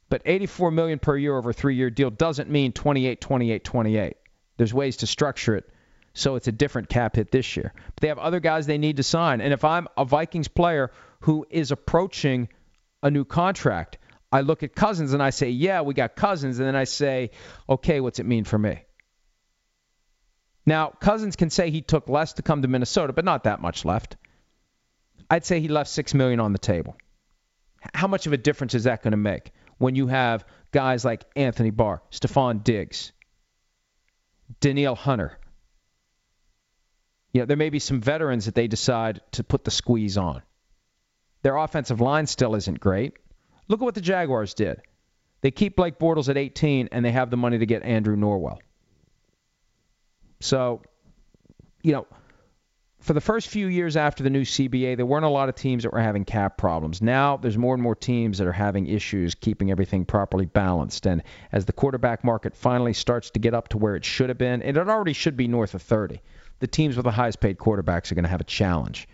But 0.09 0.23
84 0.25 0.71
million 0.71 1.01
per 1.01 1.17
year 1.17 1.37
over 1.37 1.51
a 1.51 1.53
three-year 1.53 1.91
deal 1.91 2.11
doesn't 2.11 2.49
mean 2.49 2.71
28, 2.71 3.21
28, 3.21 3.65
28. 3.65 4.17
There's 4.59 4.73
ways 4.73 4.99
to 4.99 5.09
structure 5.09 5.57
it 5.57 5.69
so 6.13 6.37
it's 6.37 6.47
a 6.47 6.53
different 6.53 6.89
cap 6.89 7.17
hit 7.17 7.33
this 7.33 7.57
year. 7.57 7.73
But 7.75 8.01
they 8.01 8.09
have 8.09 8.19
other 8.19 8.39
guys 8.39 8.67
they 8.67 8.79
need 8.79 8.99
to 8.99 9.03
sign. 9.03 9.41
And 9.41 9.53
if 9.53 9.65
I'm 9.65 9.89
a 9.97 10.05
Vikings 10.05 10.47
player 10.47 10.93
who 11.23 11.45
is 11.51 11.73
approaching 11.73 12.49
a 13.03 13.11
new 13.11 13.25
contract, 13.25 13.99
I 14.31 14.43
look 14.43 14.63
at 14.63 14.75
Cousins 14.75 15.13
and 15.13 15.23
I 15.23 15.31
say, 15.31 15.51
yeah, 15.51 15.83
we 15.83 15.95
got 15.95 16.15
Cousins. 16.15 16.61
And 16.61 16.69
then 16.69 16.77
I 16.77 16.85
say, 16.85 17.33
okay, 17.69 18.01
what's 18.01 18.21
it 18.21 18.27
mean 18.27 18.45
for 18.45 18.59
me? 18.59 18.85
Now, 20.67 20.89
Cousins 20.89 21.37
can 21.37 21.51
say 21.51 21.71
he 21.71 21.83
took 21.83 22.09
less 22.09 22.35
to 22.35 22.43
come 22.43 22.63
to 22.63 22.69
Minnesota, 22.69 23.13
but 23.13 23.25
not 23.25 23.45
that 23.45 23.61
much 23.61 23.85
left. 23.85 24.17
I'd 25.31 25.45
say 25.45 25.61
he 25.61 25.69
left 25.69 25.91
6 25.91 26.15
million 26.15 26.41
on 26.41 26.53
the 26.53 26.59
table. 26.59 26.97
How 27.93 28.07
much 28.07 28.27
of 28.27 28.33
a 28.33 28.39
difference 28.39 28.75
is 28.75 28.85
that 28.85 29.03
going 29.03 29.13
to 29.13 29.19
make? 29.19 29.53
when 29.79 29.95
you 29.95 30.07
have 30.07 30.45
guys 30.73 31.05
like 31.05 31.25
Anthony 31.37 31.71
Barr, 31.71 32.03
Stefon 32.11 32.63
Diggs, 32.63 33.13
Danielle 34.61 34.95
Hunter. 34.95 35.39
You 37.33 37.41
know, 37.41 37.47
there 37.47 37.57
may 37.57 37.71
be 37.71 37.81
some 37.81 38.01
veterans 38.01 38.47
that 38.47 38.55
they 38.55 38.69
decide 38.69 39.21
to 39.33 39.45
put 39.45 39.65
the 39.65 39.71
squeeze 39.71 40.17
on. 40.17 40.43
Their 41.43 41.57
offensive 41.57 42.01
line 42.01 42.27
still 42.27 42.55
isn't 42.55 42.81
great. 42.81 43.15
Look 43.69 43.81
at 43.81 43.85
what 43.85 43.95
the 43.95 44.01
Jaguars 44.01 44.55
did. 44.55 44.81
They 45.41 45.51
keep 45.51 45.77
Blake 45.77 45.99
Bortles 45.99 46.29
at 46.29 46.37
18, 46.39 46.91
and 46.93 47.05
they 47.05 47.11
have 47.13 47.31
the 47.31 47.37
money 47.37 47.59
to 47.59 47.67
get 47.67 47.83
Andrew 47.83 48.17
Norwell. 48.17 48.59
So, 50.41 50.83
you 51.83 51.93
know, 51.93 52.07
for 53.05 53.13
the 53.13 53.21
first 53.21 53.49
few 53.49 53.67
years 53.67 53.99
after 53.99 54.23
the 54.23 54.31
new 54.31 54.45
CBA, 54.45 54.97
there 54.97 55.05
weren't 55.05 55.27
a 55.27 55.29
lot 55.29 55.51
of 55.51 55.55
teams 55.55 55.83
that 55.83 55.93
were 55.93 56.01
having 56.01 56.25
cap 56.25 56.57
problems. 56.57 57.03
Now 57.03 57.37
there's 57.37 57.59
more 57.59 57.75
and 57.75 57.83
more 57.83 57.95
teams 57.95 58.39
that 58.39 58.47
are 58.47 58.53
having 58.53 58.87
issues 58.87 59.35
keeping 59.35 59.71
everything 59.71 60.07
properly 60.07 60.47
balanced. 60.47 61.07
And 61.07 61.23
as 61.53 61.67
the 61.67 61.75
quarterback 61.75 62.25
market 62.25 62.57
finally 62.57 62.95
starts 62.95 63.29
to 63.33 63.39
get 63.39 63.53
up 63.53 63.69
to 63.69 63.79
where 63.79 63.95
it 63.95 64.07
should 64.07 64.31
have 64.31 64.39
been, 64.39 64.63
and 64.63 64.77
it 64.79 64.89
already 64.89 65.13
should 65.13 65.37
be 65.37 65.47
north 65.47 65.75
of 65.75 65.83
30, 65.83 66.23
the 66.61 66.67
teams 66.67 66.97
with 66.97 67.05
the 67.05 67.11
highest 67.11 67.41
paid 67.41 67.59
quarterbacks 67.59 68.11
are 68.11 68.15
going 68.15 68.25
to 68.25 68.31
have 68.31 68.41
a 68.41 68.45
challenge 68.45 69.07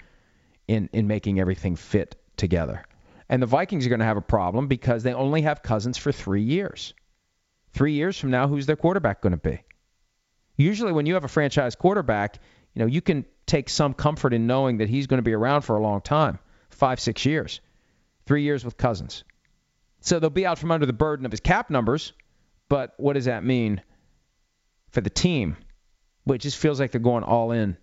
in, 0.69 0.89
in 0.93 1.09
making 1.09 1.41
everything 1.41 1.75
fit 1.75 2.15
together. 2.37 2.85
And 3.29 3.43
the 3.43 3.47
Vikings 3.47 3.87
are 3.87 3.89
going 3.89 3.99
to 4.01 4.07
have 4.07 4.17
a 4.17 4.23
problem 4.23 4.69
because 4.69 5.03
they 5.03 5.15
only 5.15 5.43
have 5.43 5.65
Cousins 5.65 5.99
for 5.99 6.13
three 6.13 6.43
years. 6.43 6.95
Three 7.73 7.95
years 7.95 8.17
from 8.19 8.31
now, 8.31 8.47
who's 8.47 8.67
their 8.67 8.77
quarterback 8.77 9.21
going 9.21 9.33
to 9.33 9.37
be? 9.37 9.65
Usually, 10.61 10.93
when 10.93 11.07
you 11.07 11.15
have 11.15 11.25
a 11.25 11.29
franchise 11.29 11.75
quarterback, 11.75 12.39
you 12.75 12.81
know 12.81 12.87
you 12.87 13.01
can 13.01 13.25
take 13.47 13.69
some 13.69 13.95
comfort 13.95 14.35
in 14.35 14.47
knowing 14.47 14.79
that 14.79 14.89
he's 14.89 15.07
going 15.07 15.19
to 15.19 15.23
be 15.23 15.33
around 15.33 15.63
for 15.63 15.77
a 15.77 15.83
long 15.83 16.01
time 16.01 16.39
five, 16.71 17.01
six 17.01 17.25
years, 17.25 17.61
three 18.27 18.43
years 18.43 18.65
with 18.65 18.77
Cousins. 18.77 19.25
So 20.01 20.19
they'll 20.19 20.31
be 20.31 20.47
out 20.47 20.59
from 20.59 20.71
under 20.71 20.87
the 20.87 20.93
burden 20.93 21.27
of 21.27 21.33
his 21.33 21.41
cap 21.41 21.69
numbers, 21.69 22.13
but 22.69 22.95
what 22.97 23.15
does 23.15 23.27
that 23.27 23.45
mean 23.45 23.83
for 24.91 25.01
the 25.01 25.11
team? 25.11 25.57
Well, 26.25 26.37
it 26.37 26.41
just 26.41 26.57
feels 26.57 26.81
like 26.81 26.91
they're 26.91 27.01
going 27.01 27.25
all 27.25 27.53
in. 27.53 27.77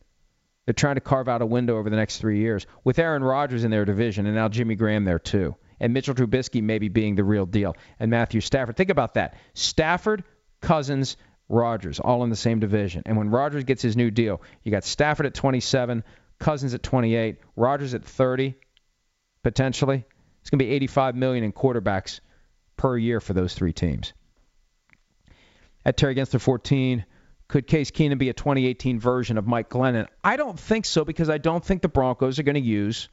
They're 0.66 0.74
trying 0.74 0.96
to 0.96 1.02
carve 1.02 1.28
out 1.28 1.42
a 1.42 1.46
window 1.46 1.78
over 1.78 1.90
the 1.90 1.96
next 1.96 2.18
three 2.18 2.40
years 2.40 2.66
with 2.84 3.00
Aaron 3.00 3.24
Rodgers 3.24 3.64
in 3.64 3.72
their 3.72 3.86
division 3.86 4.26
and 4.26 4.36
now 4.36 4.50
Jimmy 4.50 4.76
Graham 4.76 5.06
there 5.06 5.20
too. 5.20 5.56
And 5.80 5.94
Mitchell 5.94 6.16
Trubisky 6.16 6.62
maybe 6.62 6.90
being 6.90 7.16
the 7.16 7.24
real 7.24 7.46
deal. 7.46 7.76
And 8.00 8.10
Matthew 8.10 8.42
Stafford. 8.42 8.76
Think 8.76 8.90
about 8.90 9.14
that. 9.14 9.36
Stafford, 9.54 10.24
Cousins, 10.60 11.18
Rodgers, 11.50 12.00
all 12.00 12.24
in 12.24 12.30
the 12.30 12.36
same 12.36 12.60
division. 12.60 13.04
And 13.06 13.18
when 13.18 13.30
Rodgers 13.30 13.64
gets 13.64 13.82
his 13.82 13.96
new 13.96 14.12
deal, 14.12 14.42
you 14.64 14.72
got 14.72 14.84
Stafford 14.84 15.26
at 15.26 15.34
27, 15.34 16.04
Cousins 16.40 16.74
at 16.74 16.84
28, 16.84 17.38
Rodgers 17.56 17.94
at 17.94 18.04
30, 18.04 18.56
potentially. 19.44 20.06
It's 20.42 20.50
going 20.50 20.60
to 20.60 20.66
be 20.66 20.72
85 20.72 21.16
million 21.16 21.44
in 21.44 21.54
quarterbacks 21.54 22.20
per 22.76 22.98
year 22.98 23.20
for 23.20 23.34
those 23.34 23.54
three 23.54 23.74
teams. 23.74 24.14
At 25.86 25.98
Terry 25.98 26.16
Gensler 26.16 26.42
14, 26.42 27.06
could 27.48 27.66
Case 27.66 27.92
Keenum 27.92 28.18
be 28.18 28.30
a 28.30 28.34
2018 28.34 29.00
version 29.00 29.38
of 29.38 29.48
Mike 29.48 29.70
Glennon? 29.70 30.08
I 30.24 30.36
don't 30.36 30.60
think 30.60 30.86
so 30.86 31.06
because 31.06 31.30
I 31.30 31.38
don't 31.38 31.64
think 31.64 31.82
the 31.82 31.88
Broncos 31.88 32.40
are 32.40 32.44
going 32.44 32.56
to 32.56 32.62
use 32.62 33.08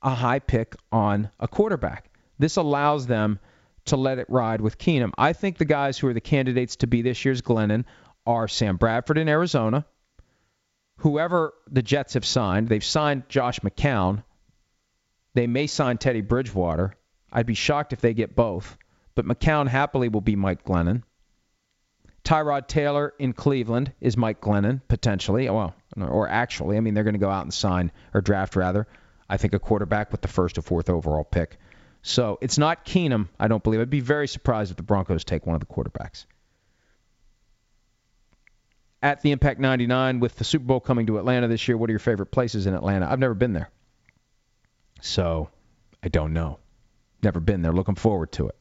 a 0.00 0.10
high 0.10 0.38
pick 0.38 0.76
on 0.92 1.30
a 1.40 1.48
quarterback. 1.48 2.10
This 2.38 2.56
allows 2.56 3.06
them 3.06 3.40
to 3.86 3.96
let 3.96 4.18
it 4.18 4.26
ride 4.30 4.60
with 4.60 4.78
Keenum. 4.78 5.12
I 5.18 5.32
think 5.32 5.58
the 5.58 5.64
guys 5.64 5.98
who 5.98 6.08
are 6.08 6.14
the 6.14 6.20
candidates 6.20 6.76
to 6.76 6.86
be 6.86 7.02
this 7.02 7.24
year's 7.24 7.42
Glennon 7.42 7.84
are 8.26 8.48
Sam 8.48 8.76
Bradford 8.76 9.18
in 9.18 9.28
Arizona, 9.28 9.84
whoever 10.98 11.54
the 11.70 11.82
Jets 11.82 12.14
have 12.14 12.24
signed. 12.24 12.68
They've 12.68 12.84
signed 12.84 13.28
Josh 13.28 13.60
McCown. 13.60 14.24
They 15.34 15.46
may 15.46 15.66
sign 15.66 15.98
Teddy 15.98 16.22
Bridgewater. 16.22 16.94
I'd 17.32 17.46
be 17.46 17.54
shocked 17.54 17.92
if 17.92 18.00
they 18.00 18.14
get 18.14 18.36
both. 18.36 18.78
But 19.14 19.26
McCown 19.26 19.68
happily 19.68 20.08
will 20.08 20.20
be 20.20 20.36
Mike 20.36 20.64
Glennon. 20.64 21.02
Tyrod 22.24 22.68
Taylor 22.68 23.12
in 23.18 23.34
Cleveland 23.34 23.92
is 24.00 24.16
Mike 24.16 24.40
Glennon, 24.40 24.80
potentially. 24.88 25.48
Oh, 25.48 25.54
well, 25.54 25.74
or 26.08 26.28
actually, 26.28 26.76
I 26.76 26.80
mean, 26.80 26.94
they're 26.94 27.04
going 27.04 27.14
to 27.14 27.20
go 27.20 27.30
out 27.30 27.42
and 27.42 27.52
sign, 27.52 27.92
or 28.14 28.22
draft 28.22 28.56
rather, 28.56 28.86
I 29.28 29.36
think 29.36 29.52
a 29.54 29.58
quarterback 29.58 30.10
with 30.10 30.22
the 30.22 30.28
first 30.28 30.56
or 30.56 30.62
fourth 30.62 30.88
overall 30.88 31.24
pick. 31.24 31.58
So 32.06 32.36
it's 32.42 32.58
not 32.58 32.84
Keenum, 32.84 33.28
I 33.40 33.48
don't 33.48 33.64
believe. 33.64 33.80
I'd 33.80 33.88
be 33.88 34.00
very 34.00 34.28
surprised 34.28 34.70
if 34.70 34.76
the 34.76 34.82
Broncos 34.82 35.24
take 35.24 35.46
one 35.46 35.54
of 35.54 35.60
the 35.60 35.66
quarterbacks. 35.66 36.26
At 39.02 39.22
the 39.22 39.32
Impact 39.32 39.58
99, 39.58 40.20
with 40.20 40.36
the 40.36 40.44
Super 40.44 40.66
Bowl 40.66 40.80
coming 40.80 41.06
to 41.06 41.16
Atlanta 41.18 41.48
this 41.48 41.66
year, 41.66 41.78
what 41.78 41.88
are 41.88 41.94
your 41.94 41.98
favorite 41.98 42.26
places 42.26 42.66
in 42.66 42.74
Atlanta? 42.74 43.10
I've 43.10 43.18
never 43.18 43.32
been 43.32 43.54
there. 43.54 43.70
So 45.00 45.48
I 46.02 46.08
don't 46.08 46.34
know. 46.34 46.58
Never 47.22 47.40
been 47.40 47.62
there. 47.62 47.72
Looking 47.72 47.94
forward 47.94 48.32
to 48.32 48.48
it. 48.48 48.56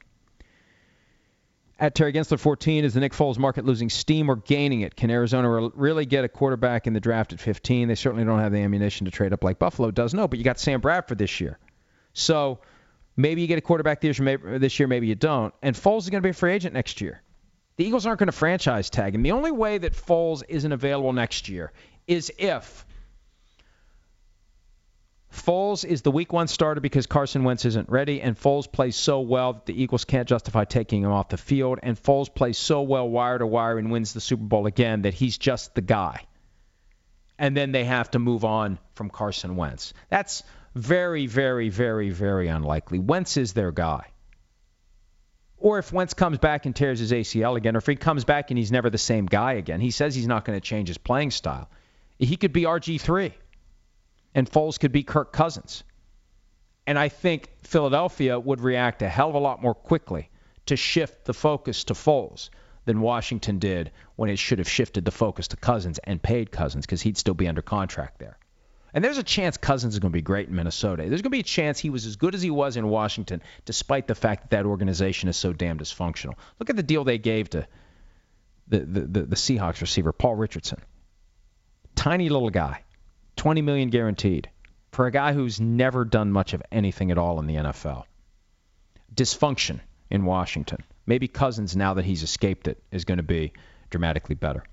At 1.78 1.96
Terry 1.96 2.14
Gensler 2.14 2.39
14, 2.39 2.86
is 2.86 2.94
the 2.94 3.02
Nick 3.02 3.12
Foles 3.12 3.38
market 3.38 3.66
losing 3.66 3.89
steam 3.89 4.32
or 4.32 4.38
gaining 4.38 4.82
it? 4.82 4.96
Can 4.96 5.12
Arizona 5.12 5.70
really 5.76 6.06
get 6.06 6.24
a 6.24 6.30
quarterback 6.30 6.88
in 6.88 6.94
the 6.94 7.02
draft 7.02 7.34
at 7.34 7.41
15? 7.41 7.89
They 7.89 7.96
certainly 7.96 8.24
don't 8.24 8.39
have 8.39 8.54
the 8.54 8.60
ammunition 8.60 9.04
to 9.04 9.12
trade 9.12 9.34
up 9.34 9.44
like 9.44 9.60
Buffalo 9.60 9.91
does. 9.91 10.14
No, 10.14 10.30
but 10.30 10.39
you 10.39 10.46
got 10.46 10.60
Sam 10.60 10.80
Bradford 10.80 11.18
this 11.18 11.41
year. 11.41 11.60
So 12.14 12.60
Maybe 13.16 13.41
you 13.41 13.47
get 13.47 13.57
a 13.57 13.61
quarterback 13.61 14.01
this 14.01 14.18
year, 14.18 14.26
maybe, 14.26 14.57
this 14.57 14.80
year, 14.80 14.88
maybe 14.88 15.07
you 15.07 15.16
don't. 15.16 15.53
And 15.61 15.76
Foles 15.76 15.99
is 15.99 16.09
going 16.09 16.22
to 16.22 16.26
be 16.26 16.32
a 16.32 16.34
free 16.34 16.53
agent 16.53 16.74
next 16.74 17.01
year. 17.01 17.22
The 17.76 17.86
Eagles 17.86 18.05
aren't 18.05 18.20
going 18.20 18.28
to 18.28 18.32
franchise 18.32 18.89
tag 18.89 19.16
him. 19.16 19.24
The 19.24 19.32
only 19.32 19.51
way 19.51 19.78
that 19.78 19.93
Foles 19.93 20.43
isn't 20.47 20.72
available 20.72 21.14
next 21.14 21.49
year 21.49 21.72
is 22.07 22.32
if 22.38 22.86
Foles 25.34 25.84
is 25.84 26.03
the 26.03 26.11
week 26.11 26.32
one 26.32 26.47
starter 26.47 26.80
because 26.80 27.07
Carson 27.07 27.43
Wentz 27.43 27.66
isn't 27.66 27.89
ready, 27.89 28.22
and 28.22 28.39
Foles 28.39 28.72
plays 28.72 28.95
so 28.95 29.22
well 29.22 29.53
that 29.53 29.66
the 29.66 29.82
Eagles 29.82 30.05
can't 30.05 30.28
justify 30.28 30.64
taking 30.64 31.01
him 31.03 31.11
off 31.11 31.30
the 31.30 31.38
field, 31.38 31.80
and 31.82 32.01
Foles 32.01 32.34
plays 32.34 32.57
so 32.57 32.84
well 32.84 33.09
wire 33.09 33.39
to 33.39 33.47
wire 33.47 33.80
and 33.80 33.91
wins 33.91 34.14
the 34.14 34.22
Super 34.22 34.43
Bowl 34.43 34.68
again 34.68 35.01
that 35.03 35.16
he's 35.16 35.38
just 35.38 35.74
the 35.74 35.82
guy. 35.82 36.26
And 37.39 37.57
then 37.57 37.72
they 37.72 37.84
have 37.84 38.11
to 38.11 38.20
move 38.20 38.45
on 38.45 38.78
from 38.93 39.09
Carson 39.09 39.55
Wentz. 39.55 39.93
That's 40.09 40.43
very, 40.76 41.28
very, 41.28 41.69
very, 41.69 42.09
very 42.09 42.47
unlikely. 42.47 42.99
Wentz 42.99 43.38
is 43.38 43.53
their 43.53 43.71
guy. 43.71 44.07
Or 45.57 45.80
if 45.80 45.93
Wentz 45.93 46.13
comes 46.13 46.39
back 46.39 46.65
and 46.65 46.76
tears 46.76 46.99
his 46.99 47.11
ACL 47.11 47.55
again, 47.55 47.76
or 47.76 47.80
if 47.80 47.86
he 47.86 47.95
comes 47.95 48.26
back 48.26 48.51
and 48.51 48.57
he's 48.57 48.71
never 48.71 48.89
the 48.89 48.97
same 48.97 49.26
guy 49.26 49.53
again, 49.53 49.80
he 49.80 49.91
says 49.91 50.13
he's 50.13 50.28
not 50.28 50.43
going 50.43 50.59
to 50.59 50.61
change 50.61 50.89
his 50.89 50.97
playing 50.97 51.32
style. 51.32 51.69
He 52.19 52.36
could 52.36 52.51
be 52.51 52.63
RG3, 52.63 53.32
and 54.36 54.49
Foles 54.49 54.80
could 54.80 54.91
be 54.91 55.03
Kirk 55.03 55.32
Cousins. 55.32 55.84
And 56.86 56.99
I 56.99 57.07
think 57.07 57.49
Philadelphia 57.63 58.38
would 58.39 58.59
react 58.59 59.01
a 59.01 59.09
hell 59.09 59.30
of 59.30 59.36
a 59.36 59.39
lot 59.39 59.61
more 59.61 59.74
quickly 59.74 60.30
to 60.65 60.76
shift 60.76 61.26
the 61.26 61.34
focus 61.34 61.86
to 61.86 61.93
Foles 61.93 62.49
than 62.86 62.99
Washington 62.99 63.59
did 63.59 63.91
when 64.17 64.30
it 64.30 64.38
should 64.38 64.59
have 64.59 64.69
shifted 64.69 65.05
the 65.05 65.11
focus 65.11 65.47
to 65.49 65.57
Cousins 65.57 65.99
and 65.99 66.21
paid 66.21 66.51
Cousins 66.51 66.86
because 66.86 67.01
he'd 67.01 67.17
still 67.17 67.34
be 67.34 67.47
under 67.47 67.61
contract 67.61 68.19
there. 68.19 68.38
And 68.94 69.04
there's 69.04 69.18
a 69.18 69.24
chance 69.24 69.58
Cousins 69.58 69.96
is 69.96 70.00
going 70.00 70.12
to 70.12 70.18
be 70.18 70.22
great 70.22 70.50
in 70.50 70.56
Minnesota. 70.56 71.04
There's 71.08 71.22
going 71.22 71.32
to 71.32 71.38
be 71.38 71.39
a 71.39 71.44
chance 71.44 71.80
he 71.80 71.89
was 71.89 72.06
as 72.06 72.16
good 72.16 72.36
as 72.36 72.41
he 72.41 72.52
was 72.52 72.78
in 72.78 72.88
Washington, 72.88 73.41
despite 73.66 74.08
the 74.08 74.16
fact 74.16 74.44
that 74.44 74.50
that 74.52 74.66
organization 74.68 75.30
is 75.30 75.38
so 75.38 75.52
damn 75.52 75.80
dysfunctional. 75.80 76.36
Look 76.60 76.70
at 76.70 76.76
the 76.76 76.84
deal 76.84 77.04
they 77.04 77.18
gave 77.18 77.50
to 77.52 77.68
the, 78.68 78.80
the, 78.80 79.02
the, 79.02 79.22
the 79.24 79.36
Seahawks 79.36 79.82
receiver, 79.82 80.12
Paul 80.12 80.36
Richardson. 80.36 80.80
Tiny 81.96 82.30
little 82.30 82.52
guy, 82.52 82.84
20 83.38 83.64
million 83.64 83.89
guaranteed 83.89 84.50
for 84.91 85.08
a 85.08 85.12
guy 85.12 85.34
who's 85.34 85.60
never 85.60 86.06
done 86.06 86.32
much 86.32 86.54
of 86.54 86.62
anything 86.72 87.10
at 87.10 87.18
all 87.18 87.39
in 87.39 87.48
the 87.48 87.56
NFL. 87.56 88.04
Dysfunction 89.14 89.80
in 90.12 90.26
Washington. 90.26 90.80
Maybe 91.08 91.28
Cousins, 91.28 91.76
now 91.76 91.96
that 91.96 92.06
he's 92.06 92.22
escaped 92.22 92.68
it, 92.68 92.82
is 92.91 93.06
going 93.06 93.18
to 93.18 93.24
be 93.24 93.54
dramatically 93.89 94.36
better 94.36 94.64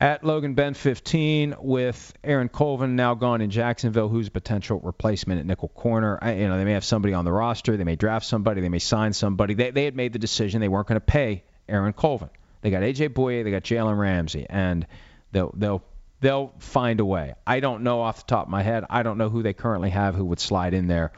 at 0.00 0.22
Logan 0.24 0.54
Ben 0.54 0.74
15 0.74 1.56
with 1.58 2.12
Aaron 2.22 2.48
Colvin 2.48 2.96
now 2.96 3.14
gone 3.14 3.40
in 3.40 3.50
Jacksonville, 3.50 4.08
who's 4.08 4.28
a 4.28 4.30
potential 4.30 4.78
replacement 4.80 5.40
at 5.40 5.46
nickel 5.46 5.68
corner. 5.68 6.18
I, 6.20 6.34
you 6.34 6.48
know, 6.48 6.58
they 6.58 6.64
may 6.64 6.72
have 6.72 6.84
somebody 6.84 7.14
on 7.14 7.24
the 7.24 7.32
roster, 7.32 7.76
they 7.76 7.84
may 7.84 7.96
draft 7.96 8.26
somebody, 8.26 8.60
they 8.60 8.68
may 8.68 8.78
sign 8.78 9.12
somebody. 9.14 9.54
They, 9.54 9.70
they 9.70 9.84
had 9.84 9.96
made 9.96 10.12
the 10.12 10.18
decision 10.18 10.60
they 10.60 10.68
weren't 10.68 10.86
going 10.86 11.00
to 11.00 11.06
pay 11.06 11.44
Aaron 11.68 11.94
Colvin. 11.94 12.28
They 12.60 12.70
got 12.70 12.82
AJ 12.82 13.10
Bouye, 13.10 13.42
they 13.42 13.50
got 13.50 13.62
Jalen 13.62 13.98
Ramsey, 13.98 14.46
and 14.48 14.86
they'll 15.32 15.52
they'll 15.56 15.82
they'll 16.20 16.52
find 16.58 17.00
a 17.00 17.04
way. 17.04 17.34
I 17.46 17.60
don't 17.60 17.82
know 17.82 18.00
off 18.00 18.18
the 18.18 18.34
top 18.34 18.46
of 18.46 18.50
my 18.50 18.62
head. 18.62 18.84
I 18.90 19.02
don't 19.02 19.18
know 19.18 19.30
who 19.30 19.42
they 19.42 19.52
currently 19.52 19.90
have 19.90 20.14
who 20.14 20.24
would 20.26 20.40
slide 20.40 20.74
in 20.74 20.88
there, 20.88 21.12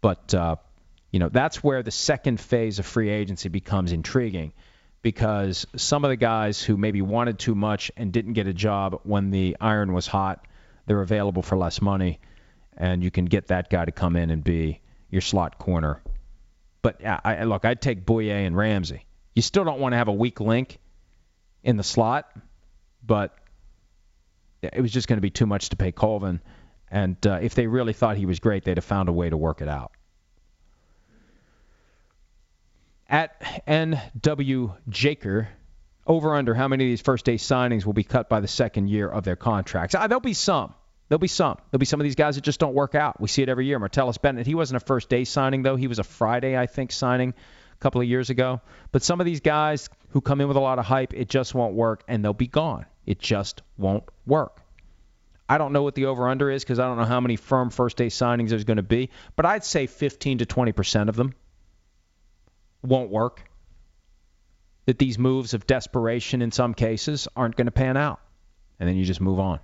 but 0.00 0.32
uh, 0.32 0.56
you 1.10 1.18
know 1.18 1.28
that's 1.28 1.64
where 1.64 1.82
the 1.82 1.90
second 1.90 2.40
phase 2.40 2.78
of 2.78 2.86
free 2.86 3.10
agency 3.10 3.48
becomes 3.48 3.92
intriguing 3.92 4.52
because 5.04 5.66
some 5.76 6.02
of 6.02 6.08
the 6.08 6.16
guys 6.16 6.62
who 6.62 6.78
maybe 6.78 7.02
wanted 7.02 7.38
too 7.38 7.54
much 7.54 7.92
and 7.94 8.10
didn't 8.10 8.32
get 8.32 8.46
a 8.46 8.54
job 8.54 9.00
when 9.02 9.30
the 9.30 9.54
iron 9.60 9.92
was 9.92 10.06
hot, 10.06 10.48
they're 10.86 11.02
available 11.02 11.42
for 11.42 11.58
less 11.58 11.82
money, 11.82 12.20
and 12.74 13.04
you 13.04 13.10
can 13.10 13.26
get 13.26 13.48
that 13.48 13.68
guy 13.68 13.84
to 13.84 13.92
come 13.92 14.16
in 14.16 14.30
and 14.30 14.42
be 14.42 14.80
your 15.10 15.20
slot 15.20 15.58
corner. 15.58 16.02
But 16.80 17.04
I, 17.04 17.44
look, 17.44 17.66
I'd 17.66 17.82
take 17.82 18.06
Bouye 18.06 18.46
and 18.46 18.56
Ramsey. 18.56 19.04
You 19.34 19.42
still 19.42 19.64
don't 19.64 19.78
want 19.78 19.92
to 19.92 19.98
have 19.98 20.08
a 20.08 20.12
weak 20.12 20.40
link 20.40 20.78
in 21.62 21.76
the 21.76 21.82
slot, 21.82 22.34
but 23.04 23.36
it 24.62 24.80
was 24.80 24.90
just 24.90 25.06
going 25.06 25.18
to 25.18 25.22
be 25.22 25.30
too 25.30 25.46
much 25.46 25.68
to 25.68 25.76
pay 25.76 25.92
Colvin. 25.92 26.40
And 26.90 27.26
uh, 27.26 27.40
if 27.42 27.54
they 27.54 27.66
really 27.66 27.92
thought 27.92 28.16
he 28.16 28.24
was 28.24 28.40
great, 28.40 28.64
they'd 28.64 28.78
have 28.78 28.84
found 28.84 29.10
a 29.10 29.12
way 29.12 29.28
to 29.28 29.36
work 29.36 29.60
it 29.60 29.68
out. 29.68 29.92
At 33.14 33.40
NW 33.68 34.76
Jaker, 34.90 35.46
over 36.04 36.34
under 36.34 36.52
how 36.52 36.66
many 36.66 36.82
of 36.82 36.88
these 36.88 37.00
first 37.00 37.24
day 37.24 37.36
signings 37.36 37.86
will 37.86 37.92
be 37.92 38.02
cut 38.02 38.28
by 38.28 38.40
the 38.40 38.48
second 38.48 38.88
year 38.88 39.08
of 39.08 39.22
their 39.22 39.36
contracts. 39.36 39.94
Uh, 39.94 40.08
there'll 40.08 40.20
be 40.20 40.34
some. 40.34 40.74
There'll 41.08 41.20
be 41.20 41.28
some. 41.28 41.56
There'll 41.70 41.78
be 41.78 41.86
some 41.86 42.00
of 42.00 42.04
these 42.04 42.16
guys 42.16 42.34
that 42.34 42.40
just 42.40 42.58
don't 42.58 42.74
work 42.74 42.96
out. 42.96 43.20
We 43.20 43.28
see 43.28 43.42
it 43.44 43.48
every 43.48 43.66
year. 43.66 43.78
Martellus 43.78 44.20
Bennett, 44.20 44.48
he 44.48 44.56
wasn't 44.56 44.82
a 44.82 44.84
first 44.84 45.08
day 45.08 45.22
signing 45.22 45.62
though. 45.62 45.76
He 45.76 45.86
was 45.86 46.00
a 46.00 46.02
Friday, 46.02 46.58
I 46.58 46.66
think, 46.66 46.90
signing 46.90 47.34
a 47.72 47.76
couple 47.76 48.00
of 48.00 48.08
years 48.08 48.30
ago. 48.30 48.60
But 48.90 49.04
some 49.04 49.20
of 49.20 49.26
these 49.26 49.40
guys 49.40 49.88
who 50.08 50.20
come 50.20 50.40
in 50.40 50.48
with 50.48 50.56
a 50.56 50.60
lot 50.60 50.80
of 50.80 50.84
hype, 50.84 51.14
it 51.14 51.28
just 51.28 51.54
won't 51.54 51.74
work, 51.74 52.02
and 52.08 52.24
they'll 52.24 52.32
be 52.32 52.48
gone. 52.48 52.84
It 53.06 53.20
just 53.20 53.62
won't 53.78 54.02
work. 54.26 54.60
I 55.48 55.58
don't 55.58 55.72
know 55.72 55.84
what 55.84 55.94
the 55.94 56.06
over 56.06 56.28
under 56.28 56.50
is 56.50 56.64
because 56.64 56.80
I 56.80 56.86
don't 56.88 56.96
know 56.96 57.04
how 57.04 57.20
many 57.20 57.36
firm 57.36 57.70
first 57.70 57.96
day 57.96 58.08
signings 58.08 58.48
there's 58.48 58.64
going 58.64 58.78
to 58.78 58.82
be, 58.82 59.10
but 59.36 59.46
I'd 59.46 59.64
say 59.64 59.86
15 59.86 60.38
to 60.38 60.46
20 60.46 60.72
percent 60.72 61.08
of 61.08 61.14
them 61.14 61.32
won't 62.84 63.10
work. 63.10 63.42
That 64.86 64.98
these 64.98 65.18
moves 65.18 65.54
of 65.54 65.66
desperation 65.66 66.42
in 66.42 66.52
some 66.52 66.74
cases 66.74 67.26
aren't 67.34 67.56
going 67.56 67.66
to 67.66 67.72
pan 67.72 67.96
out, 67.96 68.20
and 68.78 68.88
then 68.88 68.96
you 68.96 69.04
just 69.04 69.20
move 69.20 69.40
on. 69.40 69.60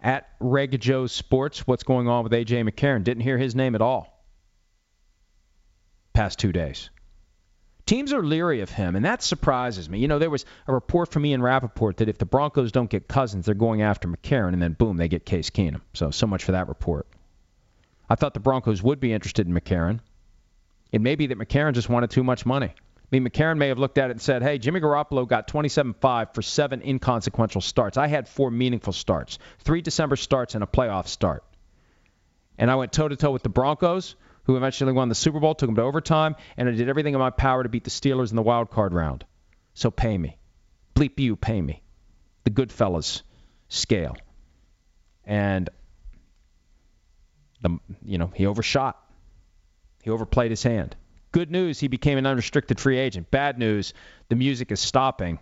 At 0.00 0.28
Reg 0.40 0.80
Joe 0.80 1.06
Sports, 1.06 1.66
what's 1.66 1.82
going 1.82 2.08
on 2.08 2.24
with 2.24 2.32
AJ 2.32 2.68
McCarron? 2.68 3.04
Didn't 3.04 3.22
hear 3.22 3.38
his 3.38 3.54
name 3.54 3.74
at 3.74 3.82
all. 3.82 4.24
Past 6.12 6.38
two 6.38 6.52
days. 6.52 6.90
Teams 7.86 8.12
are 8.12 8.22
leery 8.22 8.60
of 8.60 8.70
him, 8.70 8.94
and 8.94 9.04
that 9.04 9.22
surprises 9.22 9.90
me. 9.90 9.98
You 9.98 10.08
know, 10.08 10.18
there 10.18 10.30
was 10.30 10.44
a 10.68 10.72
report 10.72 11.10
from 11.10 11.26
Ian 11.26 11.42
Rapoport 11.42 11.96
that 11.96 12.08
if 12.08 12.18
the 12.18 12.24
Broncos 12.24 12.70
don't 12.70 12.90
get 12.90 13.08
Cousins, 13.08 13.46
they're 13.46 13.54
going 13.54 13.82
after 13.82 14.06
McCarron, 14.08 14.52
and 14.52 14.62
then 14.62 14.72
boom, 14.72 14.96
they 14.96 15.08
get 15.08 15.26
Case 15.26 15.50
Keenum. 15.50 15.80
So, 15.94 16.10
so 16.10 16.26
much 16.26 16.44
for 16.44 16.52
that 16.52 16.68
report. 16.68 17.08
I 18.08 18.14
thought 18.14 18.34
the 18.34 18.40
Broncos 18.40 18.82
would 18.82 19.00
be 19.00 19.12
interested 19.12 19.48
in 19.48 19.54
McCarron. 19.54 20.00
It 20.92 21.00
may 21.00 21.14
be 21.14 21.26
that 21.28 21.38
McCarron 21.38 21.72
just 21.72 21.88
wanted 21.88 22.10
too 22.10 22.22
much 22.22 22.46
money. 22.46 22.68
I 22.68 23.06
mean, 23.10 23.28
McCarron 23.28 23.58
may 23.58 23.68
have 23.68 23.78
looked 23.78 23.98
at 23.98 24.10
it 24.10 24.12
and 24.12 24.22
said, 24.22 24.42
hey, 24.42 24.58
Jimmy 24.58 24.80
Garoppolo 24.80 25.26
got 25.26 25.48
27-5 25.48 26.34
for 26.34 26.42
seven 26.42 26.80
inconsequential 26.82 27.60
starts. 27.60 27.96
I 27.98 28.06
had 28.06 28.28
four 28.28 28.50
meaningful 28.50 28.92
starts, 28.92 29.38
three 29.60 29.82
December 29.82 30.16
starts, 30.16 30.54
and 30.54 30.62
a 30.62 30.66
playoff 30.66 31.08
start. 31.08 31.44
And 32.58 32.70
I 32.70 32.76
went 32.76 32.92
toe-to-toe 32.92 33.30
with 33.30 33.42
the 33.42 33.48
Broncos 33.48 34.14
who 34.44 34.56
eventually 34.56 34.92
won 34.92 35.08
the 35.08 35.14
Super 35.14 35.40
Bowl, 35.40 35.54
took 35.54 35.68
them 35.68 35.76
to 35.76 35.82
overtime, 35.82 36.36
and 36.56 36.68
I 36.68 36.72
did 36.72 36.88
everything 36.88 37.14
in 37.14 37.20
my 37.20 37.30
power 37.30 37.62
to 37.62 37.68
beat 37.68 37.84
the 37.84 37.90
Steelers 37.90 38.30
in 38.30 38.36
the 38.36 38.42
wild 38.42 38.70
card 38.70 38.92
round. 38.92 39.24
So 39.74 39.90
pay 39.90 40.16
me. 40.16 40.36
Bleep 40.94 41.18
you, 41.18 41.36
pay 41.36 41.60
me. 41.60 41.82
The 42.44 42.50
Goodfellas 42.50 43.22
scale. 43.68 44.16
And 45.24 45.70
the 47.62 47.78
you 48.04 48.18
know, 48.18 48.32
he 48.34 48.46
overshot. 48.46 49.01
He 50.02 50.10
overplayed 50.10 50.50
his 50.50 50.62
hand. 50.62 50.94
Good 51.30 51.50
news, 51.50 51.80
he 51.80 51.88
became 51.88 52.18
an 52.18 52.26
unrestricted 52.26 52.78
free 52.78 52.98
agent. 52.98 53.30
Bad 53.30 53.58
news, 53.58 53.94
the 54.28 54.36
music 54.36 54.70
is 54.70 54.80
stopping 54.80 55.38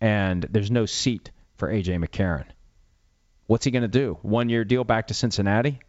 and 0.00 0.46
there's 0.50 0.70
no 0.70 0.86
seat 0.86 1.30
for 1.56 1.68
AJ 1.68 2.02
McCarron. 2.02 2.46
What's 3.46 3.64
he 3.64 3.70
going 3.70 3.82
to 3.82 3.88
do? 3.88 4.18
One 4.22 4.48
year 4.48 4.64
deal 4.64 4.84
back 4.84 5.08
to 5.08 5.14
Cincinnati? 5.14 5.80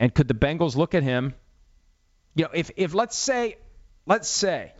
And 0.00 0.12
could 0.12 0.26
the 0.26 0.34
Bengals 0.34 0.74
look 0.74 0.94
at 0.94 1.02
him? 1.02 1.34
You 2.34 2.44
know, 2.44 2.50
if 2.54 2.70
if 2.76 2.94
let's 2.94 3.16
say 3.16 3.56
let's 4.06 4.28
say 4.28 4.72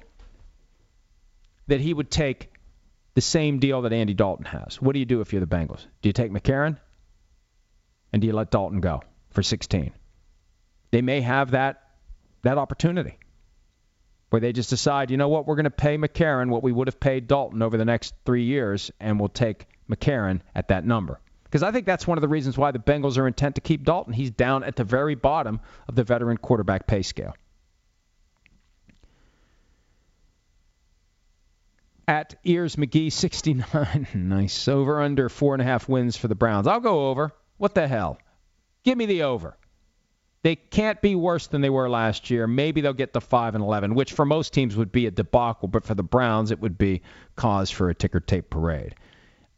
that 1.66 1.80
he 1.80 1.92
would 1.92 2.10
take 2.10 2.50
the 3.14 3.20
same 3.20 3.58
deal 3.58 3.82
that 3.82 3.92
Andy 3.92 4.14
Dalton 4.14 4.46
has. 4.46 4.80
What 4.80 4.94
do 4.94 4.98
you 4.98 5.04
do 5.04 5.20
if 5.20 5.32
you're 5.32 5.44
the 5.44 5.46
Bengals? 5.46 5.86
Do 6.00 6.08
you 6.08 6.12
take 6.12 6.32
McCarron? 6.32 6.78
And 8.12 8.22
do 8.22 8.26
you 8.26 8.32
let 8.32 8.50
Dalton 8.50 8.80
go 8.80 9.02
for 9.30 9.42
16? 9.42 9.92
They 10.90 11.02
may 11.02 11.20
have 11.20 11.52
that 11.52 11.81
that 12.42 12.58
opportunity 12.58 13.18
where 14.30 14.40
they 14.40 14.52
just 14.52 14.70
decide, 14.70 15.10
you 15.10 15.18
know 15.18 15.28
what, 15.28 15.46
we're 15.46 15.56
going 15.56 15.64
to 15.64 15.70
pay 15.70 15.98
McCarron 15.98 16.48
what 16.48 16.62
we 16.62 16.72
would 16.72 16.88
have 16.88 16.98
paid 16.98 17.28
Dalton 17.28 17.60
over 17.60 17.76
the 17.76 17.84
next 17.84 18.14
three 18.24 18.44
years, 18.44 18.90
and 18.98 19.20
we'll 19.20 19.28
take 19.28 19.66
McCarron 19.90 20.40
at 20.54 20.68
that 20.68 20.86
number. 20.86 21.20
Because 21.44 21.62
I 21.62 21.70
think 21.70 21.84
that's 21.84 22.06
one 22.06 22.16
of 22.16 22.22
the 22.22 22.28
reasons 22.28 22.56
why 22.56 22.70
the 22.70 22.78
Bengals 22.78 23.18
are 23.18 23.26
intent 23.26 23.56
to 23.56 23.60
keep 23.60 23.84
Dalton. 23.84 24.14
He's 24.14 24.30
down 24.30 24.64
at 24.64 24.74
the 24.74 24.84
very 24.84 25.14
bottom 25.14 25.60
of 25.86 25.94
the 25.94 26.02
veteran 26.02 26.38
quarterback 26.38 26.86
pay 26.86 27.02
scale. 27.02 27.34
At 32.08 32.34
Ears 32.42 32.76
McGee 32.76 33.12
69. 33.12 34.06
nice. 34.14 34.66
Over 34.66 35.02
under 35.02 35.28
four 35.28 35.54
and 35.54 35.60
a 35.60 35.66
half 35.66 35.90
wins 35.90 36.16
for 36.16 36.28
the 36.28 36.34
Browns. 36.34 36.66
I'll 36.66 36.80
go 36.80 37.10
over. 37.10 37.32
What 37.58 37.74
the 37.74 37.86
hell? 37.86 38.16
Give 38.82 38.96
me 38.96 39.04
the 39.04 39.24
over. 39.24 39.58
They 40.42 40.56
can't 40.56 41.00
be 41.00 41.14
worse 41.14 41.46
than 41.46 41.60
they 41.60 41.70
were 41.70 41.88
last 41.88 42.30
year. 42.30 42.46
Maybe 42.46 42.80
they'll 42.80 42.92
get 42.92 43.12
to 43.12 43.20
5 43.20 43.54
and 43.54 43.62
11, 43.62 43.94
which 43.94 44.12
for 44.12 44.24
most 44.24 44.52
teams 44.52 44.76
would 44.76 44.90
be 44.90 45.06
a 45.06 45.10
debacle, 45.10 45.68
but 45.68 45.84
for 45.84 45.94
the 45.94 46.02
Browns 46.02 46.50
it 46.50 46.60
would 46.60 46.76
be 46.76 47.02
cause 47.36 47.70
for 47.70 47.90
a 47.90 47.94
ticker 47.94 48.20
tape 48.20 48.50
parade 48.50 48.96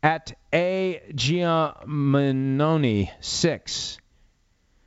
at 0.05 0.35
A. 0.53 1.01
Giaminoni 1.13 3.11
6. 3.21 3.99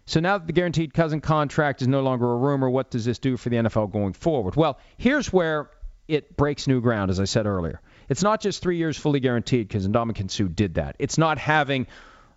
So 0.05 0.19
now 0.19 0.37
that 0.37 0.45
the 0.45 0.53
guaranteed 0.53 0.93
cousin 0.93 1.19
contract 1.19 1.81
is 1.81 1.87
no 1.87 2.01
longer 2.01 2.31
a 2.31 2.37
rumor, 2.37 2.69
what 2.69 2.91
does 2.91 3.03
this 3.03 3.17
do 3.17 3.35
for 3.35 3.49
the 3.49 3.57
NFL 3.57 3.91
going 3.91 4.13
forward? 4.13 4.55
Well, 4.55 4.79
here's 4.97 5.33
where 5.33 5.71
it 6.07 6.37
breaks 6.37 6.67
new 6.67 6.79
ground, 6.79 7.09
as 7.09 7.19
I 7.19 7.25
said 7.25 7.47
earlier. 7.47 7.81
It's 8.07 8.21
not 8.21 8.39
just 8.39 8.61
three 8.61 8.77
years 8.77 8.95
fully 8.95 9.19
guaranteed 9.19 9.67
because 9.67 9.87
Ndamukong 9.87 10.29
Suh 10.29 10.43
did 10.43 10.75
that. 10.75 10.95
It's 10.99 11.17
not 11.17 11.39
having 11.39 11.87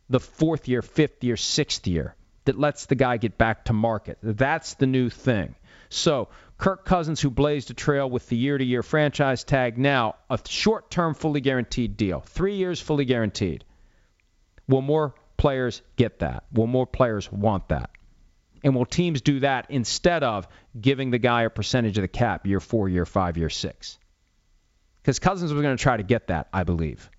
the 0.08 0.18
fourth 0.18 0.66
year, 0.66 0.80
fifth 0.80 1.22
year, 1.22 1.36
sixth 1.36 1.86
year 1.86 2.16
that 2.50 2.58
lets 2.58 2.86
the 2.86 2.96
guy 2.96 3.16
get 3.16 3.38
back 3.38 3.66
to 3.66 3.72
market. 3.72 4.18
That's 4.24 4.74
the 4.74 4.88
new 4.88 5.08
thing. 5.08 5.54
So 5.88 6.30
Kirk 6.58 6.84
Cousins, 6.84 7.20
who 7.20 7.30
blazed 7.30 7.70
a 7.70 7.74
trail 7.74 8.10
with 8.10 8.28
the 8.28 8.36
year 8.36 8.58
to 8.58 8.64
year 8.64 8.82
franchise 8.82 9.44
tag, 9.44 9.78
now 9.78 10.16
a 10.28 10.38
short 10.48 10.90
term, 10.90 11.14
fully 11.14 11.40
guaranteed 11.40 11.96
deal. 11.96 12.18
Three 12.20 12.56
years 12.56 12.80
fully 12.80 13.04
guaranteed. 13.04 13.64
Will 14.66 14.82
more 14.82 15.14
players 15.36 15.80
get 15.94 16.18
that? 16.18 16.42
Will 16.52 16.66
more 16.66 16.88
players 16.88 17.30
want 17.30 17.68
that? 17.68 17.90
And 18.64 18.74
will 18.74 18.84
teams 18.84 19.20
do 19.20 19.38
that 19.40 19.66
instead 19.68 20.24
of 20.24 20.48
giving 20.78 21.12
the 21.12 21.18
guy 21.18 21.42
a 21.42 21.50
percentage 21.50 21.98
of 21.98 22.02
the 22.02 22.08
cap 22.08 22.48
year 22.48 22.58
four, 22.58 22.88
year 22.88 23.06
five, 23.06 23.36
year 23.36 23.48
six? 23.48 23.96
Because 25.02 25.20
Cousins 25.20 25.52
was 25.52 25.62
going 25.62 25.76
to 25.76 25.82
try 25.82 25.96
to 25.96 26.02
get 26.02 26.26
that, 26.26 26.48
I 26.52 26.64
believe. 26.64 27.10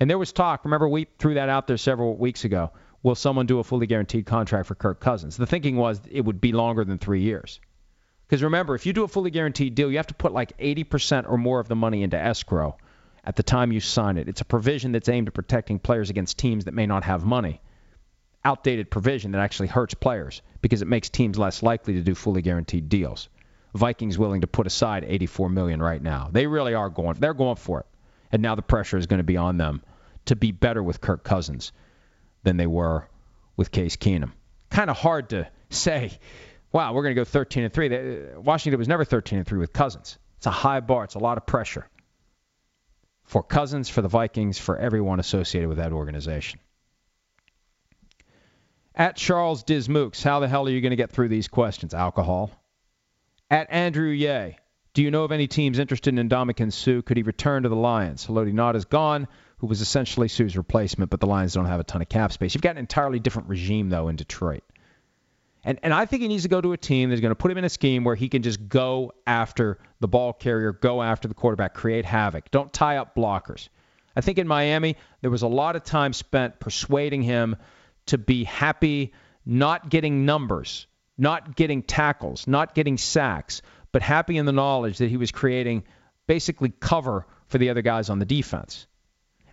And 0.00 0.08
there 0.08 0.18
was 0.18 0.32
talk, 0.32 0.64
remember, 0.64 0.88
we 0.88 1.08
threw 1.18 1.34
that 1.34 1.50
out 1.50 1.66
there 1.66 1.76
several 1.76 2.16
weeks 2.16 2.44
ago. 2.44 2.72
Will 3.04 3.14
someone 3.14 3.44
do 3.44 3.58
a 3.58 3.64
fully 3.64 3.86
guaranteed 3.86 4.24
contract 4.24 4.66
for 4.66 4.74
Kirk 4.74 4.98
Cousins? 4.98 5.36
The 5.36 5.46
thinking 5.46 5.76
was 5.76 6.00
it 6.10 6.22
would 6.22 6.40
be 6.40 6.52
longer 6.52 6.86
than 6.86 6.96
three 6.96 7.20
years. 7.20 7.60
Because 8.26 8.42
remember, 8.42 8.74
if 8.74 8.86
you 8.86 8.94
do 8.94 9.04
a 9.04 9.08
fully 9.08 9.30
guaranteed 9.30 9.74
deal, 9.74 9.90
you 9.90 9.98
have 9.98 10.06
to 10.06 10.14
put 10.14 10.32
like 10.32 10.56
80% 10.56 11.28
or 11.28 11.36
more 11.36 11.60
of 11.60 11.68
the 11.68 11.76
money 11.76 12.02
into 12.02 12.18
escrow 12.18 12.78
at 13.22 13.36
the 13.36 13.42
time 13.42 13.72
you 13.72 13.80
sign 13.80 14.16
it. 14.16 14.26
It's 14.26 14.40
a 14.40 14.46
provision 14.46 14.92
that's 14.92 15.10
aimed 15.10 15.28
at 15.28 15.34
protecting 15.34 15.78
players 15.78 16.08
against 16.08 16.38
teams 16.38 16.64
that 16.64 16.72
may 16.72 16.86
not 16.86 17.04
have 17.04 17.26
money. 17.26 17.60
Outdated 18.42 18.90
provision 18.90 19.32
that 19.32 19.42
actually 19.42 19.68
hurts 19.68 19.92
players 19.92 20.40
because 20.62 20.80
it 20.80 20.88
makes 20.88 21.10
teams 21.10 21.38
less 21.38 21.62
likely 21.62 21.92
to 21.92 22.00
do 22.00 22.14
fully 22.14 22.40
guaranteed 22.40 22.88
deals. 22.88 23.28
Vikings 23.74 24.16
willing 24.16 24.40
to 24.40 24.46
put 24.46 24.66
aside 24.66 25.04
84 25.06 25.50
million 25.50 25.82
right 25.82 26.02
now. 26.02 26.30
They 26.32 26.46
really 26.46 26.72
are 26.72 26.88
going. 26.88 27.16
They're 27.20 27.34
going 27.34 27.56
for 27.56 27.80
it. 27.80 27.86
And 28.32 28.40
now 28.40 28.54
the 28.54 28.62
pressure 28.62 28.96
is 28.96 29.06
going 29.06 29.18
to 29.18 29.24
be 29.24 29.36
on 29.36 29.58
them 29.58 29.82
to 30.24 30.36
be 30.36 30.52
better 30.52 30.82
with 30.82 31.02
Kirk 31.02 31.22
Cousins 31.22 31.70
than 32.44 32.56
they 32.56 32.66
were 32.66 33.08
with 33.56 33.70
Case 33.70 33.96
Keenum. 33.96 34.32
Kind 34.70 34.90
of 34.90 34.96
hard 34.96 35.30
to 35.30 35.48
say 35.70 36.18
wow, 36.74 36.92
we're 36.92 37.04
going 37.04 37.14
to 37.14 37.20
go 37.20 37.24
13 37.24 37.62
and 37.64 37.72
3. 37.72 38.36
Washington 38.36 38.78
was 38.78 38.88
never 38.88 39.04
13 39.04 39.38
and 39.38 39.46
3 39.46 39.58
with 39.60 39.72
Cousins. 39.72 40.18
It's 40.38 40.46
a 40.46 40.50
high 40.50 40.80
bar, 40.80 41.04
it's 41.04 41.14
a 41.14 41.20
lot 41.20 41.38
of 41.38 41.46
pressure 41.46 41.88
for 43.22 43.42
Cousins, 43.42 43.88
for 43.88 44.02
the 44.02 44.08
Vikings, 44.08 44.58
for 44.58 44.76
everyone 44.76 45.20
associated 45.20 45.68
with 45.68 45.78
that 45.78 45.92
organization. 45.92 46.60
At 48.94 49.16
Charles 49.16 49.64
Dismukes, 49.64 50.22
how 50.22 50.40
the 50.40 50.48
hell 50.48 50.66
are 50.66 50.70
you 50.70 50.80
going 50.80 50.90
to 50.90 50.96
get 50.96 51.10
through 51.10 51.28
these 51.28 51.48
questions? 51.48 51.94
Alcohol. 51.94 52.50
At 53.50 53.68
Andrew 53.70 54.10
Ye, 54.10 54.56
do 54.94 55.02
you 55.02 55.10
know 55.10 55.24
of 55.24 55.32
any 55.32 55.46
teams 55.46 55.78
interested 55.78 56.16
in 56.16 56.28
Ndamukong 56.28 56.72
Suh? 56.72 57.02
Could 57.02 57.16
he 57.16 57.22
return 57.22 57.62
to 57.62 57.68
the 57.68 57.76
Lions? 57.76 58.26
Haloti 58.26 58.52
Ngata 58.52 58.76
is 58.76 58.84
gone, 58.84 59.26
who 59.64 59.68
was 59.68 59.80
essentially 59.80 60.28
Suh's 60.28 60.58
replacement, 60.58 61.10
but 61.10 61.20
the 61.20 61.26
Lions 61.26 61.54
don't 61.54 61.64
have 61.64 61.80
a 61.80 61.84
ton 61.84 62.02
of 62.02 62.08
cap 62.10 62.32
space. 62.32 62.54
You've 62.54 62.60
got 62.60 62.72
an 62.72 62.78
entirely 62.78 63.18
different 63.18 63.48
regime, 63.48 63.88
though, 63.88 64.08
in 64.08 64.16
Detroit. 64.16 64.62
And, 65.64 65.78
and 65.82 65.94
I 65.94 66.04
think 66.04 66.20
he 66.20 66.28
needs 66.28 66.42
to 66.42 66.50
go 66.50 66.60
to 66.60 66.74
a 66.74 66.76
team 66.76 67.08
that's 67.08 67.22
going 67.22 67.30
to 67.30 67.34
put 67.34 67.50
him 67.50 67.56
in 67.56 67.64
a 67.64 67.70
scheme 67.70 68.04
where 68.04 68.14
he 68.14 68.28
can 68.28 68.42
just 68.42 68.68
go 68.68 69.14
after 69.26 69.78
the 70.00 70.06
ball 70.06 70.34
carrier, 70.34 70.72
go 70.72 71.02
after 71.02 71.28
the 71.28 71.34
quarterback, 71.34 71.72
create 71.72 72.04
havoc. 72.04 72.50
Don't 72.50 72.70
tie 72.74 72.98
up 72.98 73.14
blockers. 73.14 73.70
I 74.14 74.20
think 74.20 74.36
in 74.36 74.46
Miami, 74.46 74.96
there 75.22 75.30
was 75.30 75.40
a 75.40 75.48
lot 75.48 75.76
of 75.76 75.82
time 75.82 76.12
spent 76.12 76.60
persuading 76.60 77.22
him 77.22 77.56
to 78.06 78.18
be 78.18 78.44
happy 78.44 79.14
not 79.46 79.88
getting 79.88 80.26
numbers, 80.26 80.86
not 81.16 81.56
getting 81.56 81.82
tackles, 81.82 82.46
not 82.46 82.74
getting 82.74 82.98
sacks, 82.98 83.62
but 83.92 84.02
happy 84.02 84.36
in 84.36 84.44
the 84.44 84.52
knowledge 84.52 84.98
that 84.98 85.08
he 85.08 85.16
was 85.16 85.32
creating 85.32 85.84
basically 86.26 86.68
cover 86.68 87.26
for 87.46 87.56
the 87.56 87.70
other 87.70 87.80
guys 87.80 88.10
on 88.10 88.18
the 88.18 88.26
defense. 88.26 88.86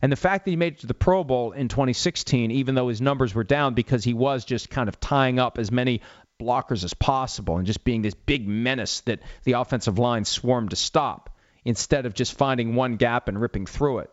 And 0.02 0.12
the 0.12 0.18
fact 0.18 0.46
that 0.46 0.52
he 0.52 0.58
made 0.58 0.74
it 0.74 0.80
to 0.80 0.88
the 0.88 0.94
Pro 0.94 1.24
Bowl 1.24 1.52
in 1.52 1.68
2016, 1.68 2.52
even 2.52 2.76
though 2.76 2.88
his 2.88 3.02
numbers 3.02 3.36
were 3.36 3.44
down 3.44 3.76
because 3.76 4.04
he 4.04 4.14
was 4.14 4.46
just 4.46 4.70
kind 4.70 4.90
of 4.90 5.00
tying 5.00 5.38
up 5.38 5.60
as 5.60 5.72
many 5.72 6.02
blockers 6.42 6.84
as 6.84 6.94
possible 6.94 7.58
and 7.58 7.68
just 7.68 7.84
being 7.84 8.02
this 8.02 8.16
big 8.16 8.48
menace 8.48 9.02
that 9.02 9.20
the 9.44 9.54
offensive 9.54 10.00
line 10.00 10.26
swarmed 10.26 10.72
to 10.72 10.76
stop 10.76 11.30
instead 11.64 12.06
of 12.06 12.16
just 12.16 12.36
finding 12.36 12.74
one 12.74 12.96
gap 12.96 13.28
and 13.28 13.40
ripping 13.40 13.68
through 13.68 14.00
it. 14.00 14.10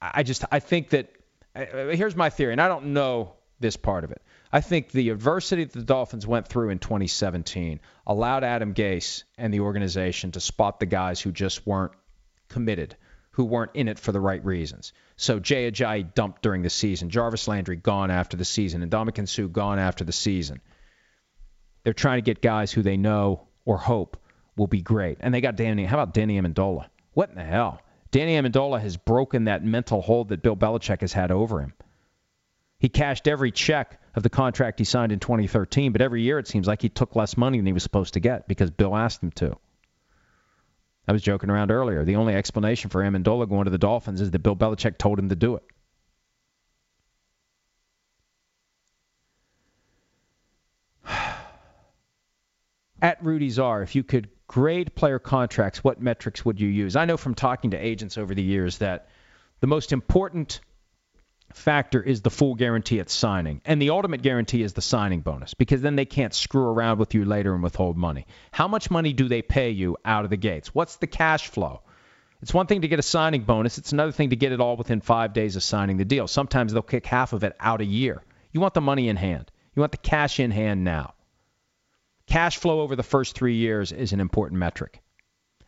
I 0.00 0.22
just 0.22 0.44
I 0.52 0.60
think 0.60 0.90
that 0.90 1.08
here's 1.54 2.14
my 2.14 2.30
theory, 2.30 2.52
and 2.52 2.60
I 2.60 2.68
don't 2.68 2.92
know 2.92 3.34
this 3.58 3.76
part 3.76 4.04
of 4.04 4.12
it. 4.12 4.22
I 4.52 4.60
think 4.60 4.90
the 4.90 5.10
adversity 5.10 5.64
that 5.64 5.72
the 5.72 5.82
Dolphins 5.82 6.26
went 6.26 6.46
through 6.46 6.70
in 6.70 6.78
2017 6.78 7.80
allowed 8.06 8.44
Adam 8.44 8.72
Gase 8.74 9.24
and 9.36 9.52
the 9.52 9.60
organization 9.60 10.32
to 10.32 10.40
spot 10.40 10.78
the 10.78 10.86
guys 10.86 11.20
who 11.20 11.32
just 11.32 11.66
weren't 11.66 11.92
committed, 12.48 12.96
who 13.38 13.44
weren't 13.44 13.70
in 13.74 13.86
it 13.86 14.00
for 14.00 14.10
the 14.10 14.18
right 14.18 14.44
reasons. 14.44 14.92
So 15.16 15.38
Jay 15.38 15.70
Ajayi 15.70 16.12
dumped 16.12 16.42
during 16.42 16.62
the 16.62 16.70
season, 16.70 17.08
Jarvis 17.08 17.46
Landry 17.46 17.76
gone 17.76 18.10
after 18.10 18.36
the 18.36 18.44
season, 18.44 18.82
and 18.82 18.90
Ndamukong 18.90 19.28
Suh 19.28 19.46
gone 19.46 19.78
after 19.78 20.02
the 20.02 20.10
season. 20.10 20.60
They're 21.84 21.92
trying 21.92 22.18
to 22.18 22.22
get 22.22 22.42
guys 22.42 22.72
who 22.72 22.82
they 22.82 22.96
know 22.96 23.46
or 23.64 23.78
hope 23.78 24.16
will 24.56 24.66
be 24.66 24.82
great. 24.82 25.18
And 25.20 25.32
they 25.32 25.40
got 25.40 25.54
Danny. 25.54 25.84
How 25.84 26.00
about 26.00 26.14
Danny 26.14 26.36
Amendola? 26.36 26.86
What 27.12 27.28
in 27.28 27.36
the 27.36 27.44
hell? 27.44 27.80
Danny 28.10 28.32
Amendola 28.34 28.80
has 28.80 28.96
broken 28.96 29.44
that 29.44 29.64
mental 29.64 30.02
hold 30.02 30.30
that 30.30 30.42
Bill 30.42 30.56
Belichick 30.56 31.02
has 31.02 31.12
had 31.12 31.30
over 31.30 31.60
him. 31.60 31.74
He 32.80 32.88
cashed 32.88 33.28
every 33.28 33.52
check 33.52 34.00
of 34.16 34.24
the 34.24 34.30
contract 34.30 34.80
he 34.80 34.84
signed 34.84 35.12
in 35.12 35.20
2013, 35.20 35.92
but 35.92 36.02
every 36.02 36.22
year 36.22 36.40
it 36.40 36.48
seems 36.48 36.66
like 36.66 36.82
he 36.82 36.88
took 36.88 37.14
less 37.14 37.36
money 37.36 37.58
than 37.58 37.66
he 37.66 37.72
was 37.72 37.84
supposed 37.84 38.14
to 38.14 38.20
get 38.20 38.48
because 38.48 38.72
Bill 38.72 38.96
asked 38.96 39.22
him 39.22 39.30
to. 39.36 39.58
I 41.08 41.12
was 41.12 41.22
joking 41.22 41.48
around 41.48 41.70
earlier. 41.70 42.04
The 42.04 42.16
only 42.16 42.34
explanation 42.34 42.90
for 42.90 43.02
Amendola 43.02 43.48
going 43.48 43.64
to 43.64 43.70
the 43.70 43.78
Dolphins 43.78 44.20
is 44.20 44.30
that 44.30 44.40
Bill 44.40 44.54
Belichick 44.54 44.98
told 44.98 45.18
him 45.18 45.30
to 45.30 45.36
do 45.36 45.56
it. 45.56 45.62
At 53.00 53.24
Rudy's 53.24 53.58
R, 53.58 53.80
if 53.80 53.94
you 53.94 54.04
could 54.04 54.28
grade 54.48 54.94
player 54.94 55.18
contracts, 55.18 55.82
what 55.82 55.98
metrics 55.98 56.44
would 56.44 56.60
you 56.60 56.68
use? 56.68 56.94
I 56.94 57.06
know 57.06 57.16
from 57.16 57.34
talking 57.34 57.70
to 57.70 57.78
agents 57.78 58.18
over 58.18 58.34
the 58.34 58.42
years 58.42 58.76
that 58.78 59.08
the 59.60 59.66
most 59.66 59.92
important 59.92 60.60
factor 61.52 62.02
is 62.02 62.22
the 62.22 62.30
full 62.30 62.54
guarantee 62.54 63.00
at 63.00 63.10
signing. 63.10 63.60
And 63.64 63.80
the 63.80 63.90
ultimate 63.90 64.22
guarantee 64.22 64.62
is 64.62 64.72
the 64.72 64.82
signing 64.82 65.20
bonus 65.20 65.54
because 65.54 65.80
then 65.80 65.96
they 65.96 66.04
can't 66.04 66.34
screw 66.34 66.66
around 66.66 66.98
with 66.98 67.14
you 67.14 67.24
later 67.24 67.54
and 67.54 67.62
withhold 67.62 67.96
money. 67.96 68.26
How 68.52 68.68
much 68.68 68.90
money 68.90 69.12
do 69.12 69.28
they 69.28 69.42
pay 69.42 69.70
you 69.70 69.96
out 70.04 70.24
of 70.24 70.30
the 70.30 70.36
gates? 70.36 70.74
What's 70.74 70.96
the 70.96 71.06
cash 71.06 71.48
flow? 71.48 71.82
It's 72.40 72.54
one 72.54 72.66
thing 72.66 72.82
to 72.82 72.88
get 72.88 73.00
a 73.00 73.02
signing 73.02 73.42
bonus, 73.42 73.78
it's 73.78 73.92
another 73.92 74.12
thing 74.12 74.30
to 74.30 74.36
get 74.36 74.52
it 74.52 74.60
all 74.60 74.76
within 74.76 75.00
five 75.00 75.32
days 75.32 75.56
of 75.56 75.62
signing 75.62 75.96
the 75.96 76.04
deal. 76.04 76.28
Sometimes 76.28 76.72
they'll 76.72 76.82
kick 76.82 77.06
half 77.06 77.32
of 77.32 77.42
it 77.42 77.56
out 77.58 77.80
a 77.80 77.84
year. 77.84 78.22
You 78.52 78.60
want 78.60 78.74
the 78.74 78.80
money 78.80 79.08
in 79.08 79.16
hand, 79.16 79.50
you 79.74 79.80
want 79.80 79.92
the 79.92 79.98
cash 79.98 80.38
in 80.38 80.52
hand 80.52 80.84
now. 80.84 81.14
Cash 82.26 82.58
flow 82.58 82.82
over 82.82 82.94
the 82.94 83.02
first 83.02 83.34
three 83.34 83.56
years 83.56 83.90
is 83.90 84.12
an 84.12 84.20
important 84.20 84.60
metric. 84.60 85.02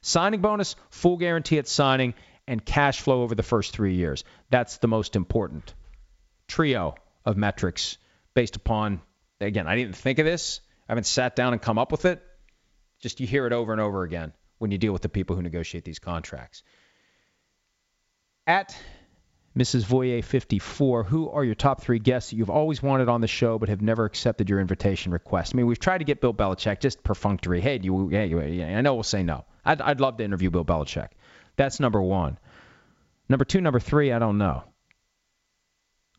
Signing 0.03 0.41
bonus, 0.41 0.77
full 0.91 1.17
guarantee 1.17 1.59
at 1.59 1.67
signing, 1.67 2.15
and 2.51 2.65
cash 2.65 3.01
flow 3.01 3.23
over 3.23 3.37
the 3.37 3.45
first 3.45 3.73
three 3.73 3.95
years. 3.95 4.25
That's 4.51 4.79
the 4.79 4.89
most 4.89 5.15
important 5.15 5.73
trio 6.49 6.97
of 7.25 7.37
metrics 7.37 7.97
based 8.35 8.57
upon, 8.57 9.01
again, 9.41 9.69
I 9.69 9.77
didn't 9.77 9.95
think 9.95 10.19
of 10.19 10.27
this. 10.27 10.61
I 10.89 10.93
haven't 10.93 11.07
sat 11.07 11.37
down 11.37 11.53
and 11.53 11.63
come 11.63 11.79
up 11.79 11.93
with 11.93 12.07
it. 12.07 12.21
Just 12.99 13.21
you 13.21 13.27
hear 13.29 13.47
it 13.47 13.53
over 13.53 13.71
and 13.71 13.81
over 13.81 14.03
again 14.03 14.33
when 14.59 14.73
you 14.73 14.79
deal 14.79 14.93
with 14.93 15.03
the 15.03 15.09
people 15.09 15.37
who 15.37 15.43
negotiate 15.43 15.85
these 15.85 16.01
contracts. 16.01 16.65
At 18.49 18.77
Mrs. 19.57 19.85
Voyer 19.85 20.25
54, 20.25 21.05
who 21.05 21.31
are 21.31 21.45
your 21.45 21.55
top 21.55 21.81
three 21.81 22.01
guests 22.01 22.31
that 22.31 22.37
you've 22.37 22.51
always 22.51 22.83
wanted 22.83 23.09
on 23.09 23.21
the 23.21 23.29
show 23.29 23.61
but 23.61 23.69
have 23.69 23.81
never 23.81 24.07
accepted 24.07 24.51
your 24.51 24.59
invitation 24.59 25.13
request? 25.13 25.55
I 25.55 25.57
mean, 25.57 25.67
we've 25.67 25.79
tried 25.79 25.99
to 25.99 26.05
get 26.05 26.21
Bill 26.21 26.35
Belichick 26.35 26.81
just 26.81 27.05
perfunctory. 27.05 27.61
Hey, 27.61 27.79
do 27.79 27.87
you, 27.87 28.11
yeah, 28.11 28.25
you, 28.25 28.65
I 28.65 28.81
know 28.81 28.95
we'll 28.95 29.05
say 29.05 29.23
no. 29.23 29.45
I'd, 29.65 29.81
I'd 29.81 30.01
love 30.01 30.17
to 30.17 30.25
interview 30.25 30.51
Bill 30.51 30.65
Belichick. 30.65 31.11
That's 31.57 31.81
number 31.81 32.01
one. 32.01 32.39
Number 33.29 33.45
two, 33.45 33.61
number 33.61 33.81
three, 33.81 34.13
I 34.13 34.19
don't 34.19 34.39
know. 34.39 34.65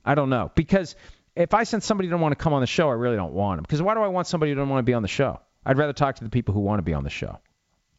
I 0.05 0.15
don't 0.15 0.29
know. 0.29 0.51
Because 0.55 0.95
if 1.35 1.53
I 1.53 1.63
send 1.63 1.83
somebody 1.83 2.07
who 2.07 2.11
don't 2.11 2.21
want 2.21 2.37
to 2.37 2.41
come 2.41 2.53
on 2.53 2.61
the 2.61 2.67
show, 2.67 2.89
I 2.89 2.93
really 2.93 3.15
don't 3.15 3.33
want 3.33 3.57
them. 3.57 3.63
Because 3.63 3.81
why 3.81 3.93
do 3.93 4.01
I 4.01 4.07
want 4.07 4.27
somebody 4.27 4.51
who 4.51 4.55
don't 4.55 4.69
want 4.69 4.79
to 4.79 4.89
be 4.89 4.93
on 4.93 5.01
the 5.01 5.07
show? 5.07 5.39
I'd 5.65 5.77
rather 5.77 5.93
talk 5.93 6.15
to 6.15 6.23
the 6.23 6.29
people 6.29 6.53
who 6.53 6.61
want 6.61 6.79
to 6.79 6.83
be 6.83 6.93
on 6.93 7.03
the 7.03 7.09
show. 7.09 7.39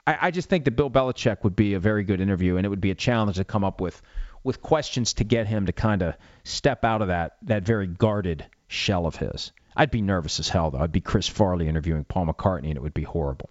I, 0.07 0.19
I 0.23 0.31
just 0.31 0.49
think 0.49 0.65
that 0.65 0.73
Bill 0.73 0.91
Belichick 0.91 1.45
would 1.45 1.57
be 1.57 1.75
a 1.75 1.81
very 1.81 2.05
good 2.05 2.21
interview, 2.21 2.57
and 2.57 2.67
it 2.67 2.69
would 2.69 2.81
be 2.81 2.91
a 2.91 2.97
challenge 2.97 3.37
to 3.37 3.45
come 3.45 3.65
up 3.65 3.81
with 3.81 4.01
with 4.45 4.61
questions 4.61 5.13
to 5.15 5.25
get 5.25 5.47
him 5.47 5.67
to 5.67 5.73
kind 5.73 6.03
of 6.03 6.17
step 6.43 6.85
out 6.85 7.01
of 7.03 7.09
that 7.09 7.37
that 7.43 7.63
very 7.63 7.87
guarded 7.87 8.45
shell 8.67 9.07
of 9.07 9.15
his. 9.15 9.53
I'd 9.77 9.91
be 9.91 10.03
nervous 10.03 10.41
as 10.41 10.49
hell 10.49 10.71
though. 10.71 10.81
I'd 10.81 10.93
be 10.93 11.01
Chris 11.01 11.29
Farley 11.29 11.69
interviewing 11.69 12.05
Paul 12.05 12.27
McCartney, 12.27 12.69
and 12.69 12.77
it 12.77 12.83
would 12.83 12.95
be 12.95 13.05
horrible. 13.05 13.51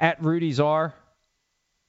At 0.00 0.24
Rudy's 0.24 0.58
are 0.58 0.94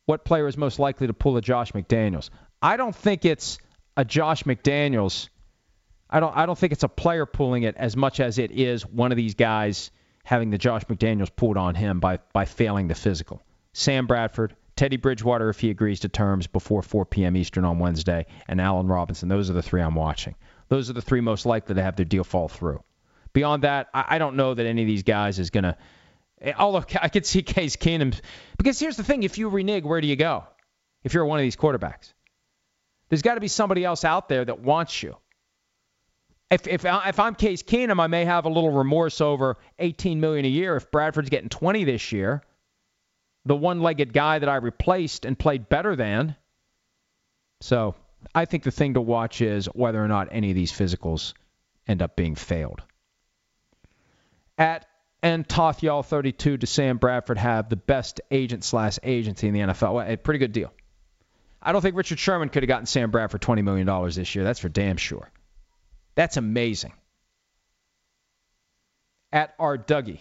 what 0.06 0.26
player 0.26 0.48
is 0.48 0.58
most 0.58 0.78
likely 0.78 1.08
to 1.08 1.14
pull 1.14 1.38
a 1.38 1.42
Josh 1.42 1.72
McDaniels? 1.72 2.30
I 2.62 2.76
don't 2.76 2.96
think 2.96 3.24
it's 3.24 3.58
a 3.96 4.04
Josh 4.04 4.44
McDaniels. 4.44 5.30
I 6.10 6.20
don't 6.20 6.36
I 6.36 6.46
don't 6.46 6.58
think 6.58 6.74
it's 6.74 6.84
a 6.84 6.90
player 6.90 7.26
pulling 7.26 7.64
it 7.64 7.76
as 7.78 7.96
much 7.96 8.20
as 8.20 8.38
it 8.38 8.52
is 8.52 8.86
one 8.86 9.12
of 9.12 9.16
these 9.16 9.34
guys 9.34 9.92
having 10.26 10.50
the 10.50 10.58
Josh 10.58 10.84
McDaniels 10.84 11.34
pulled 11.34 11.56
on 11.56 11.74
him 11.74 12.02
by 12.02 12.20
by 12.34 12.44
failing 12.46 12.90
the 12.90 12.96
physical. 12.96 13.42
Sam 13.74 14.06
Bradford, 14.08 14.56
Teddy 14.76 14.98
Bridgewater 14.98 15.50
if 15.50 15.62
he 15.62 15.70
agrees 15.70 16.02
to 16.02 16.10
terms 16.10 16.48
before 16.48 16.82
4 16.82 17.06
p.m. 17.06 17.38
Eastern 17.38 17.64
on 17.64 17.80
Wednesday, 17.80 18.26
and 18.50 18.60
Allen 18.60 18.88
Robinson. 18.88 19.30
Those 19.30 19.50
are 19.50 19.54
the 19.54 19.62
three 19.62 19.82
I'm 19.82 19.96
watching. 19.96 20.36
Those 20.68 20.90
are 20.90 20.94
the 20.94 21.02
three 21.02 21.22
most 21.22 21.46
likely 21.46 21.76
to 21.76 21.82
have 21.82 21.96
their 21.96 22.06
deal 22.06 22.26
fall 22.26 22.50
through. 22.50 22.84
Beyond 23.32 23.64
that, 23.64 23.88
I, 23.94 24.06
I 24.10 24.18
don't 24.18 24.36
know 24.36 24.54
that 24.54 24.66
any 24.66 24.82
of 24.82 24.88
these 24.88 25.04
guys 25.04 25.40
is 25.40 25.50
going 25.50 25.64
to. 25.64 25.78
Eh, 26.42 26.54
Although 26.58 26.86
I 27.02 27.10
could 27.10 27.26
see 27.26 27.42
Case 27.44 27.76
Keenum, 27.76 28.20
because 28.58 28.80
here's 28.80 28.98
the 28.98 29.04
thing: 29.04 29.24
if 29.24 29.38
you 29.38 29.50
renege, 29.50 29.84
where 29.84 30.02
do 30.02 30.08
you 30.08 30.16
go? 30.16 30.44
If 31.04 31.14
you're 31.14 31.26
one 31.26 31.40
of 31.40 31.44
these 31.44 31.56
quarterbacks, 31.56 32.14
there's 33.10 33.22
got 33.22 33.36
to 33.36 33.42
be 33.42 33.48
somebody 33.48 33.84
else 33.84 34.06
out 34.06 34.30
there 34.30 34.46
that 34.46 34.60
wants 34.60 35.02
you. 35.02 35.16
If, 36.52 36.68
if, 36.68 36.86
if 36.86 37.20
I'm 37.20 37.36
Case 37.36 37.64
Keenum, 37.64 38.00
I 38.02 38.08
may 38.08 38.26
have 38.26 38.46
a 38.46 38.50
little 38.50 38.72
remorse 38.72 39.22
over 39.22 39.58
18 39.80 40.20
million 40.20 40.46
a 40.46 40.50
year. 40.50 40.76
If 40.76 40.92
Bradford's 40.92 41.30
getting 41.30 41.48
20 41.48 41.86
this 41.86 42.12
year, 42.12 42.44
the 43.46 43.56
one-legged 43.56 44.12
guy 44.12 44.40
that 44.40 44.50
I 44.50 44.58
replaced 44.58 45.26
and 45.26 45.40
played 45.40 45.70
better 45.70 45.96
than. 45.96 46.36
So 47.62 47.96
I 48.36 48.46
think 48.46 48.64
the 48.64 48.72
thing 48.72 48.96
to 48.96 49.02
watch 49.02 49.42
is 49.42 49.68
whether 49.68 50.04
or 50.04 50.10
not 50.10 50.28
any 50.32 50.50
of 50.50 50.56
these 50.56 50.74
physicals 50.74 51.34
end 51.88 52.02
up 52.02 52.18
being 52.18 52.36
failed. 52.36 52.82
At 54.58 54.86
and 55.24 55.48
Tothyall 55.48 56.06
32 56.06 56.58
to 56.58 56.68
Sam 56.68 56.98
Bradford 56.98 57.38
have 57.38 57.70
the 57.70 57.76
best 57.76 58.22
agent 58.32 58.64
slash 58.64 58.98
agency 59.04 59.48
in 59.48 59.54
the 59.54 59.60
NFL. 59.60 59.94
Well, 59.94 60.08
a 60.08 60.18
pretty 60.18 60.40
good 60.40 60.52
deal. 60.52 60.74
I 61.62 61.72
don't 61.72 61.82
think 61.82 61.96
Richard 61.96 62.20
Sherman 62.20 62.50
could 62.50 62.64
have 62.64 62.68
gotten 62.68 62.88
Sam 62.88 63.12
Bradford 63.12 63.42
$20 63.42 63.64
million 63.64 63.88
this 64.10 64.34
year. 64.34 64.44
That's 64.44 64.60
for 64.60 64.70
damn 64.70 64.98
sure. 64.98 65.30
That's 66.16 66.38
amazing. 66.38 66.94
At 69.32 69.54
our 69.60 69.78
Dougie, 69.78 70.20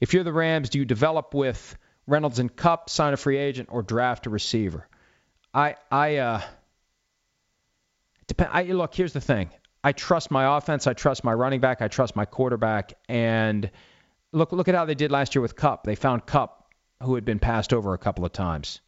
if 0.00 0.14
you're 0.14 0.24
the 0.24 0.32
Rams, 0.32 0.70
do 0.70 0.78
you 0.78 0.84
develop 0.84 1.34
with 1.34 1.76
Reynolds 2.06 2.38
and 2.38 2.54
Kupp, 2.54 2.88
sign 2.88 3.12
a 3.12 3.16
free 3.16 3.36
agent, 3.36 3.68
or 3.72 3.82
draft 3.82 4.26
a 4.26 4.30
receiver? 4.30 4.88
I, 5.52 5.76
I, 5.90 6.16
uh, 6.16 6.40
depend. 8.26 8.50
I 8.52 8.62
look. 8.64 8.94
Here's 8.94 9.12
the 9.12 9.20
thing. 9.20 9.50
I 9.82 9.92
trust 9.92 10.30
my 10.30 10.56
offense. 10.56 10.86
I 10.86 10.94
trust 10.94 11.24
my 11.24 11.34
running 11.34 11.60
back. 11.60 11.82
I 11.82 11.88
trust 11.88 12.16
my 12.16 12.24
quarterback. 12.24 12.94
And 13.08 13.70
look, 14.34 14.52
look 14.52 14.68
at 14.68 14.74
how 14.74 14.84
they 14.84 14.94
did 14.94 15.10
last 15.10 15.34
year 15.34 15.42
with 15.42 15.56
Kupp. 15.56 15.84
They 15.84 15.94
found 15.94 16.26
Kupp, 16.26 16.72
who 17.02 17.14
had 17.14 17.24
been 17.24 17.38
passed 17.38 17.72
over 17.72 17.94
a 17.94 17.98
couple 17.98 18.24
of 18.24 18.32
times. 18.32 18.80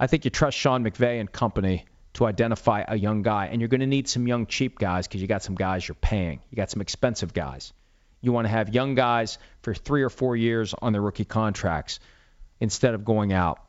I 0.00 0.06
think 0.06 0.24
you 0.24 0.30
trust 0.30 0.58
Sean 0.58 0.84
McVay 0.84 1.20
and 1.20 1.30
company 1.30 1.84
to 2.14 2.26
identify 2.26 2.84
a 2.86 2.96
young 2.96 3.22
guy, 3.22 3.46
and 3.46 3.60
you're 3.60 3.68
going 3.68 3.80
to 3.80 3.86
need 3.86 4.08
some 4.08 4.26
young 4.26 4.46
cheap 4.46 4.78
guys 4.78 5.06
because 5.06 5.20
you 5.20 5.28
got 5.28 5.42
some 5.42 5.54
guys 5.54 5.86
you're 5.86 5.94
paying. 5.94 6.40
You 6.50 6.56
got 6.56 6.70
some 6.70 6.82
expensive 6.82 7.32
guys. 7.32 7.72
You 8.20 8.32
want 8.32 8.46
to 8.46 8.50
have 8.50 8.74
young 8.74 8.94
guys 8.94 9.38
for 9.62 9.74
three 9.74 10.02
or 10.02 10.10
four 10.10 10.36
years 10.36 10.74
on 10.80 10.92
their 10.92 11.02
rookie 11.02 11.24
contracts 11.24 12.00
instead 12.60 12.94
of 12.94 13.04
going 13.04 13.32
out 13.32 13.60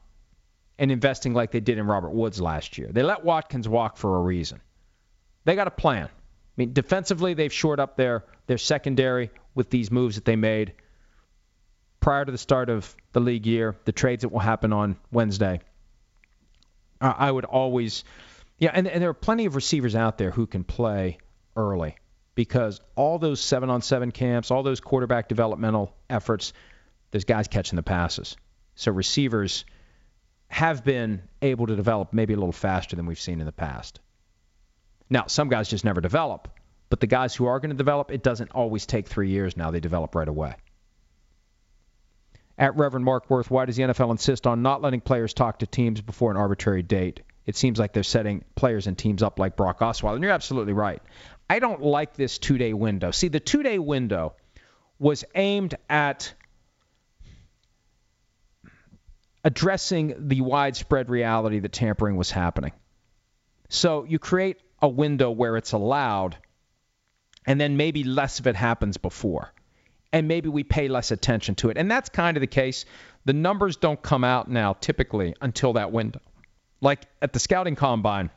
and 0.77 0.91
investing 0.91 1.33
like 1.33 1.51
they 1.51 1.59
did 1.59 1.77
in 1.77 1.85
Robert 1.85 2.11
Woods 2.11 2.41
last 2.41 2.77
year. 2.77 2.89
They 2.91 3.03
let 3.03 3.23
Watkins 3.23 3.67
walk 3.67 3.97
for 3.97 4.17
a 4.17 4.21
reason. 4.21 4.61
They 5.45 5.55
got 5.55 5.67
a 5.67 5.71
plan. 5.71 6.05
I 6.05 6.55
mean, 6.57 6.73
defensively, 6.73 7.33
they've 7.33 7.53
shored 7.53 7.79
up 7.79 7.97
their 7.97 8.25
their 8.45 8.57
secondary 8.57 9.31
with 9.55 9.69
these 9.69 9.91
moves 9.91 10.15
that 10.15 10.25
they 10.25 10.35
made 10.35 10.73
prior 12.03 12.25
to 12.25 12.33
the 12.33 12.37
start 12.37 12.69
of 12.69 12.93
the 13.13 13.21
league 13.21 13.45
year, 13.45 13.77
the 13.85 13.93
trades 13.93 14.23
that 14.23 14.29
will 14.29 14.39
happen 14.39 14.73
on 14.73 14.97
Wednesday. 15.09 15.61
I 16.99 17.31
would 17.31 17.45
always, 17.45 18.03
yeah, 18.57 18.71
and, 18.73 18.89
and 18.89 19.01
there 19.01 19.09
are 19.09 19.13
plenty 19.13 19.45
of 19.45 19.55
receivers 19.55 19.95
out 19.95 20.17
there 20.17 20.29
who 20.29 20.45
can 20.45 20.65
play 20.65 21.17
early 21.55 21.95
because 22.35 22.81
all 22.97 23.19
those 23.19 23.39
seven 23.39 23.69
on 23.69 23.81
seven 23.81 24.11
camps, 24.11 24.51
all 24.51 24.63
those 24.63 24.81
quarterback 24.81 25.29
developmental 25.29 25.95
efforts, 26.09 26.51
there's 27.11 27.23
guys 27.23 27.47
catching 27.47 27.77
the 27.77 27.83
passes. 27.83 28.35
So 28.75 28.91
receivers 28.91 29.63
have 30.49 30.83
been 30.83 31.21
able 31.41 31.67
to 31.67 31.75
develop 31.77 32.11
maybe 32.11 32.33
a 32.33 32.37
little 32.37 32.51
faster 32.51 32.97
than 32.97 33.05
we've 33.05 33.19
seen 33.19 33.39
in 33.39 33.45
the 33.45 33.53
past. 33.53 34.01
Now, 35.09 35.27
some 35.27 35.47
guys 35.47 35.69
just 35.69 35.85
never 35.85 36.01
develop, 36.01 36.49
but 36.89 36.99
the 36.99 37.07
guys 37.07 37.33
who 37.33 37.45
are 37.45 37.61
going 37.61 37.71
to 37.71 37.77
develop, 37.77 38.11
it 38.11 38.23
doesn't 38.23 38.51
always 38.51 38.85
take 38.85 39.07
three 39.07 39.29
years 39.29 39.55
now. 39.55 39.71
They 39.71 39.79
develop 39.79 40.15
right 40.15 40.27
away. 40.27 40.55
At 42.57 42.75
Reverend 42.77 43.05
Mark 43.05 43.29
Worth, 43.29 43.49
why 43.49 43.65
does 43.65 43.75
the 43.75 43.83
NFL 43.83 44.11
insist 44.11 44.45
on 44.45 44.61
not 44.61 44.81
letting 44.81 45.01
players 45.01 45.33
talk 45.33 45.59
to 45.59 45.67
teams 45.67 46.01
before 46.01 46.31
an 46.31 46.37
arbitrary 46.37 46.83
date 46.83 47.21
it 47.45 47.55
seems 47.55 47.77
like 47.77 47.93
they're 47.93 48.03
setting 48.03 48.43
players 48.55 48.87
and 48.87 48.97
teams 48.97 49.21
up 49.21 49.39
like 49.39 49.55
Brock 49.55 49.79
Osweiler. 49.79 50.15
And 50.15 50.23
you're 50.23 50.31
absolutely 50.31 50.73
right. 50.73 51.01
I 51.49 51.59
don't 51.59 51.81
like 51.81 52.13
this 52.13 52.37
two 52.37 52.57
day 52.57 52.73
window. 52.73 53.11
See, 53.11 53.27
the 53.27 53.39
two 53.39 53.63
day 53.63 53.79
window 53.79 54.33
was 54.97 55.25
aimed 55.35 55.75
at 55.89 56.33
addressing 59.43 60.29
the 60.29 60.41
widespread 60.41 61.09
reality 61.09 61.59
that 61.59 61.73
tampering 61.73 62.15
was 62.15 62.31
happening. 62.31 62.71
So 63.67 64.05
you 64.05 64.19
create 64.19 64.61
a 64.81 64.87
window 64.87 65.31
where 65.31 65.57
it's 65.57 65.73
allowed, 65.73 66.37
and 67.45 67.59
then 67.59 67.75
maybe 67.75 68.05
less 68.05 68.39
of 68.39 68.47
it 68.47 68.55
happens 68.55 68.97
before. 68.97 69.53
And 70.13 70.27
maybe 70.27 70.47
we 70.47 70.63
pay 70.63 70.87
less 70.87 71.11
attention 71.11 71.55
to 71.55 71.69
it. 71.69 71.77
And 71.77 71.91
that's 71.91 72.07
kind 72.07 72.37
of 72.37 72.41
the 72.41 72.47
case. 72.47 72.85
The 73.25 73.33
numbers 73.33 73.75
don't 73.77 74.01
come 74.01 74.23
out 74.23 74.49
now 74.49 74.73
typically 74.73 75.35
until 75.41 75.73
that 75.73 75.91
window. 75.91 76.21
Like 76.79 77.05
at 77.21 77.33
the 77.33 77.39
scouting 77.39 77.75
combine, 77.75 78.29